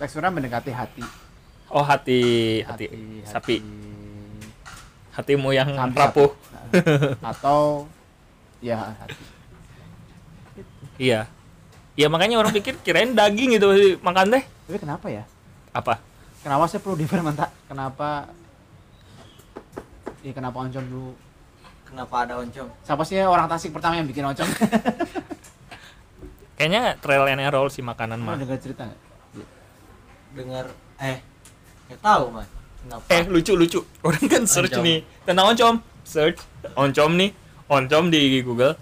teksturnya 0.00 0.32
mendekati 0.32 0.72
hati. 0.72 1.04
oh 1.68 1.80
hati 1.80 2.20
hati, 2.62 2.88
sapi 3.24 3.60
hatimu 5.10 5.52
yang 5.52 5.72
Sapi, 5.72 5.96
rapuh 5.96 6.30
sapi. 6.32 6.76
Atau 7.32 7.88
ya 8.60 8.76
hati. 8.92 9.24
iya 10.96 11.24
iya 11.92 12.06
makanya 12.08 12.40
orang 12.40 12.52
pikir 12.52 12.76
kirain 12.80 13.12
daging 13.12 13.56
gitu 13.56 13.68
makan 14.00 14.32
teh 14.32 14.44
Tapi 14.68 14.78
kenapa 14.80 15.06
ya? 15.08 15.24
apa 15.72 16.00
Kenapa 16.42 16.66
saya 16.66 16.82
perlu 16.82 16.98
difermentasi? 16.98 17.54
Kenapa 17.70 18.26
Iya 20.22 20.32
kenapa 20.34 20.58
oncom 20.58 20.82
dulu? 20.82 21.10
Kenapa 21.92 22.24
ada 22.24 22.40
oncom? 22.40 22.66
Siapa 22.80 23.02
sih 23.04 23.20
orang 23.20 23.52
Tasik 23.52 23.68
pertama 23.68 24.00
yang 24.00 24.08
bikin 24.08 24.24
oncom? 24.24 24.48
kayaknya 26.56 26.96
trail 27.04 27.28
and 27.28 27.42
error 27.42 27.68
sih 27.68 27.84
makanan 27.84 28.22
mah 28.22 28.38
dengar 28.40 28.56
cerita 28.56 28.88
nggak? 28.88 29.00
Dengar 30.32 30.64
eh 31.04 31.18
nggak 31.90 32.00
tahu 32.00 32.24
mas. 32.32 32.48
Kenapa? 32.82 33.04
eh 33.12 33.22
lucu 33.28 33.52
lucu 33.54 33.80
orang 34.02 34.24
kan 34.26 34.42
search 34.48 34.74
Oncom. 34.74 34.82
nih 34.82 34.98
tentang 35.22 35.46
oncom 35.54 35.74
search 36.02 36.42
oncom 36.74 37.14
nih 37.14 37.30
oncom 37.70 38.10
di 38.10 38.42
Google 38.42 38.74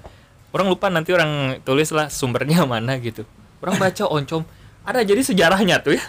orang 0.57 0.67
lupa 0.73 0.89
nanti 0.89 1.13
orang 1.13 1.61
tulis 1.67 1.93
lah 1.93 2.09
sumbernya 2.09 2.65
mana 2.71 2.97
gitu 2.97 3.29
orang 3.61 3.77
baca 3.77 4.09
oncom 4.09 4.41
ada 4.89 5.05
jadi 5.05 5.21
sejarahnya 5.21 5.85
tuh 5.85 6.01
ya 6.01 6.05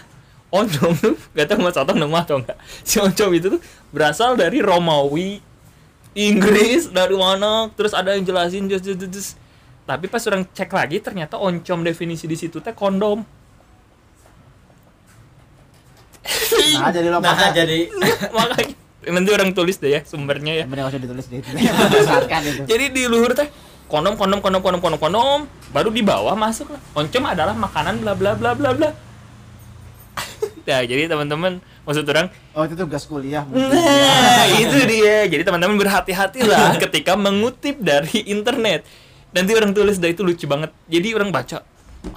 oncom 0.48 0.96
tuh 0.96 1.20
gak 1.36 1.52
tau 1.52 1.60
mas 1.60 1.76
otong 1.76 2.00
nama 2.00 2.24
atau 2.24 2.40
enggak 2.40 2.56
si 2.80 2.96
oncom 2.96 3.28
itu 3.36 3.58
tuh 3.58 3.60
berasal 3.92 4.40
dari 4.40 4.64
Romawi 4.64 5.44
Inggris 6.12 6.92
dari 6.92 7.16
mana? 7.16 7.72
Terus 7.72 7.96
ada 7.96 8.12
yang 8.12 8.24
jelasin 8.24 8.68
just, 8.68 8.84
just, 8.84 9.00
just, 9.08 9.30
tapi 9.88 10.06
pas 10.06 10.22
orang 10.28 10.44
cek 10.44 10.70
lagi 10.70 11.00
ternyata 11.00 11.40
oncom 11.40 11.80
definisi 11.82 12.28
di 12.28 12.36
situ 12.36 12.60
teh 12.60 12.76
kondom. 12.76 13.24
Nah 16.78 16.90
jadi 16.96 17.08
lo 17.10 17.18
Nah 17.18 17.50
jadi 17.50 17.90
makanya. 18.36 18.76
Nanti 19.02 19.30
orang 19.34 19.50
tulis 19.50 19.82
deh 19.82 19.90
ya 19.90 20.00
sumbernya 20.06 20.62
ya. 20.62 20.64
Nggak 20.70 20.94
usah 20.94 21.00
ditulis 21.02 21.26
deh. 21.26 21.42
Jadi 22.70 22.84
di 22.94 23.02
luhur 23.10 23.34
teh 23.34 23.50
kondom 23.90 24.14
kondom 24.14 24.38
kondom 24.38 24.62
kondom 24.62 24.78
kondom 24.78 25.00
kondom 25.02 25.40
baru 25.74 25.90
di 25.90 26.06
bawah 26.06 26.38
masuk 26.38 26.70
lah. 26.70 26.78
Oncom 26.94 27.26
adalah 27.26 27.50
makanan 27.58 27.98
bla 27.98 28.14
bla 28.14 28.38
bla 28.38 28.54
bla 28.54 28.70
bla. 28.70 28.94
Nah 30.62 30.80
jadi 30.86 31.10
teman-teman 31.10 31.58
maksud 31.82 32.06
orang? 32.06 32.30
Oh 32.54 32.62
itu 32.62 32.74
tugas 32.78 33.04
kuliah 33.06 33.42
nah 33.48 34.46
itu 34.48 34.78
dia. 34.86 35.26
Jadi 35.26 35.42
teman-teman 35.42 35.76
berhati-hatilah 35.78 36.76
ketika 36.88 37.18
mengutip 37.18 37.78
dari 37.82 38.26
internet. 38.26 38.86
Nanti 39.32 39.50
orang 39.56 39.72
tulis 39.72 39.96
dah 39.96 40.10
itu 40.12 40.20
lucu 40.20 40.44
banget. 40.44 40.70
Jadi 40.86 41.08
orang 41.16 41.32
baca 41.32 41.64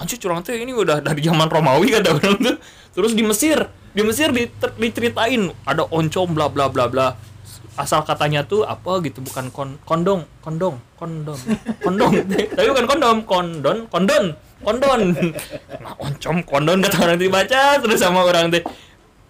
anjir 0.02 0.18
curang 0.18 0.42
tuh 0.42 0.50
ini 0.58 0.74
udah 0.74 0.98
dari 0.98 1.22
zaman 1.22 1.46
Romawi 1.46 1.90
kata 1.96 2.10
orang 2.14 2.34
tuh. 2.38 2.56
Terus 2.94 3.12
di 3.12 3.22
Mesir 3.24 3.58
di 3.96 4.02
Mesir 4.04 4.28
diter- 4.28 4.76
diceritain 4.76 5.48
ada 5.64 5.88
oncom 5.88 6.28
bla 6.36 6.46
bla 6.52 6.68
bla 6.68 6.86
bla. 6.90 7.16
Asal 7.76 8.04
katanya 8.08 8.40
tuh 8.40 8.64
apa 8.64 9.04
gitu 9.04 9.20
bukan 9.20 9.52
kon 9.52 9.76
kondong 9.84 10.24
kondong 10.40 10.80
kondom 10.96 11.36
kondong. 11.84 12.12
Tapi 12.56 12.66
bukan 12.72 12.86
kondom 12.88 13.16
kondon 13.28 13.76
kondon 13.92 14.24
kondon. 14.64 15.00
Nah 15.84 15.92
oncom 16.00 16.36
kondon 16.44 16.80
kata 16.80 16.96
orang 17.04 17.20
dibaca 17.20 17.76
terus 17.80 18.00
sama 18.00 18.24
orang 18.24 18.48
teh 18.48 18.64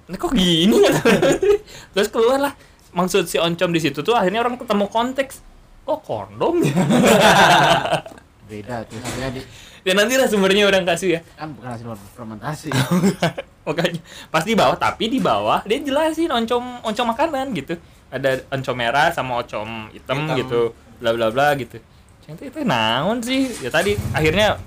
nah 0.06 0.16
kok 0.18 0.32
gini 0.34 0.76
orang. 0.86 1.02
terus 1.94 2.08
keluar 2.10 2.38
lah. 2.38 2.54
Maksud 2.96 3.28
si 3.28 3.36
oncom 3.36 3.70
di 3.74 3.80
situ 3.82 4.00
tuh 4.00 4.14
akhirnya 4.16 4.40
orang 4.40 4.56
ketemu 4.56 4.86
konteks. 4.88 5.42
Oh 5.86 5.98
kondom 6.00 6.62
ya? 6.64 6.74
Beda 8.50 8.86
tuh 8.86 8.98
Sebenarnya 9.02 9.30
di 9.34 9.40
ya 9.86 9.92
nanti 9.94 10.14
lah 10.18 10.26
sumbernya 10.26 10.66
orang 10.66 10.86
kasih 10.86 11.18
ya. 11.18 11.20
Kan 11.38 11.54
bukan 11.54 11.68
hasil 11.74 11.86
fermentasi. 12.14 12.70
Makanya 13.66 14.00
pas 14.30 14.42
di 14.46 14.54
bawah 14.54 14.78
tapi 14.78 15.10
di 15.10 15.18
bawah 15.18 15.62
dia 15.66 15.78
jelasin 15.82 16.30
oncom 16.30 16.82
oncom 16.86 17.06
makanan 17.10 17.54
gitu. 17.54 17.74
Ada 18.10 18.46
oncom 18.54 18.74
merah 18.78 19.10
sama 19.10 19.42
oncom 19.42 19.90
hitam, 19.90 20.26
Hitam. 20.26 20.38
gitu 20.38 20.60
bla 21.02 21.10
bla 21.14 21.30
bla 21.34 21.54
gitu. 21.58 21.82
Itu 22.26 22.42
itu 22.42 22.58
naon 22.66 23.22
sih? 23.22 23.50
Ya 23.62 23.70
tadi 23.70 23.94
akhirnya 24.14 24.58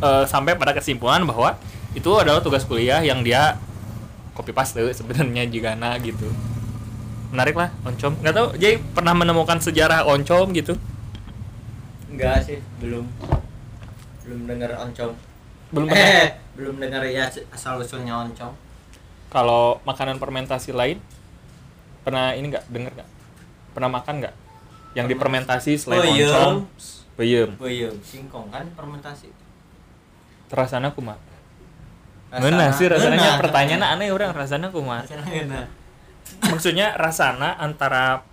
eh, 0.00 0.24
sampai 0.28 0.56
pada 0.56 0.72
kesimpulan 0.76 1.24
bahwa 1.24 1.56
itu 1.92 2.08
adalah 2.16 2.40
tugas 2.40 2.64
kuliah 2.64 3.04
yang 3.04 3.20
dia 3.20 3.56
copy 4.32 4.50
paste 4.50 4.80
sebenarnya 4.98 5.44
juga 5.46 5.74
nah 5.74 5.96
gitu. 5.98 6.28
Menarik 7.32 7.56
lah 7.56 7.72
oncom. 7.82 8.12
Nggak 8.20 8.34
tahu 8.34 8.48
jadi 8.56 8.76
pernah 8.92 9.14
menemukan 9.16 9.56
sejarah 9.56 10.04
oncom 10.04 10.52
gitu? 10.52 10.76
Enggak 12.08 12.44
sih 12.44 12.60
belum. 12.78 13.08
Belum 14.22 14.40
dengar 14.44 14.76
oncom. 14.78 15.12
belum 15.72 15.88
pernah. 15.92 16.04
Eh 16.20 16.26
belum 16.52 16.76
dengar 16.76 17.00
ya 17.08 17.32
asal 17.48 17.80
usulnya 17.80 18.20
oncom. 18.20 18.52
kalau 19.32 19.80
makanan 19.88 20.20
fermentasi 20.20 20.76
lain 20.76 21.00
pernah 22.04 22.36
ini 22.36 22.52
nggak? 22.52 22.68
Dengar 22.68 22.92
nggak? 22.92 23.08
Pernah 23.72 23.90
makan 23.90 24.14
nggak? 24.20 24.34
Yang 24.92 25.06
difermentasi 25.16 25.72
selain 25.80 26.04
Peyem. 26.04 26.28
oncom? 26.28 26.52
Peyem 27.16 27.50
Peyem 27.56 27.94
singkong 28.04 28.52
kan 28.52 28.68
fermentasi. 28.72 29.32
rasanya 30.52 30.92
kumaha 30.92 31.16
Mana 32.32 32.72
sih 32.72 32.88
rasanya 32.88 33.36
pertanyaan 33.36 33.84
aneh 33.84 34.08
orang 34.08 34.32
rasanya 34.32 34.68
kumaha 34.68 35.04
maksudnya 36.42 36.96
rasana 36.96 37.54
antara 37.56 38.24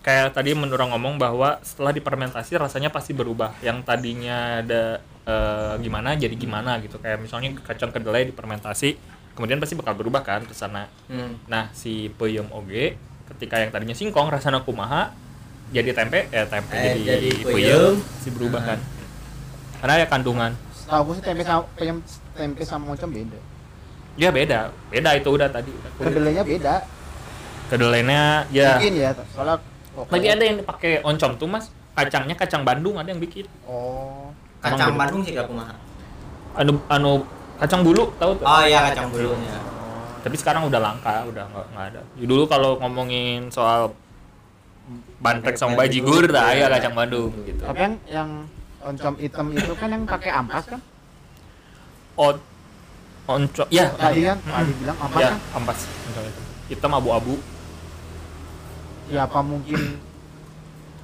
kayak 0.00 0.30
tadi 0.30 0.54
menurut 0.54 0.86
ngomong 0.86 1.16
bahwa 1.16 1.58
setelah 1.60 1.90
difermentasi 1.90 2.54
rasanya 2.54 2.88
pasti 2.88 3.10
berubah 3.10 3.56
yang 3.60 3.82
tadinya 3.82 4.62
ada 4.62 5.00
eh, 5.24 5.74
gimana 5.80 6.14
jadi 6.14 6.30
gimana 6.32 6.78
gitu 6.78 6.96
kayak 6.96 7.18
misalnya 7.18 7.56
kacang 7.60 7.90
kedelai 7.90 8.22
difermentasi 8.24 8.94
kemudian 9.34 9.58
pasti 9.58 9.74
bakal 9.74 9.94
berubah 9.94 10.22
kan 10.22 10.44
rasana 10.44 10.86
Hmm. 11.06 11.34
Nah, 11.46 11.68
si 11.72 12.12
peyem 12.12 12.46
oge 12.50 12.94
ketika 13.26 13.58
yang 13.58 13.70
tadinya 13.70 13.92
singkong 13.92 14.30
rasanya 14.30 14.62
kumaha 14.62 15.10
jadi 15.68 15.90
tempe 15.92 16.30
ya 16.30 16.46
tempe 16.46 16.70
Eh, 16.72 17.02
jadi, 17.02 17.26
jadi 17.26 17.30
peyem 17.42 17.54
peyem. 17.58 17.94
si 18.22 18.28
berubah 18.30 18.60
Nah. 18.62 18.68
kan. 18.68 18.78
Karena 19.76 19.94
ya 19.98 20.06
kandungan. 20.06 20.52
Tahu 20.86 21.10
sih 21.12 21.22
tempe 21.22 21.42
sama 21.42 21.66
peyem 21.74 21.98
tempe 22.36 22.62
sama 22.62 22.92
oncom 22.92 23.08
beda. 23.08 23.40
Ya 24.16 24.28
beda. 24.32 24.72
Beda 24.92 25.10
itu 25.16 25.28
udah 25.32 25.48
tadi. 25.48 25.72
udah. 25.72 25.90
Kedelainya 26.00 26.42
beda. 26.44 26.74
Kedelainya 27.72 28.20
ya. 28.52 28.76
Mungkin 28.76 28.92
ya, 28.96 29.10
soalnya 29.32 29.56
kok 29.96 30.12
Lagi 30.12 30.28
ada 30.28 30.44
yang 30.44 30.56
pakai 30.62 30.92
oncom 31.00 31.32
tuh, 31.40 31.48
Mas. 31.48 31.72
Kacangnya 31.96 32.36
kacang 32.36 32.60
Bandung 32.60 33.00
ada 33.00 33.08
yang 33.08 33.20
bikin. 33.20 33.48
Oh. 33.64 34.28
Kacang 34.60 34.92
Emang 34.92 35.00
Bandung 35.08 35.20
sih 35.24 35.32
gak 35.32 35.48
kumaha. 35.48 35.72
Anu 36.56 36.76
anu 36.92 37.24
kacang 37.56 37.80
bulu 37.80 38.12
tahu 38.20 38.36
tuh. 38.36 38.44
Oh 38.44 38.62
iya 38.64 38.92
kacang 38.92 39.08
bulunya. 39.08 39.56
Tapi 40.20 40.36
sekarang 40.36 40.66
udah 40.66 40.80
langka, 40.82 41.22
udah 41.28 41.44
nggak 41.46 41.66
nggak 41.72 41.84
ada. 41.94 42.00
Dulu 42.18 42.44
kalau 42.50 42.76
ngomongin 42.82 43.46
soal 43.48 43.94
bantrek 45.22 45.56
sama 45.56 45.86
bajigur, 45.86 46.26
dah 46.28 46.52
ya 46.52 46.66
kacang 46.66 46.98
Bandung 46.98 47.32
gitu. 47.46 47.62
Tapi 47.62 47.80
yang 47.80 47.94
yang 48.10 48.28
oncom 48.82 49.14
hitam 49.22 49.46
itu 49.54 49.72
kan 49.78 49.88
yang 49.90 50.02
pakai 50.04 50.30
ampas 50.34 50.64
kan? 50.66 50.80
On 52.16 52.36
oncom 53.26 53.66
ya 53.68 53.90
Tadi 53.90 54.22
kan, 54.22 54.38
tadi 54.38 54.72
bilang 54.76 54.96
ampas 54.98 55.20
ya 55.20 55.28
kan? 55.28 55.38
ampas. 55.54 55.78
Hitam 56.66 56.92
abu-abu. 56.92 57.34
Ya 59.06 59.22
apa 59.22 59.38
mungkin 59.40 59.98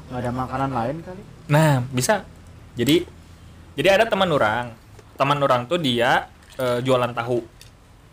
nggak 0.09 0.19
ada 0.19 0.31
makanan 0.31 0.71
lain 0.71 0.97
kali? 1.01 1.23
nah 1.47 1.83
bisa. 1.89 2.25
Jadi 2.73 3.05
jadi 3.75 3.89
ada 3.93 4.05
teman 4.07 4.29
orang. 4.29 4.73
Teman 5.15 5.39
orang 5.39 5.67
tuh 5.67 5.77
dia 5.77 6.27
eh, 6.57 6.79
jualan 6.81 7.13
tahu 7.13 7.43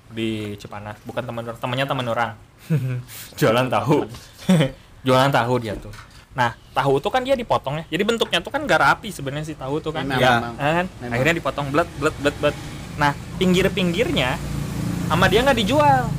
di 0.09 0.53
Cipanas. 0.55 0.99
Bukan 1.01 1.23
teman 1.23 1.43
orang 1.43 1.57
temannya 1.57 1.85
teman 1.85 2.07
orang. 2.07 2.31
Jualan 3.39 3.67
tahu. 3.67 4.03
Jualan 5.05 5.31
tahu 5.31 5.53
dia 5.57 5.73
tuh. 5.73 5.93
Nah 6.29 6.53
tahu 6.71 6.97
tuh 6.97 7.09
kan 7.09 7.21
dia 7.21 7.33
dipotong 7.33 7.79
ya 7.79 7.85
jadi 7.89 8.03
bentuknya 8.05 8.39
tuh 8.39 8.49
kan 8.49 8.61
gak 8.63 8.79
rapi 8.79 9.09
sebenarnya 9.09 9.45
si 9.45 9.55
tahu 9.55 9.79
tuh 9.79 9.89
kan. 9.89 10.03
Memang, 10.03 10.19
Ya. 10.19 10.33
memang. 10.37 10.53
kan? 10.55 10.85
Memang. 10.97 11.13
akhirnya 11.13 11.35
dipotong 11.35 11.67
blet 11.69 11.89
blet 11.95 12.15
blet 12.17 12.35
blet 12.37 12.55
nah 12.99 13.15
pinggir 13.39 13.71
pinggirnya 13.71 14.35
sama 15.07 15.25
dia 15.25 15.41
nggak 15.41 15.57
dijual. 15.57 16.11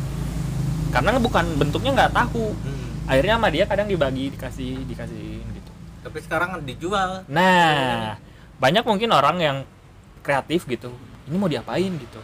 Karena 0.91 1.15
bukan 1.23 1.45
bentuknya 1.55 1.95
nggak 1.95 2.13
tahu. 2.17 2.51
Hmm. 2.51 2.79
akhirnya 3.11 3.43
sama 3.43 3.51
dia 3.51 3.65
kadang 3.67 3.91
dibagi 3.91 4.31
dikasih 4.35 4.87
dikasih 4.87 5.43
gitu. 5.43 5.71
Tapi 6.03 6.19
sekarang 6.23 6.63
dijual. 6.63 7.27
nah 7.29 8.17
banyak 8.59 8.83
mungkin 8.87 9.11
orang 9.13 9.37
yang 9.39 9.57
kreatif 10.25 10.67
gitu. 10.67 10.91
Ini 11.27 11.37
mau 11.39 11.51
diapain 11.51 11.91
gitu? 11.91 12.21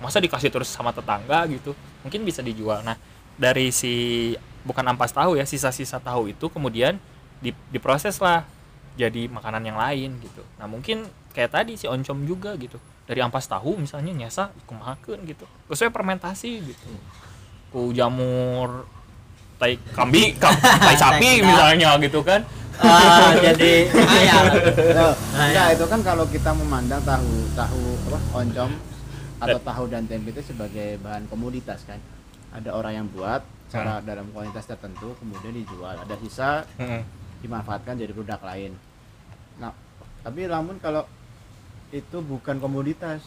Masa 0.00 0.16
dikasih 0.20 0.48
terus 0.48 0.68
sama 0.68 0.96
tetangga 0.96 1.44
gitu? 1.48 1.76
Mungkin 2.04 2.24
bisa 2.24 2.40
dijual. 2.40 2.80
Nah 2.84 2.96
dari 3.36 3.68
si 3.72 4.32
bukan 4.64 4.84
ampas 4.92 5.12
tahu 5.12 5.40
ya 5.40 5.44
sisa-sisa 5.44 6.00
tahu 6.00 6.32
itu 6.32 6.48
kemudian 6.52 7.00
di- 7.40 7.56
diproses 7.72 8.20
lah 8.20 8.44
jadi 8.96 9.28
makanan 9.28 9.64
yang 9.64 9.76
lain 9.76 10.20
gitu. 10.24 10.40
Nah 10.56 10.64
mungkin 10.68 11.04
kayak 11.36 11.52
tadi 11.52 11.76
si 11.76 11.84
oncom 11.84 12.24
juga 12.24 12.56
gitu 12.56 12.80
dari 13.10 13.26
ampas 13.26 13.50
tahu 13.50 13.74
misalnya 13.74 14.14
nyesa 14.14 14.54
kumahakeun 14.70 15.26
gitu. 15.26 15.42
Terus 15.66 15.82
fermentasi 15.90 16.62
gitu. 16.62 16.90
Ku 17.74 17.90
jamur 17.90 18.86
tai 19.58 19.74
kambing 19.90 20.38
kam, 20.42 20.54
tai 20.62 20.94
sapi 20.94 21.42
misalnya 21.42 21.98
gitu 21.98 22.22
kan. 22.22 22.46
Ah, 22.78 23.34
jadi 23.50 23.90
ayam. 23.90 24.44
Nah, 24.94 25.12
ya. 25.50 25.74
itu 25.74 25.84
kan 25.90 26.00
kalau 26.06 26.22
kita 26.30 26.54
memandang 26.54 27.02
tahu 27.02 27.50
tahu 27.58 27.82
apa 28.14 28.18
oncom 28.46 28.70
atau 29.42 29.58
tahu 29.58 29.84
dan 29.90 30.06
tempe 30.06 30.30
itu 30.30 30.46
sebagai 30.46 31.02
bahan 31.02 31.26
komoditas 31.26 31.82
kan. 31.90 31.98
Ada 32.54 32.70
orang 32.78 32.94
yang 32.94 33.06
buat 33.10 33.42
secara 33.66 33.98
dalam 34.06 34.30
kualitas 34.30 34.70
tertentu 34.70 35.18
kemudian 35.18 35.58
dijual. 35.58 35.98
Ada 35.98 36.14
sisa 36.22 36.62
Heeh. 36.78 37.02
dimanfaatkan 37.42 37.98
jadi 37.98 38.14
produk 38.14 38.38
lain. 38.46 38.78
Nah 39.58 39.74
tapi 40.22 40.46
namun 40.46 40.78
kalau 40.78 41.04
itu 41.90 42.16
bukan 42.18 42.56
komoditas. 42.56 43.20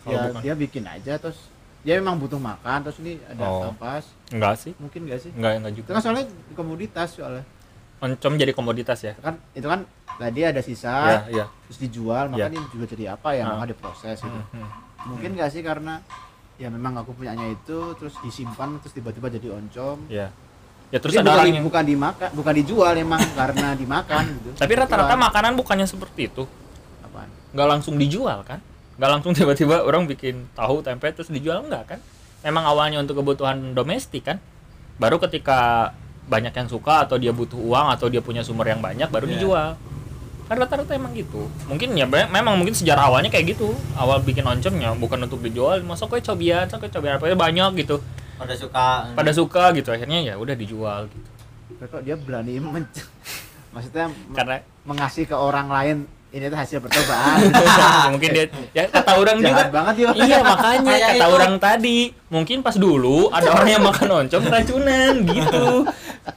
Kalau 0.00 0.16
ya 0.16 0.20
bukan? 0.32 0.40
dia 0.40 0.54
bikin 0.56 0.84
aja 0.84 1.20
terus 1.20 1.36
dia 1.80 1.96
memang 1.96 2.16
butuh 2.16 2.36
makan 2.36 2.84
terus 2.84 2.96
ini 3.00 3.20
ada 3.22 3.44
Oh. 3.44 3.68
ampas 3.68 4.08
enggak 4.32 4.54
sih. 4.56 4.72
Mungkin 4.76 5.04
gak 5.06 5.20
sih? 5.20 5.30
Enggak 5.32 5.60
enggak 5.60 5.70
itu 5.70 5.78
juga 5.78 5.90
kan 5.92 6.02
soalnya 6.02 6.24
komoditas 6.52 7.08
soalnya. 7.12 7.44
Oncom 8.00 8.32
jadi 8.34 8.52
komoditas 8.56 8.98
ya? 9.04 9.12
Kan 9.20 9.36
itu 9.52 9.68
kan 9.68 9.84
tadi 10.16 10.40
ada 10.40 10.60
sisa 10.60 11.20
ya 11.28 11.44
ya. 11.44 11.44
terus 11.68 11.78
dijual 11.78 12.32
Ya. 12.32 12.48
makanya 12.48 12.60
juga 12.68 12.84
jadi 12.88 13.04
apa 13.12 13.28
ya 13.32 13.44
Ah. 13.44 13.60
maka 13.60 13.64
diproses 13.70 14.16
gitu. 14.20 14.28
Hmm, 14.32 14.56
hmm. 14.56 14.68
mungkin 15.06 15.30
gak 15.36 15.50
sih 15.52 15.60
karena 15.60 16.00
ya 16.56 16.68
memang 16.68 16.92
aku 16.96 17.12
punyanya 17.12 17.48
itu 17.48 17.78
terus 17.96 18.16
disimpan 18.20 18.80
terus 18.80 18.92
tiba-tiba 18.92 19.28
jadi 19.28 19.48
oncom. 19.52 20.08
Ya. 20.08 20.32
Ya 20.90 20.98
terus 20.98 21.14
Jadi 21.14 21.22
ada 21.22 21.30
bukan, 21.30 21.38
orang 21.38 21.54
yang 21.54 21.64
bukan 21.64 21.84
dimakan 21.86 22.28
bukan 22.34 22.54
dijual 22.56 22.92
emang 22.98 23.22
karena 23.36 23.68
dimakan 23.78 24.24
gitu. 24.26 24.48
Tapi 24.58 24.72
rata-rata 24.74 25.14
makanan 25.14 25.52
bukannya 25.54 25.86
seperti 25.86 26.26
itu 26.26 26.44
nggak 27.52 27.68
langsung 27.68 27.94
dijual 27.96 28.42
kan? 28.42 28.58
Nggak 28.96 29.10
langsung 29.10 29.32
tiba-tiba 29.38 29.82
orang 29.82 30.04
bikin 30.04 30.46
tahu 30.52 30.80
tempe 30.80 31.10
terus 31.10 31.28
dijual 31.28 31.64
enggak 31.64 31.96
kan? 31.96 32.00
Memang 32.40 32.64
awalnya 32.64 33.00
untuk 33.00 33.20
kebutuhan 33.20 33.72
domestik 33.72 34.24
kan? 34.24 34.40
Baru 34.96 35.20
ketika 35.20 35.92
banyak 36.30 36.54
yang 36.54 36.68
suka 36.70 37.04
atau 37.04 37.18
dia 37.18 37.34
butuh 37.34 37.58
uang 37.58 37.90
atau 37.90 38.06
dia 38.06 38.22
punya 38.22 38.40
sumber 38.40 38.70
yang 38.70 38.78
banyak 38.78 39.10
baru 39.10 39.26
Iya. 39.26 39.32
dijual. 39.36 39.70
Kan 40.46 40.58
rata-rata 40.58 40.94
emang 40.94 41.14
gitu. 41.14 41.46
Mungkin 41.70 41.94
ya 41.94 42.06
memang 42.06 42.58
mungkin 42.58 42.74
sejarah 42.74 43.06
awalnya 43.06 43.30
kayak 43.30 43.54
gitu. 43.54 43.70
Awal 43.94 44.22
bikin 44.22 44.42
oncomnya 44.42 44.94
bukan 44.98 45.22
untuk 45.26 45.42
dijual 45.42 45.78
masuk 45.82 46.10
kue 46.10 46.20
cobian? 46.22 46.66
Sok 46.66 46.86
kue 46.86 46.90
cobian? 46.90 47.18
Apa 47.18 47.30
banyak 47.34 47.70
gitu. 47.86 48.02
Pada 48.38 48.54
suka. 48.56 49.10
Pada 49.14 49.30
suka 49.30 49.70
gitu 49.74 49.90
akhirnya 49.90 50.22
ya 50.22 50.34
udah 50.38 50.54
dijual 50.54 51.06
gitu. 51.06 51.28
Kok 51.80 52.02
dia 52.02 52.14
berani 52.18 52.58
men 52.60 52.84
maksudnya 53.74 54.10
karena 54.34 54.60
mengasih 54.82 55.24
ke 55.24 55.36
orang 55.38 55.70
lain 55.70 55.96
ini 56.30 56.46
tuh 56.46 56.58
hasil 56.58 56.78
percobaan. 56.78 57.42
Mungkin 58.14 58.30
dia 58.30 58.44
ya 58.70 58.86
kata 58.86 59.18
orang 59.18 59.42
juga. 59.42 59.50
jahat 59.50 59.68
banget 59.74 59.94
ya 59.98 60.08
iya 60.14 60.38
makanya 60.40 60.90
Kayak 60.94 61.08
kata 61.10 61.24
itu. 61.26 61.34
orang 61.34 61.54
tadi. 61.58 61.98
Mungkin 62.30 62.58
pas 62.62 62.76
dulu 62.78 63.26
ada 63.28 63.48
orang 63.50 63.68
yang 63.68 63.82
makan 63.82 64.08
oncom 64.24 64.42
keracunan 64.46 65.14
gitu. 65.26 65.66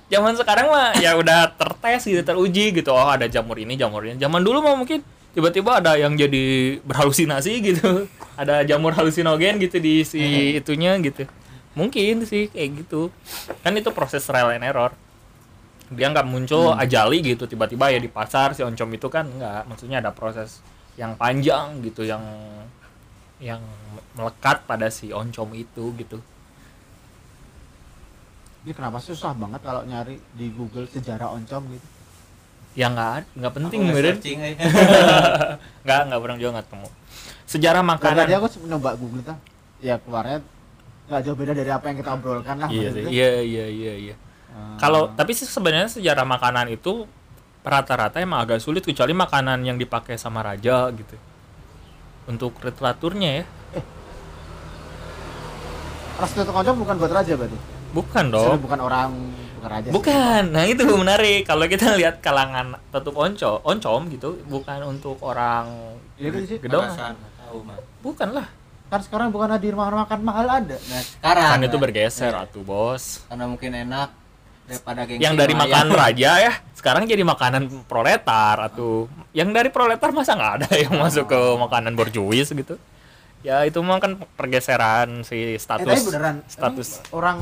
Zaman 0.09 0.33
sekarang 0.33 0.67
mah 0.73 0.97
ya 0.97 1.13
udah 1.13 1.53
tertes 1.53 2.01
gitu 2.03 2.21
teruji 2.21 2.73
gitu. 2.73 2.89
Oh 2.89 3.05
ada 3.05 3.29
jamur 3.29 3.55
ini 3.55 3.77
jamur 3.77 4.01
ini. 4.01 4.17
Zaman 4.17 4.41
dulu 4.41 4.65
mah 4.65 4.73
mungkin 4.73 5.05
tiba-tiba 5.33 5.77
ada 5.77 5.93
yang 5.93 6.17
jadi 6.17 6.77
berhalusinasi 6.81 7.53
gitu. 7.61 8.09
Ada 8.33 8.65
jamur 8.65 8.97
halusinogen 8.97 9.61
gitu 9.61 9.77
di 9.77 10.01
si 10.01 10.21
itunya 10.57 10.97
gitu. 10.97 11.29
Mungkin 11.77 12.25
sih 12.25 12.49
kayak 12.49 12.85
gitu. 12.85 13.13
Kan 13.61 13.77
itu 13.77 13.93
proses 13.93 14.25
trial 14.25 14.49
and 14.49 14.65
error 14.65 14.89
dia 15.95 16.07
nggak 16.11 16.27
muncul 16.27 16.73
ajali 16.73 17.21
gitu 17.21 17.45
tiba-tiba 17.45 17.89
ya 17.93 17.99
di 18.01 18.09
pasar 18.09 18.53
si 18.57 18.61
oncom 18.61 18.89
itu 18.93 19.07
kan 19.07 19.25
nggak 19.25 19.69
maksudnya 19.69 20.01
ada 20.03 20.11
proses 20.11 20.59
yang 20.99 21.17
panjang 21.17 21.81
gitu 21.81 22.05
yang 22.05 22.21
yang 23.41 23.59
melekat 24.15 24.63
pada 24.69 24.87
si 24.93 25.09
oncom 25.09 25.51
itu 25.57 25.91
gitu. 25.97 26.17
Ini 28.63 28.71
kenapa 28.71 29.03
susah 29.03 29.35
banget 29.35 29.59
kalau 29.59 29.83
nyari 29.83 30.15
di 30.39 30.47
Google 30.55 30.87
sejarah 30.87 31.33
oncom 31.35 31.67
gitu? 31.73 31.87
Ya 32.73 32.89
nggak 32.89 33.09
ad- 33.21 33.31
nggak 33.35 33.53
penting 33.59 33.79
eh. 33.85 34.55
nggak 35.83 35.99
nggak 36.09 36.19
pernah 36.23 36.35
juga 36.39 36.51
nggak 36.57 36.65
ketemu. 36.71 36.87
Sejarah 37.43 37.83
makanan. 37.83 38.23
tadi 38.25 38.33
aku 38.39 38.47
nyoba 38.65 38.95
Google 38.95 39.21
tuh 39.21 39.37
ya 39.83 39.99
keluarnya 39.99 40.39
nggak 41.11 41.21
jauh 41.27 41.35
beda 41.35 41.51
dari 41.51 41.67
apa 41.67 41.85
yang 41.91 41.97
kita 41.99 42.11
obrolkan 42.15 42.55
lah 42.55 42.69
iya 42.71 42.87
maksudnya. 42.87 43.11
iya 43.11 43.29
iya 43.43 43.93
iya 43.99 44.15
Ah. 44.53 44.77
kalau 44.77 45.09
tapi 45.17 45.33
sih 45.33 45.49
sebenarnya 45.49 45.89
sejarah 45.89 46.23
makanan 46.23 46.69
itu 46.69 47.09
rata-rata 47.65 48.21
emang 48.21 48.45
agak 48.45 48.61
sulit 48.61 48.85
kecuali 48.85 49.17
makanan 49.17 49.65
yang 49.65 49.81
dipakai 49.81 50.15
sama 50.15 50.45
raja 50.45 50.87
gitu 50.93 51.17
untuk 52.29 52.55
literaturnya 52.61 53.41
ya 53.41 53.45
ras 56.13 56.31
tutuk 56.31 56.53
oncom 56.53 56.75
bukan 56.85 56.95
buat 57.01 57.11
raja 57.11 57.33
berarti 57.33 57.57
bukan 57.91 58.25
dong 58.29 58.57
bukan 58.61 58.79
orang 58.79 59.09
bukan 59.63 59.79
raja 59.79 59.87
sih. 59.87 59.95
Bukan. 59.95 60.43
Nah, 60.51 60.63
itu 60.67 60.83
menarik. 61.03 61.47
Kalau 61.47 61.63
kita 61.71 61.95
lihat 61.95 62.19
kalangan 62.19 62.75
tutup 62.91 63.15
onco, 63.15 63.63
oncom 63.63 64.11
gitu, 64.11 64.35
bukan 64.51 64.83
untuk 64.83 65.15
orang 65.23 65.95
Iya 66.19 66.29
kan 66.35 66.41
sih 66.43 66.57
gedong. 66.59 66.87
Bukan 68.03 68.29
lah. 68.35 68.47
kan 68.91 69.01
sekarang 69.01 69.33
bukan 69.33 69.49
hadir 69.49 69.73
makan 69.73 70.05
makan 70.05 70.19
mahal 70.21 70.45
ada 70.45 70.77
nah 70.77 71.01
sekarang 71.01 71.57
Kan 71.57 71.65
itu 71.65 71.77
nah, 71.77 71.81
bergeser 71.81 72.29
eh, 72.29 72.43
atuh, 72.45 72.61
Bos. 72.61 73.25
karena 73.25 73.49
mungkin 73.49 73.73
enak 73.73 74.09
daripada 74.63 75.01
gengsi 75.03 75.21
Yang 75.21 75.33
dari 75.37 75.53
makanan 75.53 75.91
raja 76.01 76.31
ya, 76.39 76.53
sekarang 76.73 77.03
jadi 77.03 77.21
makanan 77.21 77.63
proletar 77.85 78.55
atau 78.63 79.05
yang 79.31 79.49
dari 79.49 79.67
proletar 79.67 80.09
masa 80.09 80.33
nggak 80.33 80.53
ada 80.57 80.69
yang 80.73 80.93
masuk 80.95 81.25
ke 81.25 81.39
makanan 81.57 81.93
borjuis 81.93 82.47
gitu. 82.47 82.75
Ya 83.43 83.63
itu 83.63 83.75
mah 83.79 83.99
kan 83.99 84.15
pergeseran 84.35 85.21
si 85.21 85.35
eh 85.35 85.59
tapi 85.59 85.59
status 85.59 85.99
beneran 86.05 86.35
status 86.47 86.87
emang 86.97 87.11
orang 87.11 87.37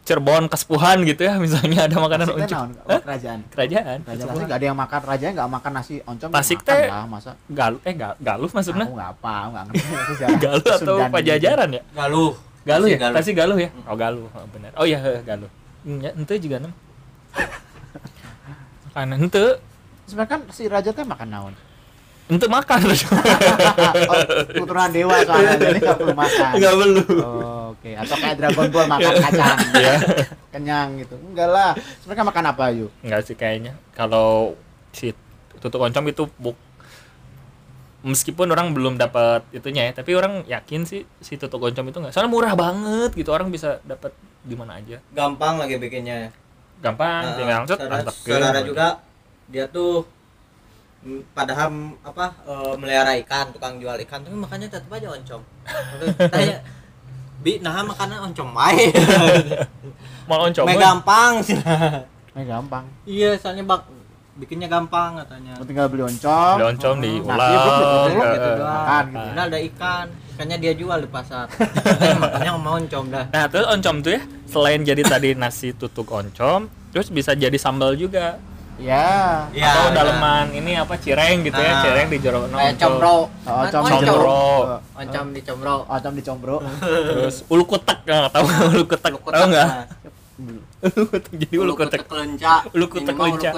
Cirebon 0.00 0.48
kesepuhan 0.48 1.04
gitu 1.04 1.22
ya, 1.22 1.36
misalnya 1.44 1.86
ada 1.86 1.96
makanan 1.96 2.26
oncom. 2.28 2.72
naon? 2.72 3.00
Kerajaan 3.00 3.40
Kerajaan. 3.46 3.98
kerajaan 4.02 4.34
nggak 4.42 4.58
ada 4.58 4.66
yang 4.66 4.78
makan 4.78 5.00
raja 5.06 5.26
nggak 5.30 5.48
makan 5.50 5.72
nasi 5.72 5.94
oncom 6.02 6.28
Tasik 6.28 6.60
makan 6.60 6.66
teh 6.66 6.82
masa 7.06 7.30
Galuh 7.46 7.80
eh 7.84 7.94
ga- 7.94 8.18
galuh 8.18 8.50
maksudnya? 8.50 8.84
aku 8.84 8.96
nggak 8.96 9.10
apa 9.12 9.34
nggak 9.46 9.64
ngerti 9.70 10.14
Galuh 10.44 10.66
atau 10.66 10.78
Sundan 10.96 11.06
gitu. 11.06 11.14
Pajajaran 11.14 11.68
ya? 11.70 11.82
galuh 11.94 12.32
Galuh 12.60 12.88
ya? 12.88 12.98
Galuh. 12.98 13.16
Tasik 13.16 13.34
Galuh 13.34 13.56
ya? 13.56 13.70
Oh 13.86 13.96
Galuh, 13.96 14.26
oh, 14.26 14.46
benar. 14.50 14.70
Oh 14.76 14.84
iya 14.84 14.98
heh, 14.98 15.20
Galuh. 15.22 15.48
Ya, 15.80 16.10
ente 16.12 16.34
juga 16.36 16.60
nem. 16.60 16.72
Makanan 18.90 19.16
ente, 19.22 19.44
sebenarnya 20.04 20.30
kan 20.30 20.40
si 20.50 20.66
raja 20.66 20.90
teh 20.90 21.06
makan 21.06 21.28
naon 21.30 21.54
ente 22.30 22.46
makan. 22.46 22.78
oh, 22.86 22.94
keturunan 24.46 24.90
dewa 24.94 25.18
soalnya 25.26 25.58
jadi 25.58 25.78
nggak 25.82 25.98
perlu 25.98 26.14
makan 26.14 26.50
Enggak 26.54 26.74
perlu. 26.78 27.02
Oh, 27.18 27.74
oke 27.74 27.90
atau 27.90 28.14
kayak 28.14 28.36
Dragon 28.38 28.68
Ball 28.70 28.86
makan 28.86 29.12
kacang 29.18 29.56
Iya. 29.74 29.94
kenyang 30.54 30.88
gitu 31.02 31.14
enggak 31.18 31.50
lah 31.50 31.70
sebenarnya 31.98 32.26
makan 32.30 32.44
apa 32.54 32.64
yuk 32.70 32.90
Enggak 33.02 33.20
sih 33.26 33.34
kayaknya. 33.34 33.74
Kalau 33.98 34.54
si 34.94 35.10
tutuk 35.58 35.82
oncom 35.82 36.06
itu 36.06 36.22
buk 36.38 36.54
meskipun 38.00 38.46
orang 38.48 38.72
belum 38.72 38.94
dapat 38.94 39.42
itunya 39.50 39.90
ya, 39.90 39.92
tapi 39.92 40.14
orang 40.14 40.46
yakin 40.46 40.86
sih 40.86 41.02
si 41.18 41.34
tutuk 41.34 41.58
oncom 41.58 41.90
itu 41.90 41.98
enggak. 41.98 42.14
Soalnya 42.14 42.30
murah 42.30 42.54
banget 42.54 43.10
gitu, 43.12 43.34
orang 43.34 43.50
bisa 43.50 43.82
dapat 43.82 44.14
di 44.42 44.54
mana 44.54 44.76
aja. 44.76 44.96
gampang 45.10 45.56
lagi 45.56 45.76
bikinnya 45.76 46.32
Gampang, 46.80 47.20
Nah, 47.22 47.36
tinggal 47.36 47.56
langsung 47.60 47.76
saudara, 48.24 48.60
juga 48.62 48.86
dia 49.46 49.68
tuh 49.68 50.00
mm, 51.02 51.20
padahal 51.30 51.68
apa 52.00 52.26
eh, 52.42 52.74
melihara 52.74 53.12
ikan 53.20 53.52
tukang 53.52 53.76
jual 53.76 54.00
ikan 54.00 54.20
tapi 54.20 54.32
makanya 54.32 54.66
tetap 54.70 54.88
aja 54.90 55.10
oncom 55.10 55.44
tanya 56.32 56.64
bi 57.38 57.56
nah 57.58 57.80
makanan 57.82 58.18
oncom 58.26 58.48
wae 58.50 58.88
Mau 60.28 60.40
oncom. 60.42 60.64
We. 60.64 60.78
gampang 60.78 61.32
sih 61.42 61.58
Ini 62.30 62.42
gampang 62.46 62.84
iya 63.04 63.34
soalnya 63.34 63.66
bak 63.66 63.84
bikinnya 64.36 64.64
gampang 64.66 65.18
katanya 65.18 65.60
tinggal 65.60 65.84
beli 65.84 66.04
oncom 66.06 66.54
Beli 66.56 66.68
oncom 66.70 66.94
Nah, 66.96 67.04
diulang. 67.04 67.36
iya, 67.42 67.60
betul, 67.60 67.90
betul, 67.90 68.30
gitu 68.30 68.50
makan 68.62 69.04
gitu. 69.04 69.26
Ini 69.26 69.40
ada 69.42 69.58
ikan 69.68 70.06
ikannya 70.40 70.56
dia 70.56 70.72
jual 70.72 70.96
di 70.96 71.08
pasar 71.12 71.52
makanya 72.16 72.56
mau 72.56 72.80
oncom 72.80 73.12
dah 73.12 73.28
Nah, 73.28 73.44
terus 73.44 73.68
oncom 73.68 74.00
tuh 74.00 74.16
ya, 74.16 74.20
selain 74.48 74.80
jadi 74.80 75.04
tadi 75.04 75.36
nasi 75.36 75.76
tutuk 75.76 76.08
oncom, 76.08 76.64
terus 76.88 77.12
bisa 77.12 77.36
jadi 77.36 77.52
sambal 77.54 77.92
juga. 77.92 78.40
ya 78.80 79.44
Iya, 79.52 79.68
Atau 79.68 79.84
nah. 79.84 79.92
daleman 79.92 80.56
ini 80.56 80.72
apa 80.72 80.96
cireng 80.96 81.44
gitu 81.44 81.60
ya, 81.60 81.68
Nah. 81.70 81.82
cireng 81.84 82.08
di 82.08 82.16
jero 82.16 82.48
no, 82.48 82.56
kayak 82.56 82.72
oncom. 82.72 82.88
combro 82.88 83.12
Oh, 83.12 83.52
oncom 83.60 83.80
Oncom. 83.84 84.00
Combro. 84.00 84.40
oncom 84.96 85.26
di 85.28 85.40
combro 85.44 85.76
oncom 85.84 86.12
Terus 86.80 87.36
ulu 87.46 87.64
kutek, 87.68 87.98
nggak 88.00 88.32
tahu 88.32 88.44
ulu 88.72 88.84
kutek, 88.88 89.12
tahu 89.12 89.44
nggak? 89.46 89.68
nah. 89.68 89.84
Ulu 90.88 91.04
kutek 91.04 91.32
jadi 91.36 91.54
ulu 91.60 91.72
kutek. 91.76 92.00
lenca 92.08 92.64
Ulu 92.72 92.86
kutek 92.88 93.12
lenca. 93.12 93.50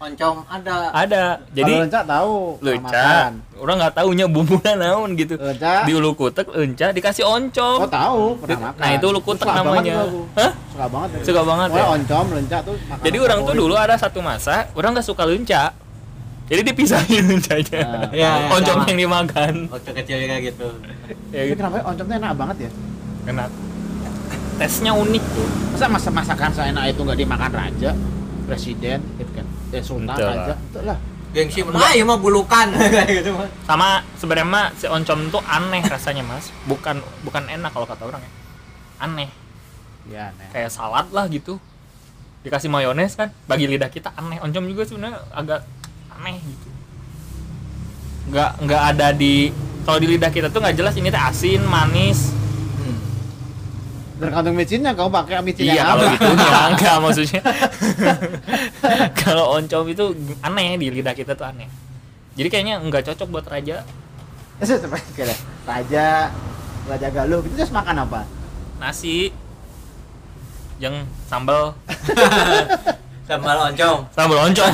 Oncom 0.00 0.36
ada 0.48 0.74
ada 0.90 1.22
jadi 1.52 1.72
lencak 1.84 2.04
tahu 2.04 2.56
lenca 2.58 3.36
orang 3.54 3.76
nggak 3.76 3.94
tahunya 3.94 4.26
bumbunya 4.26 4.72
naon 4.74 5.12
gitu 5.12 5.36
Lenca. 5.36 5.84
di 5.84 5.92
ulu 5.92 6.10
kutek 6.14 6.48
lenca 6.48 6.88
dikasih 6.88 7.20
oncom 7.22 7.78
Oh 7.78 7.90
tahu 7.90 8.24
pernah 8.40 8.58
makan. 8.66 8.80
nah 8.80 8.90
itu 8.90 9.04
ulu 9.06 9.20
kutek 9.20 9.44
Suka 9.44 9.52
banget 9.52 9.68
namanya 9.76 9.94
aku. 10.00 10.20
Hah? 10.34 10.50
Suka 10.66 10.86
banget. 10.88 11.08
suka 11.20 11.42
banget 11.44 11.68
ya 11.70 11.84
oncom, 11.86 12.24
lencak 12.32 12.60
tuh 12.64 12.76
makanan 12.80 13.04
jadi 13.04 13.16
orang 13.20 13.38
tuh 13.42 13.54
dulu 13.54 13.74
ada 13.74 13.94
satu 13.94 14.18
masa 14.20 14.56
orang 14.72 14.90
nggak 14.90 15.04
suka 15.04 15.22
lenca 15.22 15.62
jadi 16.48 16.60
dipisahin 16.64 17.24
lencanya 17.36 17.78
Nah. 17.78 18.08
Iya, 18.10 18.30
iya, 18.40 18.50
oncom 18.50 18.76
sama. 18.78 18.88
yang 18.88 18.98
dimakan 18.98 19.54
waktu 19.68 19.90
kecil 19.94 20.16
kayak 20.18 20.42
gitu 20.48 20.68
ya 21.36 21.42
gitu 21.44 21.56
kenapa 21.56 21.76
ya 21.76 21.84
oncomnya 21.84 22.16
enak 22.18 22.32
banget 22.34 22.56
ya? 22.58 22.70
enak 23.28 23.48
tesnya 24.56 24.92
unik 24.92 25.24
tuh 25.30 25.48
Masa 25.70 25.86
masa 25.88 26.08
masakan 26.10 26.50
seenak 26.50 26.84
itu 26.88 27.00
nggak 27.00 27.16
dimakan 27.16 27.50
raja, 27.50 27.90
presiden, 28.44 29.00
gitu 29.16 29.32
kan? 29.32 29.46
Eh 29.70 29.82
sultan 29.82 30.10
Betul 30.10 30.26
lah. 30.26 30.34
raja, 30.34 30.54
itu 30.58 30.80
lah. 30.82 30.98
gengsi 31.30 31.62
mana 31.62 31.94
ya 31.94 32.02
mah 32.02 32.18
bulukan. 32.18 32.66
Gitu 33.22 33.30
mah. 33.30 33.46
Sama 33.62 34.02
sebenarnya 34.18 34.46
mah 34.50 34.66
si 34.74 34.90
oncom 34.90 35.30
tuh 35.30 35.42
aneh 35.46 35.82
rasanya 35.86 36.26
mas. 36.26 36.50
Bukan 36.66 36.98
bukan 37.22 37.46
enak 37.46 37.70
kalau 37.70 37.86
kata 37.86 38.02
orang 38.02 38.22
ya. 38.22 38.32
Aneh. 39.06 39.30
Iya, 40.10 40.34
nih. 40.34 40.48
kayak 40.50 40.70
salad 40.74 41.06
lah 41.14 41.30
gitu. 41.30 41.62
Dikasih 42.42 42.72
mayones 42.72 43.14
kan 43.14 43.30
bagi 43.46 43.70
lidah 43.70 43.86
kita 43.92 44.10
aneh. 44.18 44.42
Oncom 44.42 44.66
juga 44.66 44.82
sebenarnya 44.82 45.22
agak 45.30 45.62
aneh 46.18 46.42
gitu. 46.42 46.68
Nggak 48.34 48.50
nggak 48.66 48.82
ada 48.96 49.08
di 49.14 49.54
kalau 49.86 49.98
di 50.02 50.08
lidah 50.10 50.30
kita 50.34 50.50
tuh 50.50 50.60
nggak 50.60 50.76
jelas 50.76 50.94
ini 50.98 51.08
teh 51.14 51.18
asin 51.18 51.62
manis 51.62 52.34
Tergantung 54.20 54.52
micinnya, 54.52 54.92
kau 54.92 55.08
pakai 55.08 55.40
micin 55.40 55.64
iya 55.64 55.80
yang 55.80 55.86
kalau 55.88 56.04
apa? 56.04 56.12
gitu 56.12 56.28
ya 56.28 56.60
enggak 56.70 56.96
maksudnya. 57.00 57.42
Kalau 59.24 59.44
oncom 59.56 59.84
itu 59.88 60.04
aneh 60.44 60.76
di 60.76 60.92
lidah 60.92 61.16
kita 61.16 61.32
tuh 61.32 61.48
aneh. 61.48 61.72
Jadi 62.36 62.48
kayaknya 62.52 62.84
nggak 62.84 63.08
cocok 63.08 63.28
buat 63.32 63.48
raja. 63.48 63.80
Kayak 64.60 65.40
raja, 65.64 66.28
raja 66.84 67.08
galuh, 67.08 67.40
itu 67.40 67.56
terus 67.56 67.72
makan 67.72 68.04
apa? 68.04 68.28
nasi. 68.76 69.32
Yang 70.76 71.08
sambal. 71.28 71.72
Sambal 73.28 73.56
oncom. 73.72 73.96
Sambal 74.10 74.38
oncom. 74.48 74.68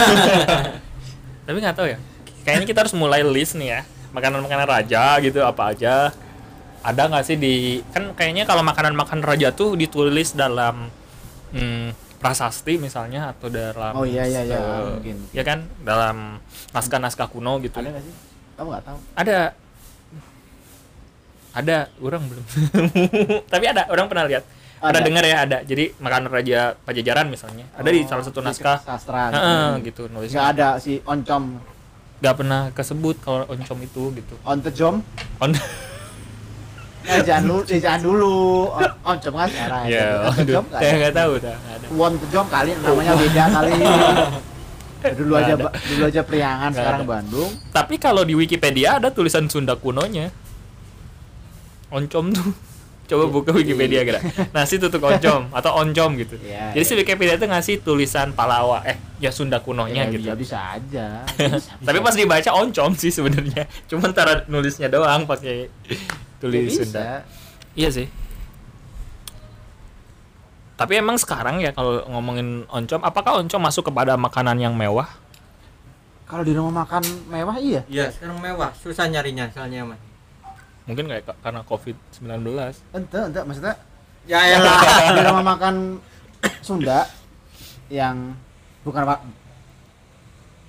Tapi 1.47 1.57
nggak 1.61 1.76
tahu 1.76 1.86
ya. 1.92 1.99
Kayaknya 2.47 2.66
kita 2.66 2.78
harus 2.86 2.94
mulai 2.94 3.20
list 3.26 3.59
nih 3.59 3.68
ya. 3.68 3.80
Makanan-makanan 4.14 4.66
raja 4.66 5.18
gitu 5.20 5.44
apa 5.44 5.76
aja 5.76 6.14
ada 6.87 7.03
nggak 7.05 7.24
sih 7.24 7.34
di 7.34 7.55
kan 7.91 8.14
kayaknya 8.14 8.47
kalau 8.47 8.62
makanan-makanan 8.62 9.26
raja 9.26 9.51
tuh 9.51 9.74
ditulis 9.74 10.30
dalam 10.32 10.87
hmm, 11.51 11.91
prasasti 12.16 12.78
misalnya 12.78 13.34
atau 13.34 13.51
dalam 13.51 13.93
Oh, 13.93 14.07
iya, 14.07 14.22
iya, 14.24 14.41
iya. 14.41 14.55
eh, 14.55 14.62
Mungkin, 14.95 15.16
mungkin. 15.18 15.34
ya 15.34 15.43
kan 15.43 15.59
dalam 15.82 16.39
naskah-naskah 16.70 17.26
kuno 17.26 17.59
gitu 17.59 17.76
Ada 17.76 17.91
nggak 17.91 18.03
sih? 18.03 18.14
Kamu 18.55 18.68
nggak 18.70 18.84
tahu? 18.84 18.99
ada 19.14 19.39
ada 21.53 21.89
orang 21.99 22.22
belum 22.22 22.45
tapi 23.53 23.64
ada 23.64 23.89
orang 23.89 24.07
pernah 24.07 24.24
lihat 24.24 24.45
ada, 24.76 24.93
Ada. 24.93 24.99
dengar 25.03 25.24
ya 25.24 25.37
ada 25.41 25.59
jadi 25.64 25.89
makanan 25.97 26.28
raja 26.28 26.76
pajajaran 26.78 27.26
misalnya 27.26 27.64
ada 27.72 27.89
di 27.89 28.05
Oh, 28.05 28.07
salah 28.07 28.22
satu 28.22 28.41
di 28.41 28.47
naskah 28.47 28.78
sastra. 28.78 29.32
Gitu. 29.32 29.41
gitu 29.87 30.03
nulis 30.07 30.28
Nggak 30.30 30.49
ada 30.53 30.68
si 30.76 31.01
oncom, 31.03 31.57
nggak 32.20 32.34
pernah 32.37 32.61
kesebut 32.70 33.16
kalau 33.18 33.49
oncom 33.49 33.78
itu 33.80 34.03
gitu 34.14 34.34
ontejom. 34.45 35.01
on 35.41 35.51
Eh, 37.07 37.22
jangan 37.22 37.42
dulu, 37.44 37.61
eh, 37.64 37.78
jangan 37.78 38.00
dulu. 38.02 38.34
On- 38.68 38.94
Oncom 39.07 39.32
kan 39.32 39.46
sekarang. 39.46 39.82
ya 39.86 40.07
aduh 40.28 40.59
nggak 40.61 40.80
saya 40.80 40.92
nggak 40.98 41.14
tahu 41.14 41.32
dah 41.38 41.57
ada 41.57 41.86
Wontejom 41.88 42.46
kali 42.46 42.70
namanya 42.76 43.12
beda 43.14 43.44
kali. 43.48 43.72
dulu 45.16 45.32
Nggak 45.32 45.46
aja 45.46 45.54
dulu 45.86 46.04
aja 46.04 46.22
Priangan 46.22 46.70
sekarang 46.72 47.00
ada. 47.00 47.09
Bandung. 47.09 47.50
tapi 47.70 47.94
kalau 47.96 48.22
di 48.22 48.34
Wikipedia 48.34 48.98
ada 48.98 49.09
tulisan 49.09 49.46
Sunda 49.46 49.74
kunonya 49.74 50.34
oncom 51.88 52.26
tuh 52.28 52.50
coba 53.07 53.24
buka 53.26 53.50
Wikipedia 53.50 54.02
kira 54.02 54.18
nasi 54.50 54.76
tutuk 54.76 54.98
oncom 55.00 55.46
atau 55.59 55.72
oncom 55.76 56.11
gitu 56.16 56.34
Iya, 56.38 56.74
jadi 56.74 56.82
iya. 56.82 56.88
si 56.88 56.94
Wikipedia 56.94 57.34
itu 57.34 57.46
ngasih 57.46 57.74
tulisan 57.80 58.30
Palawa 58.30 58.82
eh 58.82 58.98
ya 59.16 59.30
Sunda 59.30 59.59
kunonya 59.59 60.04
Ya, 60.04 60.11
gitu 60.11 60.26
ya 60.26 60.34
bisa 60.34 60.59
aja. 60.74 61.22
Bisa, 61.38 61.72
tapi 61.78 61.98
bisa. 61.98 62.07
pas 62.07 62.14
dibaca 62.14 62.50
oncom 62.52 62.90
sih 62.92 63.09
sebenarnya 63.09 63.64
cuman 63.86 64.11
cara 64.11 64.42
nulisnya 64.46 64.86
doang 64.86 65.24
pakai 65.24 65.70
tulis 66.36 66.66
Ya, 66.68 66.76
Sunda 66.76 66.82
bisa. 66.82 67.07
iya 67.74 67.88
sih 67.88 68.07
tapi 70.76 70.92
emang 70.94 71.16
sekarang 71.16 71.57
ya 71.59 71.72
kalau 71.72 72.04
ngomongin 72.07 72.68
oncom 72.68 73.00
apakah 73.00 73.40
oncom 73.40 73.59
masuk 73.59 73.88
kepada 73.88 74.12
makanan 74.14 74.61
yang 74.61 74.76
mewah 74.76 75.09
Kalau 76.26 76.42
di 76.42 76.52
rumah 76.52 76.82
makan 76.82 77.07
mewah 77.30 77.57
iya. 77.57 77.80
iya 77.86 78.11
sekarang 78.11 78.36
mewah 78.36 78.74
susah 78.74 79.07
nyarinya 79.07 79.46
soalnya 79.48 79.86
mah 79.86 79.98
mungkin 80.87 81.05
kayak 81.05 81.24
ka- 81.24 81.39
karena 81.41 81.61
covid 81.62 81.97
19 82.14 82.47
Ente, 82.93 83.18
ente 83.20 83.41
maksudnya 83.43 83.74
ya 84.24 84.41
ya 84.41 84.57
di 85.14 85.20
rumah 85.20 85.45
makan 85.49 85.99
Sunda 86.61 87.07
yang 87.89 88.34
bukan 88.82 89.03
wa- 89.03 89.24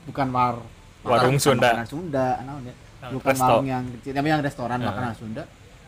bukan 0.05 0.27
war 0.29 0.55
Warung 1.01 1.37
Sunda. 1.37 1.71
makanan 1.71 1.87
Sunda 1.87 2.27
naon 2.41 2.63
ya. 2.63 2.75
Nah, 2.97 3.09
bukan 3.13 3.31
resto. 3.31 3.45
warung 3.45 3.67
yang 3.67 3.83
kecil 3.93 4.11
tapi 4.11 4.27
yang 4.27 4.41
restoran 4.41 4.75
Heeh. 4.75 4.89
makanan 4.89 5.13
Sunda 5.13 5.43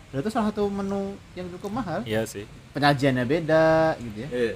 itu 0.09 0.25
salah 0.27 0.49
satu 0.49 0.65
menu 0.67 1.13
yang 1.33 1.45
cukup 1.51 1.69
mahal 1.75 1.99
iya 2.03 2.21
sih 2.23 2.45
penyajiannya 2.71 3.25
beda 3.25 3.65
gitu 3.99 4.17
ya 4.19 4.29
Iya. 4.29 4.53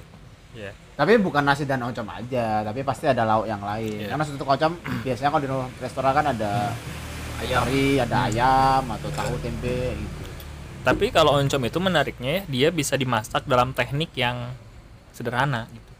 Iya. 0.52 0.70
tapi 0.94 1.18
bukan 1.18 1.42
nasi 1.42 1.62
dan 1.62 1.78
oncom 1.80 2.06
aja 2.06 2.62
tapi 2.62 2.82
pasti 2.82 3.06
ada 3.06 3.22
lauk 3.22 3.44
yang 3.44 3.58
lain 3.60 3.98
Iya. 4.00 4.08
karena 4.08 4.24
tutuk 4.24 4.46
oncom 4.48 4.72
biasanya 5.04 5.30
kalau 5.30 5.42
di 5.42 5.48
restoran 5.78 6.12
kan 6.12 6.26
ada 6.28 6.52
ayam 7.44 7.64
kari 7.68 8.00
ada 8.00 8.16
ayam 8.32 8.82
atau 8.88 9.08
tahu 9.12 9.34
tempe 9.44 9.92
gitu. 9.92 10.22
Tapi 10.84 11.08
kalau 11.12 11.36
oncom 11.40 11.62
itu 11.64 11.78
menariknya 11.80 12.30
ya 12.30 12.42
dia 12.48 12.68
bisa 12.72 12.96
dimasak 12.96 13.44
dalam 13.44 13.72
teknik 13.76 14.12
yang 14.16 14.52
sederhana 15.12 15.68
gitu. 15.72 15.92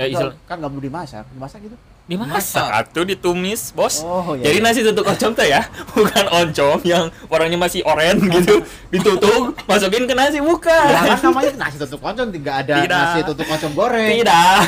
Ya 0.00 0.32
kan 0.44 0.60
nggak 0.60 0.70
perlu 0.74 0.82
dimasak 0.82 1.24
dimasak 1.32 1.64
gitu 1.64 1.76
dimasak 2.04 2.84
atau 2.84 3.00
ditumis 3.00 3.72
bos 3.72 4.04
oh 4.04 4.36
Jadi 4.36 4.60
iya. 4.60 4.64
nasi 4.64 4.84
tutuk 4.84 5.08
oncom 5.08 5.32
tuh 5.32 5.46
ya, 5.48 5.64
bukan 5.96 6.26
oncom 6.28 6.78
yang 6.84 7.08
warnanya 7.32 7.56
masih 7.56 7.80
oranye 7.80 8.28
gitu, 8.28 8.60
ditutup, 8.92 9.56
masukin 9.64 10.04
ke 10.04 10.12
nasi 10.12 10.36
bukan. 10.44 10.84
Ya 10.84 11.16
kan 11.16 11.32
namanya 11.32 11.52
nasi 11.64 11.76
tutuk 11.80 12.04
oncom 12.04 12.28
tidak 12.28 12.54
ada 12.60 12.74
Tidak. 12.84 13.00
nasi 13.08 13.18
tutuk 13.24 13.46
oncom 13.48 13.72
goreng 13.72 14.10
Tidak. 14.20 14.58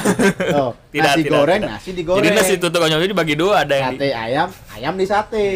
Oh, 0.57 0.73
Tidak, 0.97 1.13
nasi 1.13 1.21
tidak, 1.29 1.33
goreng 1.37 1.61
tidak. 1.61 1.73
nasi 1.77 1.91
digoreng 1.93 2.25
Jadi 2.25 2.29
nasi 2.33 2.53
tutuk 2.57 2.81
oncom 2.81 2.99
itu 3.05 3.11
dibagi 3.13 3.35
dua, 3.37 3.55
ada 3.69 3.75
yang 3.77 3.93
di, 3.93 3.99
sate 4.01 4.09
ayam 4.17 4.49
ayam 4.73 4.95
di 4.97 5.05
sate 5.05 5.47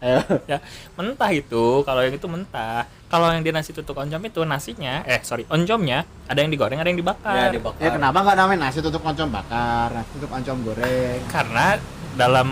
Ayo. 0.00 0.18
ya, 0.50 0.58
mentah 0.96 1.30
itu. 1.30 1.84
Kalau 1.84 2.00
yang 2.00 2.16
itu 2.16 2.26
mentah. 2.26 2.88
Kalau 3.10 3.26
yang 3.28 3.42
di 3.42 3.50
nasi 3.50 3.74
tutuk 3.74 3.98
oncom 3.98 4.22
itu 4.22 4.40
nasinya, 4.44 5.02
eh 5.02 5.18
sorry, 5.20 5.42
oncomnya 5.44 6.06
ada 6.24 6.38
yang 6.38 6.46
digoreng, 6.48 6.78
ada 6.78 6.86
yang 6.86 6.94
ya 6.94 7.02
dibakar. 7.02 7.50
dibakar 7.50 7.82
ya 7.82 7.90
kenapa 7.90 8.18
nggak 8.22 8.36
namanya 8.36 8.58
nasi 8.64 8.78
tutuk 8.78 9.02
oncom 9.02 9.28
bakar 9.28 9.90
nasi 9.90 10.08
tutuk 10.14 10.30
oncom 10.30 10.56
goreng 10.62 11.18
Karena 11.26 11.74
dalam 12.12 12.48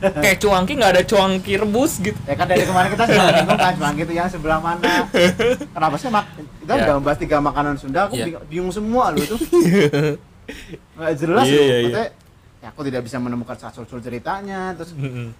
kayak 0.00 0.36
cuangki 0.38 0.72
nggak 0.74 0.92
ada 0.94 1.02
cuangki 1.02 1.52
rebus 1.56 1.92
gitu. 1.98 2.16
ya 2.24 2.32
kan 2.32 2.44
dari 2.44 2.64
kemarin 2.64 2.88
kita 2.90 3.04
sudah 3.04 3.32
bingung 3.34 3.56
kan 3.58 3.72
cuma 3.74 3.88
gitu 3.94 4.12
yang 4.14 4.28
sebelah 4.28 4.56
mana 4.58 4.92
kenapa 5.68 5.96
sih 5.96 6.08
mak 6.08 6.24
kita 6.58 6.72
Ya. 6.72 6.82
udah 6.82 6.94
membahas 6.96 7.18
tiga 7.18 7.36
makanan 7.38 7.74
Sunda 7.76 8.00
aku 8.04 8.16
Iya. 8.16 8.40
bingung, 8.42 8.68
semua 8.70 9.12
loh 9.12 9.20
itu 9.20 9.36
nggak 10.96 11.12
jelas 11.16 11.44
loh 11.46 11.52
iya, 11.62 11.76
iya. 11.82 12.04
Ya 12.60 12.68
aku 12.68 12.80
tidak 12.82 13.02
bisa 13.02 13.16
menemukan 13.16 13.56
asal-usul 13.56 13.98
ceritanya 13.98 14.76
terus 14.76 14.92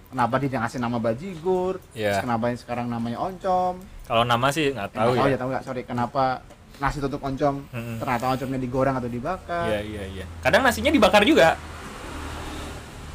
kenapa 0.08 0.34
dia 0.36 0.56
ngasih 0.56 0.78
nama 0.78 0.96
bajigur 0.96 1.76
Iya. 1.92 2.16
terus 2.16 2.24
kenapa 2.24 2.44
yang 2.46 2.58
sekarang 2.58 2.86
namanya 2.86 3.20
oncom 3.20 3.76
Kalau 4.02 4.24
nama 4.24 4.48
sih 4.48 4.72
nggak 4.72 4.88
tahu 4.90 5.10
ya. 5.14 5.24
ya 5.26 5.36
tahu 5.36 5.48
nggak 5.50 5.62
sorry 5.62 5.82
kenapa 5.82 6.40
nasi 6.76 6.96
tutuk 6.96 7.20
oncom 7.20 7.60
Mm-mm. 7.66 7.96
ternyata 7.96 8.24
oncomnya 8.26 8.56
digoreng 8.58 8.94
atau 8.94 9.04
dibakar 9.06 9.68
Iya 9.68 9.80
iya 9.82 10.02
iya. 10.10 10.24
Kadang 10.40 10.62
nasinya 10.62 10.88
dibakar 10.88 11.20
juga. 11.22 11.60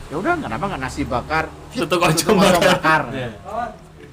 ya 0.05 0.15
udah 0.15 0.37
kenapa 0.37 0.63
nggak 0.67 0.81
nasi 0.83 1.01
bakar 1.01 1.49
Tutuk 1.73 1.97
oncom 1.97 2.37
bakar. 2.37 2.61
bakar 2.61 3.01
Iya. 3.17 3.29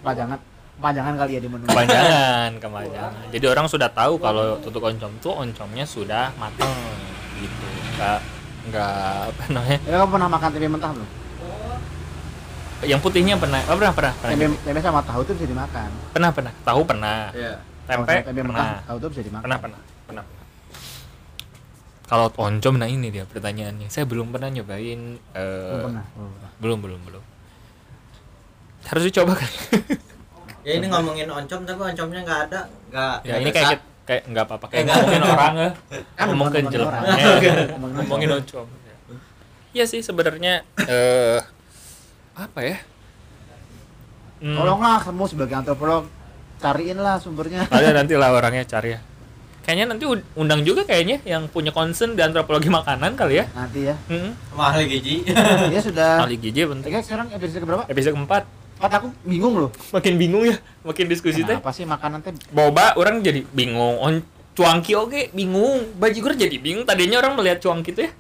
panjangan 0.01 0.41
panjangan 0.79 1.15
kali 1.17 1.37
ya 1.37 1.41
di 1.41 1.47
menu 1.47 1.65
kepanjangan 1.65 2.51
kepanjangan 2.59 3.29
jadi 3.29 3.45
orang 3.47 3.67
sudah 3.69 3.87
tahu 3.89 4.17
kalau 4.17 4.57
tutuk 4.59 4.83
oncom 4.83 5.13
tuh 5.21 5.37
oncomnya 5.37 5.85
sudah 5.85 6.33
mateng 6.35 6.73
gitu 7.37 7.67
nggak 7.93 8.19
nggak 8.71 8.95
apa 9.33 9.43
namanya? 9.51 9.79
Ya 9.83 9.97
kamu 9.99 10.11
pernah 10.15 10.29
makan 10.31 10.49
tempe 10.55 10.69
mentah 10.71 10.91
belum? 10.95 11.11
Yang 12.83 13.01
putihnya 13.03 13.35
pernah 13.39 13.61
oh, 13.67 13.77
pernah 13.79 13.93
pernah 13.95 14.13
pernah. 14.19 14.33
Tempe 14.35 14.59
tempe 14.63 14.81
sama 14.83 15.01
tahu 15.03 15.21
tuh 15.27 15.35
bisa 15.39 15.47
dimakan. 15.47 15.91
Pernah 16.15 16.31
pernah. 16.31 16.53
Tahu 16.63 16.81
pernah. 16.87 17.19
Iya. 17.35 17.55
tempe 17.83 18.15
tempe 18.23 18.43
mentah 18.47 18.67
pernah. 18.79 18.87
tahu 18.87 18.97
tuh 19.03 19.09
bisa 19.15 19.23
dimakan. 19.23 19.45
Pernah 19.47 19.59
pernah 19.59 19.81
pernah. 20.07 20.25
Pernah. 20.27 20.41
kalau 22.13 22.29
oncom 22.37 22.77
nah 22.77 22.89
ini 22.91 23.09
dia 23.09 23.25
pertanyaannya. 23.25 23.89
Saya 23.89 24.05
belum 24.05 24.31
pernah 24.37 24.53
nyobain 24.53 25.17
eh, 25.33 25.71
belum 25.73 25.81
pernah 25.89 26.05
belum 26.61 26.79
belum 26.85 27.01
belum 27.09 27.23
harus 28.83 29.03
dicoba 29.07 29.33
kan? 29.39 29.51
Ya 30.63 30.79
ini 30.79 30.87
ngomongin 30.87 31.27
oncom 31.27 31.67
tapi 31.67 31.81
oncomnya 31.91 32.23
nggak 32.23 32.41
ada 32.47 32.61
nggak 32.95 33.17
ya 33.27 33.35
ini 33.43 33.51
ada 33.51 33.55
kayak 33.55 33.69
kita- 33.75 33.92
kayak 34.03 34.23
nggak 34.27 34.45
apa-apa 34.45 34.67
kayak 34.69 34.83
Eh, 34.83 34.91
ngomongin 34.91 35.23
orang. 35.23 35.53
Ya 35.55 35.71
Kan 36.19 36.25
ngomongin 36.33 36.65
jelek. 36.69 36.89
Orang. 36.89 37.03
Ngomongin 38.03 38.31
oncom 38.37 38.67
iya 39.73 39.89
sih 39.89 40.05
sebenarnya 40.05 40.69
eh 40.85 41.41
apa 42.37 42.61
ya? 42.61 42.77
Hmm, 44.43 44.57
Tolonglah 44.59 45.01
kamu 45.01 45.25
sebagai 45.29 45.55
antropolog 45.57 46.05
cariin 46.61 46.99
lah 47.01 47.17
sumbernya. 47.17 47.65
ada 47.73 47.91
nanti 47.97 48.15
lah 48.17 48.33
orangnya 48.33 48.69
cari 48.69 48.95
ya. 48.97 49.01
Kayaknya 49.63 49.85
nanti 49.95 50.05
undang 50.35 50.67
juga 50.67 50.83
kayaknya 50.83 51.23
yang 51.23 51.47
punya 51.47 51.71
concern 51.71 52.19
di 52.19 52.23
antropologi 52.23 52.67
makanan 52.67 53.15
kali 53.15 53.39
ya. 53.41 53.47
Nanti 53.55 53.87
ya. 53.87 53.95
hmm. 54.11 54.59
mahal 54.59 54.83
gizi. 54.85 55.23
Dia 55.71 55.81
sudah. 55.81 56.27
kali 56.27 56.37
gizi 56.37 56.67
penting 56.67 56.91
Oke, 56.93 57.01
sekarang 57.07 57.27
episode 57.31 57.63
berapa? 57.63 57.85
episode 57.87 58.13
keempat 58.19 58.43
Aku 58.83 59.15
bingung 59.23 59.55
loh. 59.57 59.71
makin 59.95 60.19
bingung 60.19 60.43
ya 60.43 60.59
makin 60.83 61.07
diskusi 61.07 61.47
teh. 61.47 61.55
sih 61.71 61.87
makanan 61.87 62.19
teh? 62.19 62.35
boba 62.51 62.99
orang 62.99 63.23
jadi 63.23 63.47
bingung. 63.47 63.95
On 63.97 64.19
cuangki 64.53 64.99
oke 64.99 65.31
bingung. 65.31 65.95
Bajigur 65.97 66.35
jadi 66.35 66.59
bingung. 66.59 66.83
Tadinya 66.83 67.23
orang 67.23 67.39
melihat 67.39 67.63
cuangki 67.63 67.95
itu 67.95 68.03
ya 68.03 68.11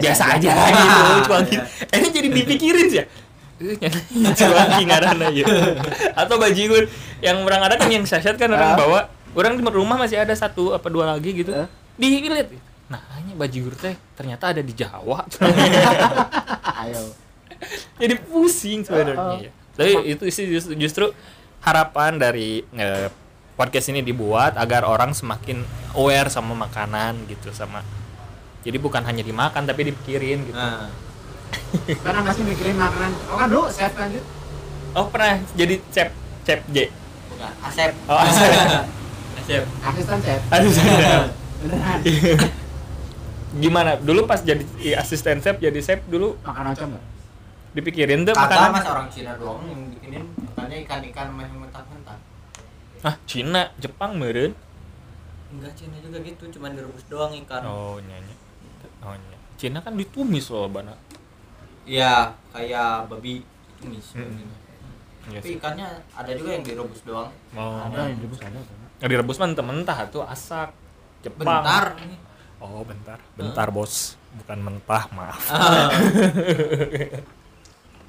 biasa 0.00 0.40
aja 0.40 0.48
gitu 0.56 1.00
cuangki. 1.28 1.56
Ini 1.84 2.08
jadi 2.08 2.28
dipikirin 2.32 2.86
sih 2.88 2.98
ya. 3.00 3.06
Eh, 3.60 3.76
cuangki 4.40 4.82
ngaranna 4.88 5.28
ya. 5.36 5.44
Atau 6.16 6.40
bajigur 6.40 6.88
yang 7.20 7.44
orang 7.44 7.60
ada 7.68 7.76
kan 7.76 7.92
yang 7.92 8.08
sasyat 8.08 8.40
kan 8.40 8.48
orang 8.48 8.72
Ah. 8.72 8.78
bawa. 8.80 9.00
Orang 9.36 9.54
di 9.54 9.62
rumah 9.62 10.00
masih 10.00 10.16
ada 10.16 10.32
satu 10.32 10.72
apa 10.72 10.88
dua 10.88 11.12
lagi 11.12 11.36
gitu. 11.36 11.52
Ah. 11.52 11.68
dilihat 12.00 12.48
nah 12.90 12.98
ini 13.20 13.36
bajigur 13.36 13.76
teh 13.76 13.94
ternyata 14.16 14.50
ada 14.50 14.64
di 14.64 14.72
Jawa. 14.72 15.22
Ayo. 16.82 17.12
jadi 18.00 18.16
pusing 18.24 18.80
sebenarnya 18.82 19.46
ya. 19.46 19.52
Tapi 19.80 20.12
itu 20.12 20.22
sih 20.28 20.44
justru, 20.52 20.72
justru 20.76 21.04
harapan 21.64 22.20
dari 22.20 22.60
eh, 22.76 23.08
podcast 23.56 23.88
ini 23.88 24.04
dibuat 24.04 24.60
agar 24.60 24.84
orang 24.84 25.16
semakin 25.16 25.64
aware 25.96 26.28
sama 26.28 26.52
makanan 26.52 27.28
gitu 27.28 27.52
sama 27.52 27.80
jadi 28.60 28.76
bukan 28.76 29.00
hanya 29.04 29.24
dimakan 29.24 29.64
tapi 29.64 29.88
dipikirin 29.88 30.44
gitu. 30.48 30.56
nah 30.56 30.88
Karena 32.04 32.18
nggak 32.22 32.34
sih 32.38 32.44
mikirin 32.46 32.78
makanan. 32.78 33.10
Oh 33.26 33.36
kan 33.36 33.50
dulu 33.50 33.66
chef 33.74 33.90
lanjut. 33.98 34.22
Oh 34.94 35.06
pernah 35.10 35.38
jadi 35.58 35.82
chef 35.90 36.08
chef 36.46 36.60
J. 36.70 36.90
bukan 37.34 37.52
asep 37.66 37.90
Oh 38.06 38.18
asep. 38.18 38.50
asep 39.42 39.62
Asisten 39.82 40.18
chef. 40.22 40.40
Aduh 40.54 40.70
saya. 40.70 41.26
Beneran. 41.60 41.98
Gimana? 43.58 43.90
Dulu 43.98 44.30
pas 44.30 44.40
jadi 44.46 44.62
asisten 44.94 45.42
chef 45.42 45.58
jadi 45.58 45.80
chef 45.82 46.00
dulu 46.06 46.38
Makan 46.46 46.64
oncom 46.70 46.88
nggak? 46.94 47.04
Dipikirin 47.72 48.22
tuh 48.22 48.32
kata 48.32 48.46
makanan. 48.48 48.70
mas 48.72 48.84
orang 48.84 49.08
Cina 49.08 49.32
doang 49.34 49.62
yang 49.64 49.82
bikinin 49.88 50.24
katanya 50.48 50.76
ikan-ikan 50.80 51.28
meh 51.30 51.48
mentah-mentah 51.48 52.18
Ah, 53.00 53.16
Cina, 53.24 53.72
Jepang 53.76 54.12
meureun. 54.14 54.52
enggak 55.50 55.72
Cina 55.74 55.96
juga 55.98 56.20
gitu 56.20 56.44
cuman 56.50 56.70
direbus 56.72 57.04
doang 57.06 57.32
ikan 57.38 57.62
Oh, 57.62 57.96
nyanyi. 57.98 58.34
Oh, 59.00 59.10
nyanyi. 59.10 59.38
Cina 59.56 59.78
kan 59.78 59.94
ditumis 59.94 60.46
loh, 60.46 60.66
Bana. 60.66 60.92
iya 61.82 62.30
kayak 62.50 63.06
babi 63.06 63.40
tumis 63.76 64.12
Mm-mm. 64.12 64.46
Iya 65.26 65.36
tapi 65.36 65.46
sih. 65.46 65.56
ikannya 65.56 65.86
ada 66.10 66.30
juga 66.32 66.50
yang 66.52 66.62
direbus 66.62 67.00
doang 67.02 67.30
Oh. 67.52 67.80
Ada 67.82 68.04
yang 68.04 68.18
direbus 68.18 68.40
ada. 68.40 68.60
Yang 68.98 69.10
direbus 69.10 69.36
mentah-mentah 69.38 69.98
tuh 70.08 70.22
asak. 70.22 70.70
Jepang. 71.20 71.44
bentar 71.60 71.84
Oh, 72.58 72.84
bentar. 72.84 73.16
Bentar, 73.32 73.68
Bos. 73.70 74.20
Bukan 74.34 74.58
mentah, 74.60 75.08
maaf. 75.10 75.40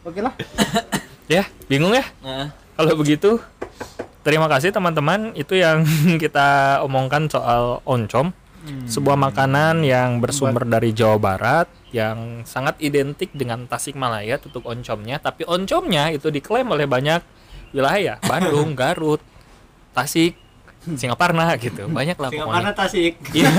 Oke 0.01 0.19
lah. 0.19 0.33
ya, 1.31 1.45
bingung 1.69 1.93
ya? 1.93 2.05
nah 2.25 2.49
Kalau 2.73 2.97
begitu, 2.97 3.37
terima 4.25 4.49
kasih 4.49 4.73
teman-teman. 4.73 5.37
Itu 5.37 5.53
yang 5.53 5.85
kita 6.23 6.81
omongkan 6.85 7.29
soal 7.29 7.85
oncom. 7.85 8.33
Sebuah 8.61 9.17
makanan 9.17 9.81
yang 9.81 10.21
bersumber 10.21 10.69
dari 10.69 10.93
Jawa 10.93 11.17
Barat 11.17 11.65
yang 11.89 12.45
sangat 12.45 12.77
identik 12.77 13.33
dengan 13.33 13.65
Tasikmalaya 13.65 14.37
tutuk 14.37 14.69
oncomnya, 14.69 15.17
tapi 15.17 15.49
oncomnya 15.49 16.13
itu 16.13 16.29
diklaim 16.29 16.69
oleh 16.69 16.85
banyak 16.85 17.25
wilayah, 17.73 18.21
Bandung, 18.29 18.77
Garut, 18.77 19.17
Tasik, 19.97 20.37
Singaparna 20.93 21.57
gitu. 21.57 21.89
Banyak 21.89 22.17
lah 22.21 22.29
pokoknya. 22.29 22.45
Singaparna 22.45 22.71
Tasik 22.77 23.13
Iya. 23.33 23.49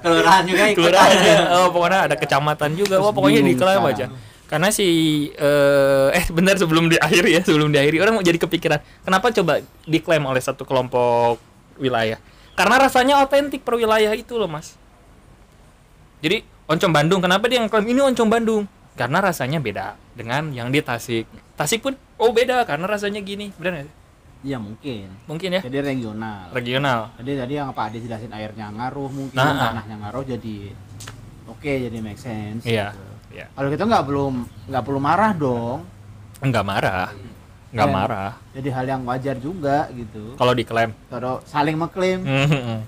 kelurahan 0.00 0.42
juga 0.48 0.62
ikut 0.72 0.80
kelurahan 0.80 1.40
oh 1.60 1.68
pokoknya 1.72 1.98
ada 2.08 2.16
kecamatan 2.16 2.70
juga 2.72 2.96
wah 2.98 3.12
pokoknya 3.12 3.44
diklaim 3.44 3.84
aja 3.84 4.06
karena 4.50 4.68
si 4.68 4.86
eh 5.30 6.08
eh 6.10 6.26
benar 6.28 6.58
sebelum 6.58 6.90
diakhiri 6.90 7.38
ya 7.38 7.40
sebelum 7.40 7.70
diakhiri 7.70 8.02
orang 8.02 8.18
mau 8.18 8.24
jadi 8.24 8.34
kepikiran 8.34 8.82
kenapa 9.00 9.30
coba 9.30 9.62
diklaim 9.86 10.26
oleh 10.26 10.42
satu 10.42 10.66
kelompok 10.66 11.38
wilayah 11.78 12.18
karena 12.58 12.82
rasanya 12.82 13.22
otentik 13.22 13.62
per 13.62 13.78
wilayah 13.78 14.10
itu 14.10 14.34
loh 14.34 14.50
mas 14.50 14.74
jadi 16.20 16.42
oncom 16.66 16.90
Bandung 16.90 17.20
kenapa 17.22 17.46
dia 17.46 17.62
ngeklaim 17.62 17.86
ini 17.86 18.00
oncom 18.02 18.26
Bandung 18.26 18.62
karena 18.98 19.22
rasanya 19.22 19.62
beda 19.62 19.94
dengan 20.12 20.50
yang 20.50 20.68
di 20.68 20.82
Tasik 20.82 21.24
Tasik 21.54 21.80
pun 21.80 21.94
oh 22.18 22.34
beda 22.34 22.66
karena 22.66 22.84
rasanya 22.84 23.22
gini 23.22 23.54
benar 23.54 23.80
nggak 23.80 23.86
sih? 23.86 23.96
Iya 24.40 24.56
mungkin. 24.56 25.04
mungkin 25.28 25.52
ya 25.52 25.60
Jadi 25.60 25.78
regional. 25.84 26.48
regional 26.50 27.12
Jadi 27.20 27.32
tadi 27.36 27.52
yang 27.60 27.76
Pak 27.76 27.92
Ade 27.92 27.98
jelasin 28.00 28.32
airnya 28.32 28.72
ngaruh 28.72 29.12
mungkin 29.12 29.36
Nah. 29.36 29.76
tanahnya 29.76 29.96
ngaruh 30.00 30.24
jadi 30.24 30.56
oke 31.44 31.68
jadi 31.68 31.98
make 32.00 32.16
sense. 32.16 32.64
iya 32.64 32.96
gitu. 32.96 33.09
Iya 33.30 33.46
Kalau 33.50 33.68
kita 33.68 33.84
nggak 33.84 34.04
belum 34.04 34.34
nggak 34.66 34.82
perlu 34.82 35.00
marah 35.00 35.32
dong. 35.32 35.78
nggak 36.40 36.64
marah 36.64 37.08
nggak 37.70 37.86
Iya. 37.86 37.94
marah 37.94 38.32
Jadi 38.50 38.68
hal 38.68 38.86
yang 38.88 39.02
wajar 39.04 39.36
juga 39.36 39.86
gitu. 39.90 40.34
kalau 40.34 40.52
diklaim 40.52 40.90
Kalau 41.06 41.38
saling 41.44 41.74
mengklaim 41.74 42.20
Mhm. 42.20 42.78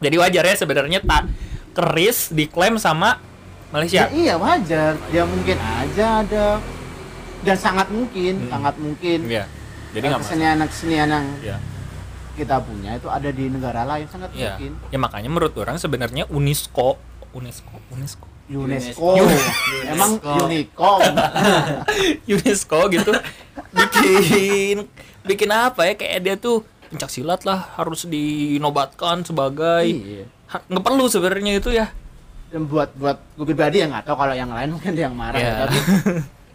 Jadi 0.00 0.16
wajar 0.16 0.42
ya 0.42 0.54
sebenarnya 0.54 0.98
tak 1.00 1.28
keris 1.70 2.30
diklaim 2.30 2.74
sama 2.74 3.20
Malaysia. 3.68 4.02
Ya, 4.02 4.10
iya 4.10 4.34
wajar. 4.34 4.96
Ya 5.12 5.22
mungkin 5.22 5.54
aja 5.54 6.24
ada 6.24 6.58
dan 7.40 7.54
sangat 7.54 7.86
mungkin, 7.86 8.34
Mm. 8.38 8.50
sangat 8.50 8.74
mungkin. 8.76 9.18
Iya. 9.28 9.44
Jadi 9.92 10.04
nggak 10.04 10.22
kesenian 10.24 10.56
kesenian 10.64 11.08
yang 11.08 11.26
Iya. 11.38 11.56
kita 12.32 12.58
punya 12.60 12.96
itu 12.96 13.06
ada 13.06 13.28
di 13.28 13.44
negara 13.46 13.84
lain 13.84 14.08
sangat 14.08 14.32
Iya. 14.32 14.56
mungkin. 14.56 14.72
Ya 14.88 14.98
makanya 14.98 15.28
menurut 15.28 15.54
orang 15.54 15.76
sebenarnya 15.76 16.24
UNESCO, 16.26 16.96
UNESCO, 17.30 17.76
UNESCO, 17.90 18.26
UNESCO. 18.50 19.14
UNESCO. 19.14 19.86
Emang 19.86 20.18
unicorn. 20.18 21.14
UNESCO 22.34 22.78
gitu 22.90 23.12
bikin 23.70 24.90
bikin 25.22 25.50
apa 25.54 25.86
ya 25.86 25.94
kayak 25.94 26.18
dia 26.26 26.34
tuh 26.34 26.66
pencak 26.90 27.06
silat 27.06 27.46
lah 27.46 27.70
harus 27.78 28.02
dinobatkan 28.10 29.22
sebagai 29.22 29.86
iya. 29.86 30.26
Nggak 30.66 30.82
perlu 30.82 31.06
sebenarnya 31.06 31.62
itu 31.62 31.70
ya. 31.70 31.86
Dan 32.50 32.66
buat 32.66 32.90
buat 32.98 33.22
gue 33.38 33.46
pribadi 33.46 33.78
ya 33.78 33.86
nggak 33.86 34.10
tahu 34.10 34.16
kalau 34.18 34.34
yang 34.34 34.50
lain 34.50 34.74
mungkin 34.74 34.98
dia 34.98 35.06
yang 35.06 35.14
marah 35.14 35.38
ya, 35.38 35.46
Iya. 35.46 35.54
tapi 35.62 35.78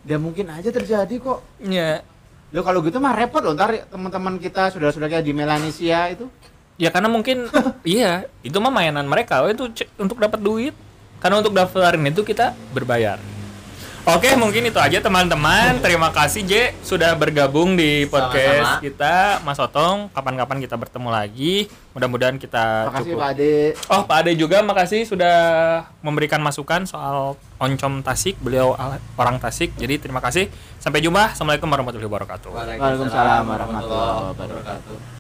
dia 0.03 0.17
mungkin 0.25 0.45
aja 0.51 0.67
terjadi 0.67 1.15
kok. 1.15 1.39
Ya. 1.63 2.03
Lo 2.51 2.59
kalau 2.67 2.83
gitu 2.83 2.99
mah 2.99 3.15
repot 3.15 3.39
loh 3.39 3.55
ntar 3.55 3.87
teman-teman 3.87 4.35
kita 4.43 4.75
saudara-saudara 4.75 5.15
kita 5.15 5.23
di 5.23 5.31
Melanesia 5.31 6.11
itu 6.11 6.27
Ya 6.75 6.91
karena 6.91 7.07
mungkin 7.07 7.47
iya, 7.87 8.27
itu 8.43 8.59
mah 8.59 8.67
mainan 8.67 9.07
mereka 9.07 9.39
oh, 9.39 9.47
itu 9.47 9.71
untuk 9.95 10.19
dapat 10.19 10.43
duit. 10.43 10.75
Karena 11.25 11.41
untuk 11.41 11.57
daftarin 11.57 12.05
itu 12.05 12.21
kita 12.21 12.53
berbayar. 12.69 13.17
Oke, 14.05 14.29
mungkin 14.37 14.69
itu 14.69 14.77
aja 14.77 15.01
teman-teman. 15.01 15.81
Terima 15.81 16.13
kasih 16.13 16.45
J 16.45 16.77
sudah 16.85 17.17
bergabung 17.17 17.73
di 17.73 18.05
podcast 18.05 18.77
Sama-sama. 18.77 18.85
kita. 18.85 19.15
Mas 19.41 19.57
Otong, 19.57 20.13
kapan-kapan 20.13 20.61
kita 20.61 20.77
bertemu 20.77 21.09
lagi. 21.09 21.65
Mudah-mudahan 21.97 22.37
kita 22.37 22.93
makasih 22.93 23.17
cukup. 23.17 23.25
Pak 23.25 23.29
Ade 23.33 23.53
Oh, 23.89 24.01
Pak 24.05 24.17
Ade 24.21 24.31
juga 24.37 24.61
makasih 24.61 25.09
sudah 25.09 25.37
memberikan 26.05 26.37
masukan 26.45 26.85
soal 26.85 27.33
oncom 27.57 28.05
Tasik. 28.05 28.37
Beliau 28.37 28.77
orang 29.17 29.41
Tasik. 29.41 29.73
Jadi 29.73 29.97
terima 29.97 30.21
kasih. 30.21 30.53
Sampai 30.77 31.01
jumpa. 31.01 31.33
Assalamualaikum 31.33 31.65
warahmatullahi 31.65 32.05
wabarakatuh. 32.05 32.49
Waalaikumsalam 32.53 33.41
warahmatullahi 33.41 34.21
wabarakatuh 34.37 35.14